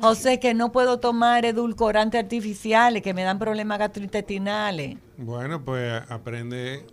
José, 0.00 0.38
que 0.38 0.54
no 0.54 0.72
puedo 0.72 0.98
tomar 1.00 1.44
edulcorantes 1.44 2.20
artificiales 2.22 3.02
que 3.02 3.14
me 3.14 3.22
dan 3.22 3.38
problemas 3.38 3.78
gastrointestinales. 3.78 4.96
Bueno, 5.16 5.64
pues 5.64 6.02
aprende 6.08 6.86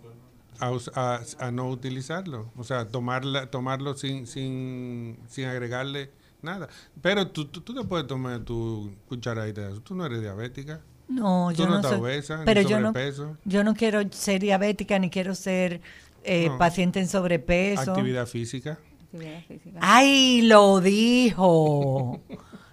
a, 0.60 0.70
a- 0.94 1.20
a 1.38 1.50
no 1.50 1.68
utilizarlo. 1.68 2.50
O 2.56 2.64
sea, 2.64 2.88
tomarla, 2.88 3.50
tomarlo 3.50 3.94
sin, 3.94 4.26
sin, 4.26 5.18
sin 5.28 5.46
agregarle 5.46 6.10
nada. 6.42 6.68
Pero 7.00 7.28
tú, 7.28 7.46
tú, 7.46 7.60
tú 7.60 7.74
te 7.74 7.82
puedes 7.84 8.06
tomar 8.06 8.40
tu 8.40 8.90
cucharadita 9.08 9.62
de 9.62 9.72
eso. 9.72 9.80
Tú 9.80 9.94
no 9.94 10.04
eres 10.06 10.20
diabética. 10.20 10.80
No, 11.08 11.48
Tú 11.54 11.58
yo 11.62 11.64
no 11.66 11.70
no, 11.72 11.76
estás 11.76 11.90
soy- 11.92 12.00
obesa, 12.00 12.38
ni 12.38 12.44
pero 12.44 12.62
yo 12.62 12.80
no, 12.80 12.92
yo 13.44 13.64
no 13.64 13.74
quiero 13.74 14.00
ser 14.12 14.40
diabética 14.40 14.98
ni 14.98 15.10
quiero 15.10 15.34
ser 15.34 15.80
eh, 16.24 16.48
No. 16.48 16.58
paciente 16.58 17.00
en 17.00 17.08
sobrepeso. 17.08 17.92
Actividad 17.92 18.26
física. 18.26 18.78
Actividad 19.04 19.42
física. 19.46 19.78
Ay, 19.82 20.42
lo 20.42 20.80
dijo. 20.80 22.20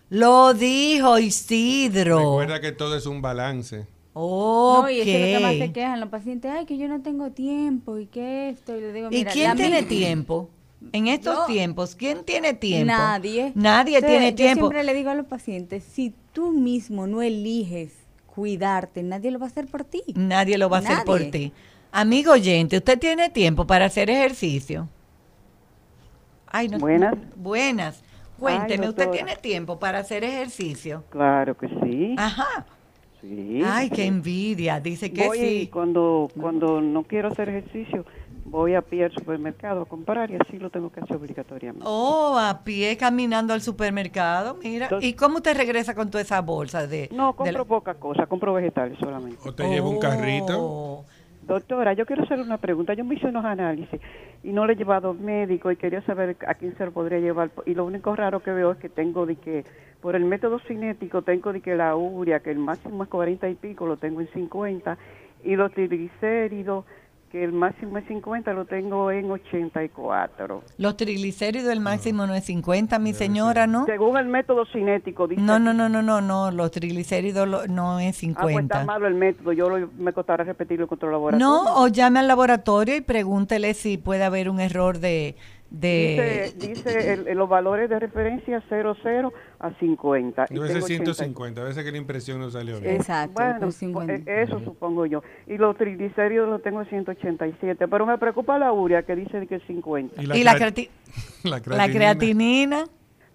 lo 0.10 0.54
dijo 0.54 1.20
Isidro. 1.20 2.18
Recuerda 2.20 2.62
que 2.62 2.72
todo 2.72 2.96
es 2.96 3.06
un 3.06 3.22
balance. 3.22 3.88
Ok. 4.14 4.84
No, 4.84 4.90
y 4.90 5.00
eso 5.02 5.10
es 5.12 5.34
lo 5.34 5.38
que 5.40 5.44
más 5.44 5.68
se 5.68 5.72
quejan 5.74 6.00
los 6.00 6.10
pacientes, 6.10 6.52
ay, 6.52 6.66
que 6.66 6.78
yo 6.78 6.88
no 6.88 7.02
tengo 7.02 7.32
tiempo 7.32 7.98
y 8.00 8.06
que 8.08 8.50
esto. 8.50 8.76
Y 8.78 8.82
le 8.82 8.94
digo, 8.94 9.08
¿Y 9.12 9.18
mira, 9.18 9.32
quién 9.32 9.50
la 9.50 9.56
tiene 9.56 9.84
tiempo? 9.84 10.50
En 10.94 11.08
estos 11.08 11.36
Yo- 11.36 11.46
tiempos, 11.46 11.96
¿quién 11.96 12.24
tiene 12.24 12.54
tiempo? 12.54 12.88
Nadie. 12.94 13.52
Nadie 13.56 13.98
Entonces, 13.98 14.18
tiene 14.18 14.30
yo 14.32 14.36
tiempo. 14.36 14.60
siempre 14.68 14.84
le 14.84 14.94
digo 14.94 15.10
a 15.10 15.16
los 15.16 15.26
pacientes, 15.26 15.84
si 15.84 16.14
tú 16.34 16.52
mismo 16.52 17.06
no 17.08 17.22
eliges 17.22 17.94
cuidarte, 18.28 19.04
nadie 19.04 19.30
lo 19.32 19.40
va 19.40 19.48
a 19.48 19.50
hacer 19.50 19.68
por 19.68 19.84
ti. 19.84 20.02
Nadie 20.16 20.58
lo 20.58 20.70
va 20.70 20.78
a 20.78 20.80
hacer 20.80 21.04
por 21.06 21.22
ti. 21.26 21.52
Amigo 21.92 22.32
oyente, 22.34 22.78
¿usted 22.78 22.98
tiene 22.98 23.30
tiempo 23.30 23.66
para 23.68 23.86
hacer 23.86 24.10
ejercicio? 24.10 24.88
Ay, 26.48 26.68
no- 26.70 26.80
Buenas. 26.80 27.16
Buenas. 27.36 28.04
Cuénteme, 28.40 28.84
Ay, 28.86 28.90
¿usted 28.90 29.10
tiene 29.10 29.36
tiempo 29.36 29.80
para 29.80 30.00
hacer 30.00 30.24
ejercicio? 30.24 31.04
Claro 31.10 31.58
que 31.58 31.68
sí. 31.84 32.16
Ajá. 32.18 32.66
sí. 33.20 33.62
Ay, 33.66 33.90
qué 33.90 34.06
envidia. 34.06 34.80
Dice 34.80 35.12
que 35.12 35.28
voy 35.28 35.38
sí. 35.40 35.70
cuando 35.72 36.30
cuando 36.40 36.80
no 36.80 37.04
quiero 37.04 37.28
hacer 37.28 37.50
ejercicio, 37.50 38.06
voy 38.50 38.74
a 38.76 38.82
pie 38.82 39.06
al 39.06 39.12
supermercado 39.12 39.82
a 39.84 39.86
comprar 39.86 40.32
y 40.32 40.36
así 40.36 40.58
lo 40.58 40.70
tengo 40.70 40.92
que 40.92 41.00
hacer 41.02 41.16
obligatoriamente. 41.18 41.86
Oh, 41.88 42.38
a 42.40 42.64
pie 42.64 42.98
caminando 42.98 43.54
al 43.54 43.62
supermercado, 43.62 44.58
mira. 44.64 44.86
Entonces- 44.86 45.10
¿Y 45.10 45.14
cómo 45.14 45.38
usted 45.38 45.56
regresa 45.56 45.96
con 45.96 46.10
toda 46.10 46.22
esa 46.22 46.42
bolsa 46.42 46.88
de 46.88 47.10
No, 47.12 47.30
de 47.32 47.36
compro 47.36 47.58
la- 47.60 47.66
poca 47.66 47.94
cosa, 47.96 48.26
compro 48.26 48.54
vegetales 48.54 48.98
solamente. 49.00 49.38
O 49.48 49.54
te 49.54 49.68
lleva 49.70 49.88
un 49.88 50.00
carrito. 50.00 50.56
Oh. 50.60 51.06
Doctora, 51.44 51.94
yo 51.94 52.06
quiero 52.06 52.24
hacer 52.24 52.40
una 52.42 52.58
pregunta. 52.58 52.94
Yo 52.94 53.04
me 53.04 53.16
hice 53.16 53.26
unos 53.28 53.44
análisis 53.44 54.00
y 54.44 54.50
no 54.52 54.68
le 54.68 54.74
he 54.74 54.76
llevado 54.76 55.16
médico 55.16 55.72
y 55.72 55.78
quería 55.78 56.02
saber 56.04 56.38
a 56.48 56.54
quién 56.54 56.78
se 56.78 56.86
lo 56.86 56.92
podría 56.92 57.18
llevar. 57.20 57.50
Y 57.66 57.74
lo 57.74 57.86
único 57.86 58.16
raro 58.16 58.42
que 58.42 58.52
veo 58.52 58.72
es 58.74 58.78
que 58.78 58.88
tengo 58.90 59.26
de 59.26 59.36
que, 59.36 59.66
por 60.00 60.16
el 60.16 60.26
método 60.26 60.60
cinético, 60.68 61.24
tengo 61.24 61.52
de 61.52 61.62
que 61.62 61.76
la 61.76 61.96
urea, 61.96 62.40
que 62.42 62.52
el 62.52 62.60
máximo 62.60 63.02
es 63.04 63.10
40 63.10 63.50
y 63.50 63.56
pico, 63.56 63.88
lo 63.88 63.98
tengo 63.98 64.22
en 64.22 64.28
50. 64.32 64.98
Y 65.44 65.56
los 65.56 65.72
triglicéridos, 65.72 66.86
que 67.32 67.44
el 67.44 67.52
máximo 67.54 67.98
es 67.98 68.06
50, 68.08 68.54
lo 68.54 68.66
tengo 68.66 69.12
en 69.12 69.30
84. 69.30 70.64
Los 70.78 70.98
triglicéridos, 70.98 71.72
el 71.72 71.80
máximo 71.80 72.26
no 72.28 72.34
es 72.34 72.44
50, 72.46 72.98
mi 73.00 73.14
señora, 73.14 73.68
¿no? 73.68 73.86
Según 73.86 74.18
el 74.18 74.28
método 74.28 74.66
cinético, 74.66 75.28
dice... 75.28 75.42
No, 75.42 75.60
no, 75.60 75.74
no, 75.74 75.90
no, 75.90 76.02
no, 76.02 76.22
no, 76.22 76.52
los 76.52 76.72
triglicéridos 76.72 77.48
lo- 77.48 77.68
no 77.68 78.00
es 78.00 78.18
Ah, 78.24 78.42
pues 78.42 78.56
está 78.56 78.80
50. 78.80 78.86
malo 78.86 79.08
el 79.08 79.16
método. 79.16 79.54
Yo 79.54 79.70
lo- 79.70 79.90
me 79.98 80.14
costará 80.14 80.44
repetirlo 80.44 80.88
contra 80.88 81.08
el 81.08 81.14
laboratorio. 81.14 81.46
No, 81.48 81.82
o 81.84 81.88
llame 81.88 82.20
al 82.20 82.28
laboratorio 82.28 82.96
y 82.96 83.02
pregúntele 83.02 83.74
si 83.74 83.98
puede 83.98 84.24
haber 84.24 84.50
un 84.50 84.60
error 84.60 85.00
de, 85.00 85.36
de 85.70 86.52
Dice, 86.56 86.68
dice 86.90 87.14
el- 87.14 87.28
el- 87.28 87.38
los 87.38 87.48
valores 87.48 87.90
de 87.90 88.00
referencia 88.00 88.62
00 88.70 89.32
a 89.60 89.72
50. 89.80 90.46
y 90.46 90.48
tengo 90.56 90.64
80. 90.64 90.88
150, 90.88 91.62
a 91.62 91.64
veces 91.66 91.84
que 91.84 91.92
la 91.92 91.98
impresión 91.98 92.40
no 92.40 92.50
salió 92.50 92.80
bien. 92.80 92.96
Exacto, 92.96 93.34
Bueno, 93.36 93.60
por 93.60 93.72
50. 93.72 94.14
eh, 94.32 94.44
eso 94.44 94.60
supongo 94.62 95.06
yo. 95.06 95.22
Y 95.48 95.58
los 95.58 95.78
triglicéridos 95.78 96.50
los 96.50 96.64
tengo 96.64 96.82
en 96.82 96.90
187, 96.90 97.88
pero 97.88 98.06
me 98.06 98.18
preocupa 98.18 98.58
la 98.58 98.72
urea 98.74 99.04
que 99.04 99.16
dice 99.16 99.46
que 99.48 99.56
es 99.56 99.64
50. 99.68 100.22
y 100.22 100.26
la, 100.44 100.56
creati- 100.56 100.90
la 101.44 101.50
la 101.52 101.62
creatinina. 101.62 101.94
creatinina. 101.94 102.84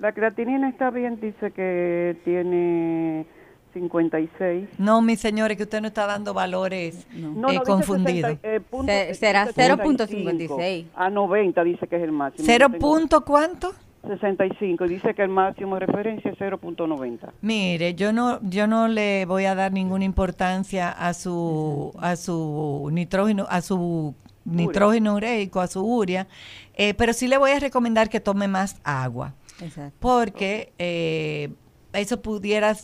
La 0.00 0.12
creatinina 0.12 0.68
está 0.68 0.90
bien, 0.90 1.20
dice 1.20 1.52
que 1.52 2.16
tiene 2.24 3.26
56. 3.74 4.68
No, 4.78 5.02
mi 5.02 5.16
señores, 5.16 5.56
que 5.56 5.64
usted 5.64 5.80
no 5.82 5.88
está 5.88 6.06
dando 6.06 6.32
valores 6.32 7.06
No, 7.12 7.28
eh, 7.28 7.32
no, 7.36 7.48
dice 7.50 7.62
confundidos. 7.64 8.30
60, 8.40 8.48
eh, 8.54 8.60
punto- 8.60 8.92
Se- 8.92 9.14
será 9.14 9.46
65. 9.46 10.06
0.56. 10.06 10.86
A 10.94 11.10
90 11.10 11.64
dice 11.64 11.86
que 11.86 11.96
es 11.96 12.02
el 12.02 12.12
máximo. 12.12 12.46
¿Cero 12.46 12.68
punto 12.78 13.24
cuánto? 13.24 13.72
65 14.06 14.84
y 14.84 14.88
dice 14.88 15.14
que 15.14 15.22
el 15.22 15.30
máximo 15.30 15.76
de 15.78 15.86
referencia 15.86 16.30
es 16.30 16.38
0.90. 16.38 17.32
Mire, 17.40 17.94
yo 17.94 18.12
no, 18.12 18.38
yo 18.42 18.66
no 18.66 18.86
le 18.88 19.24
voy 19.24 19.46
a 19.46 19.54
dar 19.54 19.72
ninguna 19.72 20.04
importancia 20.04 20.90
a 20.90 21.14
su, 21.14 21.92
a 21.98 22.16
su 22.16 22.88
nitrógeno, 22.92 23.46
a 23.48 23.62
su 23.62 24.14
nitrógeno 24.44 25.14
ureico, 25.14 25.60
a 25.60 25.66
su 25.68 25.82
urea, 25.82 26.26
eh, 26.74 26.92
pero 26.92 27.14
sí 27.14 27.28
le 27.28 27.38
voy 27.38 27.52
a 27.52 27.58
recomendar 27.60 28.10
que 28.10 28.20
tome 28.20 28.46
más 28.46 28.76
agua, 28.84 29.32
Exacto. 29.62 29.96
porque 30.00 30.74
eh, 30.78 31.48
eso 31.94 32.20
pudiera 32.20 32.74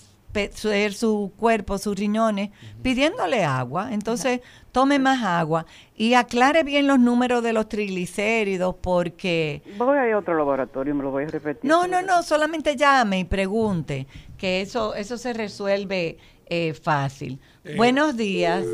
ser 0.55 0.93
su 0.95 1.33
cuerpo, 1.37 1.79
sus 1.79 1.97
riñones, 1.99 2.51
pidiéndole 2.83 3.45
agua. 3.45 3.93
Entonces, 3.93 4.41
tome 4.73 4.99
más 4.99 5.23
agua 5.25 5.67
y 5.97 6.15
aclare 6.15 6.63
bien 6.63 6.87
los 6.87 6.99
números 7.01 7.43
de 7.43 7.53
los 7.53 7.69
triglicéridos, 7.69 8.77
porque 8.81 9.63
Voy 9.77 9.99
a 9.99 10.07
ir 10.07 10.13
a 10.15 10.19
otro 10.19 10.37
laboratorio, 10.37 10.95
me 10.95 11.03
lo 11.03 11.11
voy 11.11 11.25
a 11.25 11.27
repetir. 11.29 11.69
no, 11.69 11.87
no, 11.87 12.03
no, 12.03 12.23
solamente 12.23 12.77
llame 12.77 13.21
y 13.21 13.25
pregunte, 13.25 14.07
que 14.39 14.61
eso, 14.61 14.95
eso 14.95 15.19
se 15.19 15.33
resuelve 15.33 16.19
eh, 16.47 16.75
fácil. 16.75 17.39
Buenos 17.77 18.17
días. 18.17 18.65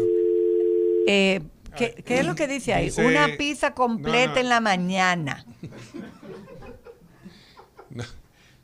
Eh, 1.08 1.40
¿qué, 1.76 1.94
qué 2.04 2.18
es 2.20 2.26
lo 2.26 2.34
que 2.34 2.46
dice 2.48 2.74
ahí? 2.74 2.86
Dice- 2.86 3.04
Una 3.06 3.28
pizza 3.38 3.72
completa 3.74 4.26
no, 4.28 4.34
no. 4.34 4.40
en 4.40 4.48
la 4.48 4.60
mañana. 4.60 5.44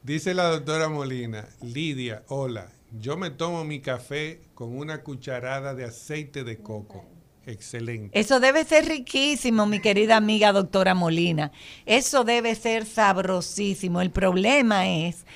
Dice 0.02 0.34
la 0.34 0.48
doctora 0.48 0.88
Molina, 0.88 1.46
Lidia, 1.62 2.24
hola, 2.26 2.68
yo 2.98 3.16
me 3.16 3.30
tomo 3.30 3.64
mi 3.64 3.80
café 3.80 4.40
con 4.54 4.76
una 4.76 5.02
cucharada 5.02 5.74
de 5.74 5.84
aceite 5.84 6.44
de 6.44 6.58
coco. 6.58 7.04
Excelente. 7.46 8.18
Eso 8.18 8.38
debe 8.38 8.64
ser 8.64 8.86
riquísimo, 8.86 9.66
mi 9.66 9.80
querida 9.80 10.16
amiga 10.16 10.52
doctora 10.52 10.94
Molina. 10.94 11.50
Eso 11.86 12.22
debe 12.22 12.54
ser 12.54 12.84
sabrosísimo. 12.84 14.00
El 14.00 14.10
problema 14.10 14.88
es 14.88 15.26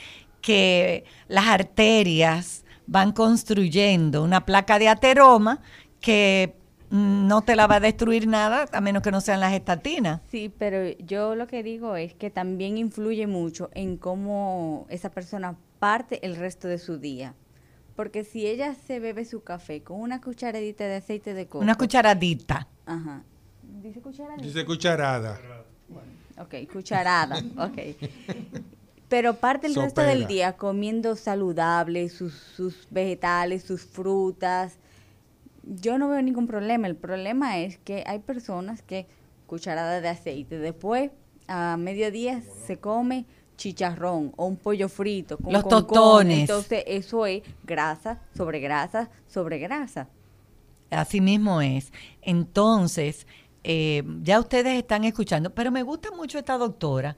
que 0.41 1.05
las 1.27 1.47
arterias 1.47 2.65
van 2.87 3.13
construyendo 3.13 4.23
una 4.23 4.45
placa 4.47 4.79
de 4.79 4.89
ateroma 4.89 5.61
que 6.01 6.55
no 6.91 7.43
te 7.43 7.57
la 7.57 7.67
va 7.67 7.77
a 7.77 7.81
destruir 7.81 8.29
nada 8.29 8.67
a 8.73 8.81
menos 8.81 9.03
que 9.03 9.11
no 9.11 9.21
sean 9.21 9.41
las 9.41 9.53
estatinas. 9.53 10.21
Sí, 10.31 10.53
pero 10.57 10.97
yo 10.99 11.35
lo 11.35 11.49
que 11.49 11.65
digo 11.65 11.97
es 11.97 12.15
que 12.15 12.31
también 12.31 12.79
influye 12.79 13.27
mucho 13.27 13.71
en 13.75 13.97
cómo 13.97 14.87
esa 14.89 15.11
persona 15.11 15.57
parte 15.81 16.25
el 16.25 16.37
resto 16.37 16.69
de 16.69 16.79
su 16.79 16.99
día. 16.99 17.35
Porque 17.97 18.25
si 18.25 18.47
ella 18.47 18.75
se 18.75 19.01
bebe 19.01 19.25
su 19.25 19.43
café 19.43 19.83
con 19.83 20.01
una 20.01 20.21
cucharadita 20.21 20.85
de 20.85 20.97
aceite 20.97 21.35
de 21.35 21.47
coco. 21.47 21.65
Una 21.65 21.75
cucharadita. 21.75 22.69
Ajá. 22.85 23.25
¿Dice 23.83 24.01
cucharadita? 24.01 24.45
Dice 24.45 24.65
cucharada. 24.65 25.41
Ok, 26.39 26.55
cucharada, 26.71 27.39
ok. 27.59 27.97
Pero 29.09 29.37
parte 29.37 29.67
el 29.69 29.75
resto 29.75 30.03
del 30.03 30.27
día 30.27 30.57
comiendo 30.57 31.17
saludable, 31.17 32.09
sus, 32.09 32.35
sus 32.35 32.87
vegetales, 32.91 33.63
sus 33.63 33.83
frutas. 33.83 34.79
Yo 35.63 35.97
no 35.97 36.09
veo 36.09 36.21
ningún 36.21 36.47
problema. 36.47 36.87
El 36.89 36.97
problema 36.97 37.59
es 37.59 37.79
que 37.79 38.05
hay 38.07 38.19
personas 38.19 38.83
que 38.83 39.07
cucharada 39.47 40.01
de 40.01 40.09
aceite, 40.09 40.59
después 40.59 41.11
a 41.47 41.77
mediodía 41.77 42.43
se 42.67 42.79
come 42.79 43.27
chicharrón 43.57 44.33
o 44.37 44.47
un 44.47 44.57
pollo 44.57 44.89
frito 44.89 45.39
con 45.39 45.53
Los 45.53 45.67
tostones. 45.67 46.41
Entonces 46.41 46.85
eso 46.87 47.27
es 47.27 47.43
grasa 47.65 48.21
sobre 48.37 48.61
grasa 48.61 49.11
sobre 49.27 49.59
grasa. 49.59 50.09
Así 50.91 51.21
mismo 51.21 51.61
es. 51.61 51.93
Entonces, 52.23 53.27
eh, 53.65 54.05
ya 54.23 54.39
ustedes 54.39 54.79
están 54.79 55.05
escuchando, 55.05 55.51
pero 55.53 55.73
me 55.73 55.83
gusta 55.83 56.11
mucho 56.13 56.39
esta 56.39 56.57
doctora, 56.57 57.17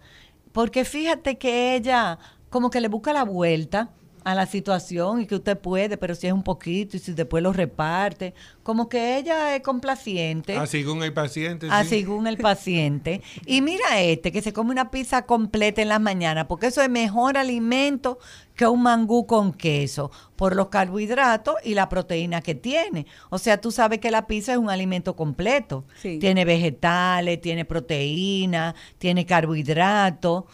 porque 0.52 0.84
fíjate 0.84 1.36
que 1.36 1.76
ella 1.76 2.18
como 2.48 2.70
que 2.70 2.80
le 2.80 2.88
busca 2.88 3.12
la 3.12 3.24
vuelta 3.24 3.90
a 4.28 4.34
la 4.34 4.44
situación 4.44 5.22
y 5.22 5.26
que 5.26 5.36
usted 5.36 5.58
puede, 5.58 5.96
pero 5.96 6.14
si 6.14 6.26
es 6.26 6.34
un 6.34 6.42
poquito 6.42 6.98
y 6.98 7.00
si 7.00 7.14
después 7.14 7.42
lo 7.42 7.50
reparte, 7.50 8.34
como 8.62 8.86
que 8.86 9.16
ella 9.16 9.56
es 9.56 9.62
complaciente. 9.62 10.54
Ah, 10.54 10.66
según 10.66 11.02
el 11.02 11.14
paciente. 11.14 11.66
Ah, 11.70 11.82
sí. 11.82 11.88
según 11.88 12.26
el 12.26 12.36
paciente. 12.36 13.22
Y 13.46 13.62
mira 13.62 14.00
este, 14.02 14.30
que 14.30 14.42
se 14.42 14.52
come 14.52 14.70
una 14.70 14.90
pizza 14.90 15.24
completa 15.24 15.80
en 15.80 15.88
las 15.88 16.00
mañanas, 16.00 16.44
porque 16.46 16.66
eso 16.66 16.82
es 16.82 16.90
mejor 16.90 17.38
alimento 17.38 18.18
que 18.54 18.66
un 18.66 18.82
mangú 18.82 19.26
con 19.26 19.54
queso, 19.54 20.10
por 20.36 20.54
los 20.54 20.68
carbohidratos 20.68 21.54
y 21.64 21.72
la 21.72 21.88
proteína 21.88 22.42
que 22.42 22.54
tiene. 22.54 23.06
O 23.30 23.38
sea, 23.38 23.58
tú 23.58 23.70
sabes 23.70 23.98
que 23.98 24.10
la 24.10 24.26
pizza 24.26 24.52
es 24.52 24.58
un 24.58 24.68
alimento 24.68 25.16
completo. 25.16 25.86
Sí. 26.02 26.18
Tiene 26.18 26.44
vegetales, 26.44 27.40
tiene 27.40 27.64
proteína, 27.64 28.74
tiene 28.98 29.24
carbohidratos. 29.24 30.44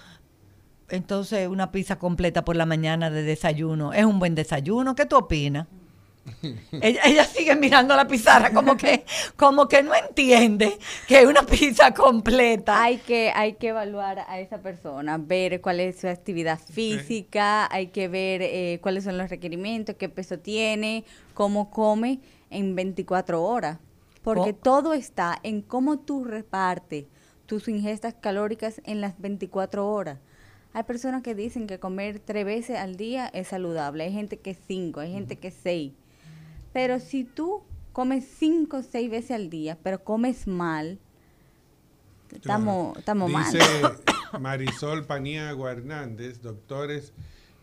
Entonces, 0.88 1.48
una 1.48 1.72
pizza 1.72 1.98
completa 1.98 2.44
por 2.44 2.56
la 2.56 2.66
mañana 2.66 3.10
de 3.10 3.22
desayuno 3.22 3.92
es 3.92 4.04
un 4.04 4.18
buen 4.18 4.34
desayuno. 4.34 4.94
¿Qué 4.94 5.06
tú 5.06 5.16
opinas? 5.16 5.66
ella, 6.80 7.02
ella 7.04 7.24
sigue 7.26 7.54
mirando 7.54 7.94
la 7.96 8.06
pizarra 8.06 8.50
como 8.50 8.76
que, 8.78 9.04
como 9.36 9.68
que 9.68 9.82
no 9.82 9.94
entiende 9.94 10.78
que 11.06 11.20
es 11.20 11.26
una 11.26 11.42
pizza 11.42 11.92
completa. 11.92 12.82
Hay 12.82 12.96
que, 12.98 13.30
hay 13.34 13.54
que 13.54 13.68
evaluar 13.68 14.20
a 14.26 14.40
esa 14.40 14.58
persona, 14.58 15.18
ver 15.18 15.60
cuál 15.60 15.80
es 15.80 16.00
su 16.00 16.08
actividad 16.08 16.58
física, 16.58 17.68
hay 17.70 17.88
que 17.88 18.08
ver 18.08 18.40
eh, 18.42 18.78
cuáles 18.82 19.04
son 19.04 19.18
los 19.18 19.28
requerimientos, 19.28 19.96
qué 19.96 20.08
peso 20.08 20.38
tiene, 20.38 21.04
cómo 21.34 21.70
come 21.70 22.20
en 22.50 22.74
24 22.74 23.42
horas. 23.42 23.78
Porque 24.22 24.54
Co- 24.54 24.58
todo 24.62 24.94
está 24.94 25.38
en 25.42 25.60
cómo 25.60 25.98
tú 25.98 26.24
repartes 26.24 27.04
tus 27.44 27.68
ingestas 27.68 28.14
calóricas 28.14 28.80
en 28.84 29.02
las 29.02 29.20
24 29.20 29.86
horas. 29.86 30.18
Hay 30.74 30.82
personas 30.82 31.22
que 31.22 31.36
dicen 31.36 31.68
que 31.68 31.78
comer 31.78 32.18
tres 32.18 32.44
veces 32.44 32.76
al 32.76 32.96
día 32.96 33.28
es 33.28 33.48
saludable, 33.48 34.02
hay 34.02 34.12
gente 34.12 34.40
que 34.40 34.54
cinco, 34.54 34.98
hay 34.98 35.12
gente 35.12 35.36
que 35.38 35.52
seis. 35.52 35.92
Pero 36.72 36.98
si 36.98 37.22
tú 37.22 37.62
comes 37.92 38.24
cinco 38.24 38.78
o 38.78 38.82
seis 38.82 39.08
veces 39.08 39.30
al 39.30 39.50
día, 39.50 39.78
pero 39.84 40.02
comes 40.02 40.48
mal, 40.48 40.98
estamos, 42.32 42.98
mal. 43.06 43.52
Dice 43.52 43.64
Marisol 44.40 45.06
Paniagua 45.06 45.70
Hernández, 45.70 46.42
doctores, 46.42 47.12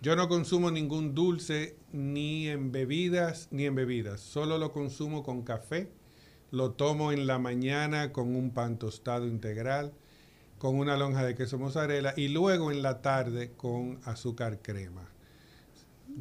yo 0.01 0.15
no 0.15 0.29
consumo 0.29 0.71
ningún 0.71 1.13
dulce 1.13 1.75
ni 1.91 2.47
en 2.47 2.71
bebidas 2.71 3.49
ni 3.51 3.65
en 3.65 3.75
bebidas, 3.75 4.21
solo 4.21 4.57
lo 4.57 4.71
consumo 4.71 5.21
con 5.21 5.41
café, 5.41 5.91
lo 6.49 6.71
tomo 6.71 7.11
en 7.11 7.27
la 7.27 7.39
mañana 7.39 8.13
con 8.13 8.37
un 8.37 8.51
pan 8.51 8.79
tostado 8.79 9.27
integral, 9.27 9.91
con 10.61 10.77
una 10.77 10.95
lonja 10.95 11.23
de 11.25 11.33
queso 11.33 11.57
mozzarella 11.57 12.13
y 12.15 12.27
luego 12.27 12.71
en 12.71 12.83
la 12.83 13.01
tarde 13.01 13.51
con 13.57 13.99
azúcar 14.05 14.59
crema. 14.61 15.01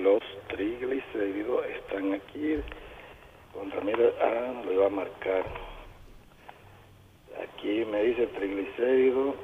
Los 0.00 0.20
triglicéridos 0.48 1.64
están 1.66 2.14
aquí. 2.14 2.56
Contra 3.52 3.80
mira, 3.80 4.10
ah, 4.20 4.62
lo 4.64 4.72
iba 4.72 4.86
a 4.86 4.90
marcar. 4.90 5.44
Aquí 7.42 7.84
me 7.84 8.02
dice 8.02 8.26
triglicérido. 8.28 9.34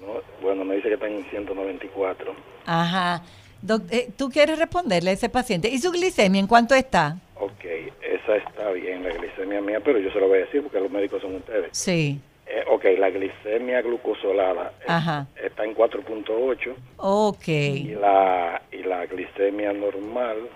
No, 0.00 0.20
bueno, 0.42 0.64
me 0.64 0.76
dice 0.76 0.88
que 0.88 0.94
están 0.94 1.12
en 1.12 1.24
194. 1.30 2.34
Ajá. 2.66 3.22
Doc- 3.62 3.90
eh, 3.92 4.08
¿Tú 4.16 4.30
quieres 4.30 4.58
responderle 4.58 5.10
a 5.10 5.12
ese 5.12 5.28
paciente? 5.28 5.68
¿Y 5.68 5.78
su 5.78 5.90
glicemia 5.92 6.40
en 6.40 6.46
cuánto 6.46 6.74
está? 6.74 7.18
Ok, 7.36 7.64
esa 8.02 8.36
está 8.36 8.70
bien, 8.70 9.02
la 9.02 9.10
glicemia 9.10 9.60
mía, 9.60 9.80
pero 9.84 9.98
yo 9.98 10.10
se 10.10 10.18
lo 10.20 10.28
voy 10.28 10.38
a 10.38 10.44
decir 10.46 10.62
porque 10.62 10.80
los 10.80 10.90
médicos 10.90 11.20
son 11.20 11.34
ustedes. 11.36 11.68
Sí. 11.76 12.18
Eh, 12.46 12.64
ok, 12.70 12.84
la 12.98 13.10
glicemia 13.10 13.82
glucosolada 13.82 14.72
eh, 14.80 14.84
Ajá. 14.88 15.26
está 15.42 15.64
en 15.64 15.74
4.8 15.74 16.74
Ok. 16.96 17.48
y 17.48 17.84
la 17.94 18.62
y 18.72 18.82
la 18.82 19.06
glicemia 19.06 19.72
normal 19.72 20.48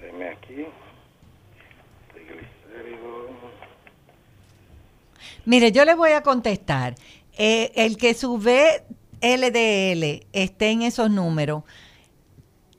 deme 0.00 0.28
aquí 0.28 0.66
Mire, 5.44 5.72
yo 5.72 5.84
le 5.84 5.94
voy 5.94 6.10
a 6.12 6.22
contestar. 6.22 6.94
Eh, 7.42 7.72
el 7.74 7.96
que 7.96 8.12
su 8.12 8.36
VLDL 8.36 10.26
esté 10.32 10.70
en 10.72 10.82
esos 10.82 11.10
números 11.10 11.62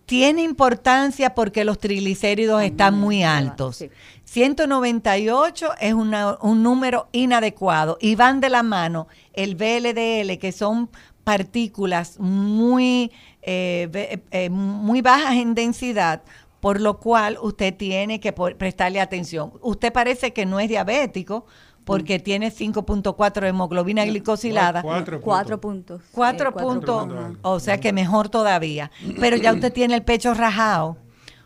tiene 0.05 0.43
importancia 0.43 1.33
porque 1.33 1.63
los 1.63 1.79
triglicéridos 1.79 2.61
están 2.61 2.99
muy 2.99 3.23
altos. 3.23 3.83
198 4.25 5.69
es 5.79 5.93
una- 5.93 6.37
un 6.41 6.61
número 6.61 7.07
inadecuado 7.11 7.97
y 7.99 8.15
van 8.15 8.39
de 8.39 8.49
la 8.49 8.61
mano 8.61 9.07
el 9.33 9.55
VLDL, 9.55 10.37
que 10.37 10.51
son 10.51 10.89
partículas 11.23 12.19
muy, 12.19 13.11
eh, 13.41 14.19
eh, 14.31 14.49
muy 14.49 15.01
bajas 15.01 15.35
en 15.37 15.55
densidad, 15.55 16.21
por 16.59 16.79
lo 16.81 16.99
cual 16.99 17.37
usted 17.41 17.73
tiene 17.75 18.19
que 18.19 18.31
prestarle 18.33 18.99
atención. 19.01 19.53
Usted 19.61 19.91
parece 19.91 20.33
que 20.33 20.45
no 20.45 20.59
es 20.59 20.69
diabético 20.69 21.45
porque 21.85 22.19
tiene 22.19 22.51
5.4 22.51 23.41
de 23.41 23.47
hemoglobina 23.49 24.05
glicosilada. 24.05 24.81
Cuatro 24.81 25.21
Cuatro 25.21 25.59
puntos. 25.61 26.01
Cuatro 26.11 26.49
Eh, 26.49 26.51
cuatro 26.53 26.69
puntos, 26.69 27.07
puntos. 27.07 27.37
o 27.41 27.59
sea 27.59 27.79
que 27.79 27.91
mejor 27.93 28.29
todavía. 28.29 28.91
Pero 29.19 29.37
ya 29.37 29.53
usted 29.53 29.73
tiene 29.73 29.95
el 29.95 30.03
pecho 30.03 30.33
rajado. 30.33 30.97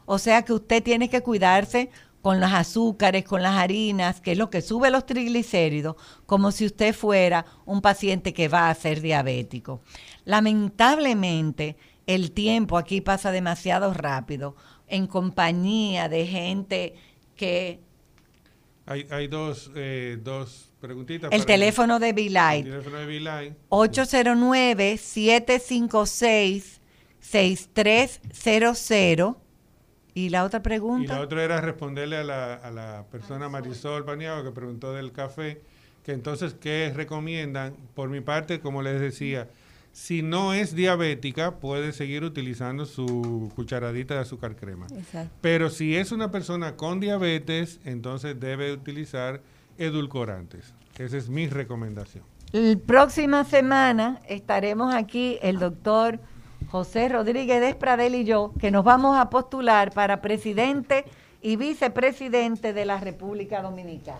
O 0.05 0.19
sea 0.19 0.43
que 0.43 0.53
usted 0.53 0.83
tiene 0.83 1.09
que 1.09 1.21
cuidarse 1.21 1.89
con 2.21 2.39
los 2.39 2.51
azúcares, 2.51 3.23
con 3.23 3.43
las 3.43 3.55
harinas, 3.55 4.19
que 4.19 4.31
es 4.31 4.37
lo 4.37 4.49
que 4.49 4.61
sube 4.63 4.89
los 4.89 5.05
triglicéridos, 5.05 5.95
como 6.25 6.51
si 6.51 6.65
usted 6.65 6.93
fuera 6.95 7.45
un 7.65 7.81
paciente 7.81 8.33
que 8.33 8.47
va 8.47 8.69
a 8.69 8.75
ser 8.75 9.01
diabético. 9.01 9.81
Lamentablemente, 10.25 11.77
el 12.07 12.31
tiempo 12.31 12.77
aquí 12.77 13.01
pasa 13.01 13.31
demasiado 13.31 13.93
rápido 13.93 14.55
en 14.87 15.07
compañía 15.07 16.09
de 16.09 16.25
gente 16.27 16.95
que 17.35 17.81
Hay, 18.87 19.07
hay 19.09 19.27
dos, 19.27 19.71
eh, 19.75 20.17
dos 20.21 20.71
preguntitas. 20.79 21.31
el 21.31 21.45
teléfono 21.45 21.97
de 21.99 22.09
El 22.09 22.15
Bilight 22.15 22.65
teléfono 22.65 22.97
de 22.97 23.05
Beeline. 23.05 23.55
809-756-6300. 28.11 29.35
Y 30.13 30.29
la 30.29 30.45
otra 30.45 30.59
Y 30.59 30.63
pregunta. 30.63 31.15
la 31.15 31.21
otra 31.21 31.43
era 31.43 31.59
responderle 31.59 32.17
a 32.17 32.23
la, 32.23 32.53
a 32.53 32.71
la 32.71 33.05
persona 33.11 33.49
Marisol 33.49 34.05
Paniago 34.05 34.43
que 34.45 34.51
preguntó 34.51 34.93
del 34.93 35.11
café, 35.11 35.61
que 36.05 36.13
entonces, 36.13 36.53
¿qué 36.53 36.93
recomiendan? 36.95 37.75
Por 37.95 38.07
mi 38.09 38.21
parte, 38.21 38.61
como 38.61 38.81
les 38.81 39.01
decía, 39.01 39.49
si 39.95 40.21
no 40.21 40.53
es 40.53 40.75
diabética, 40.75 41.55
puede 41.55 41.93
seguir 41.93 42.25
utilizando 42.25 42.85
su 42.85 43.49
cucharadita 43.55 44.15
de 44.15 44.19
azúcar 44.19 44.57
crema. 44.57 44.87
Exacto. 44.93 45.33
Pero 45.39 45.69
si 45.69 45.95
es 45.95 46.11
una 46.11 46.31
persona 46.31 46.75
con 46.75 46.99
diabetes, 46.99 47.79
entonces 47.85 48.37
debe 48.37 48.73
utilizar 48.73 49.41
edulcorantes. 49.77 50.73
Esa 50.97 51.15
es 51.15 51.29
mi 51.29 51.47
recomendación. 51.47 52.25
La 52.51 52.77
próxima 52.77 53.45
semana 53.45 54.19
estaremos 54.27 54.93
aquí 54.93 55.39
el 55.41 55.59
doctor 55.59 56.19
José 56.67 57.07
Rodríguez 57.07 57.61
Despradel 57.61 58.15
y 58.15 58.25
yo, 58.25 58.51
que 58.59 58.71
nos 58.71 58.83
vamos 58.83 59.17
a 59.17 59.29
postular 59.29 59.93
para 59.93 60.19
presidente 60.19 61.05
y 61.41 61.55
vicepresidente 61.55 62.73
de 62.73 62.83
la 62.83 62.99
República 62.99 63.61
Dominicana. 63.61 64.19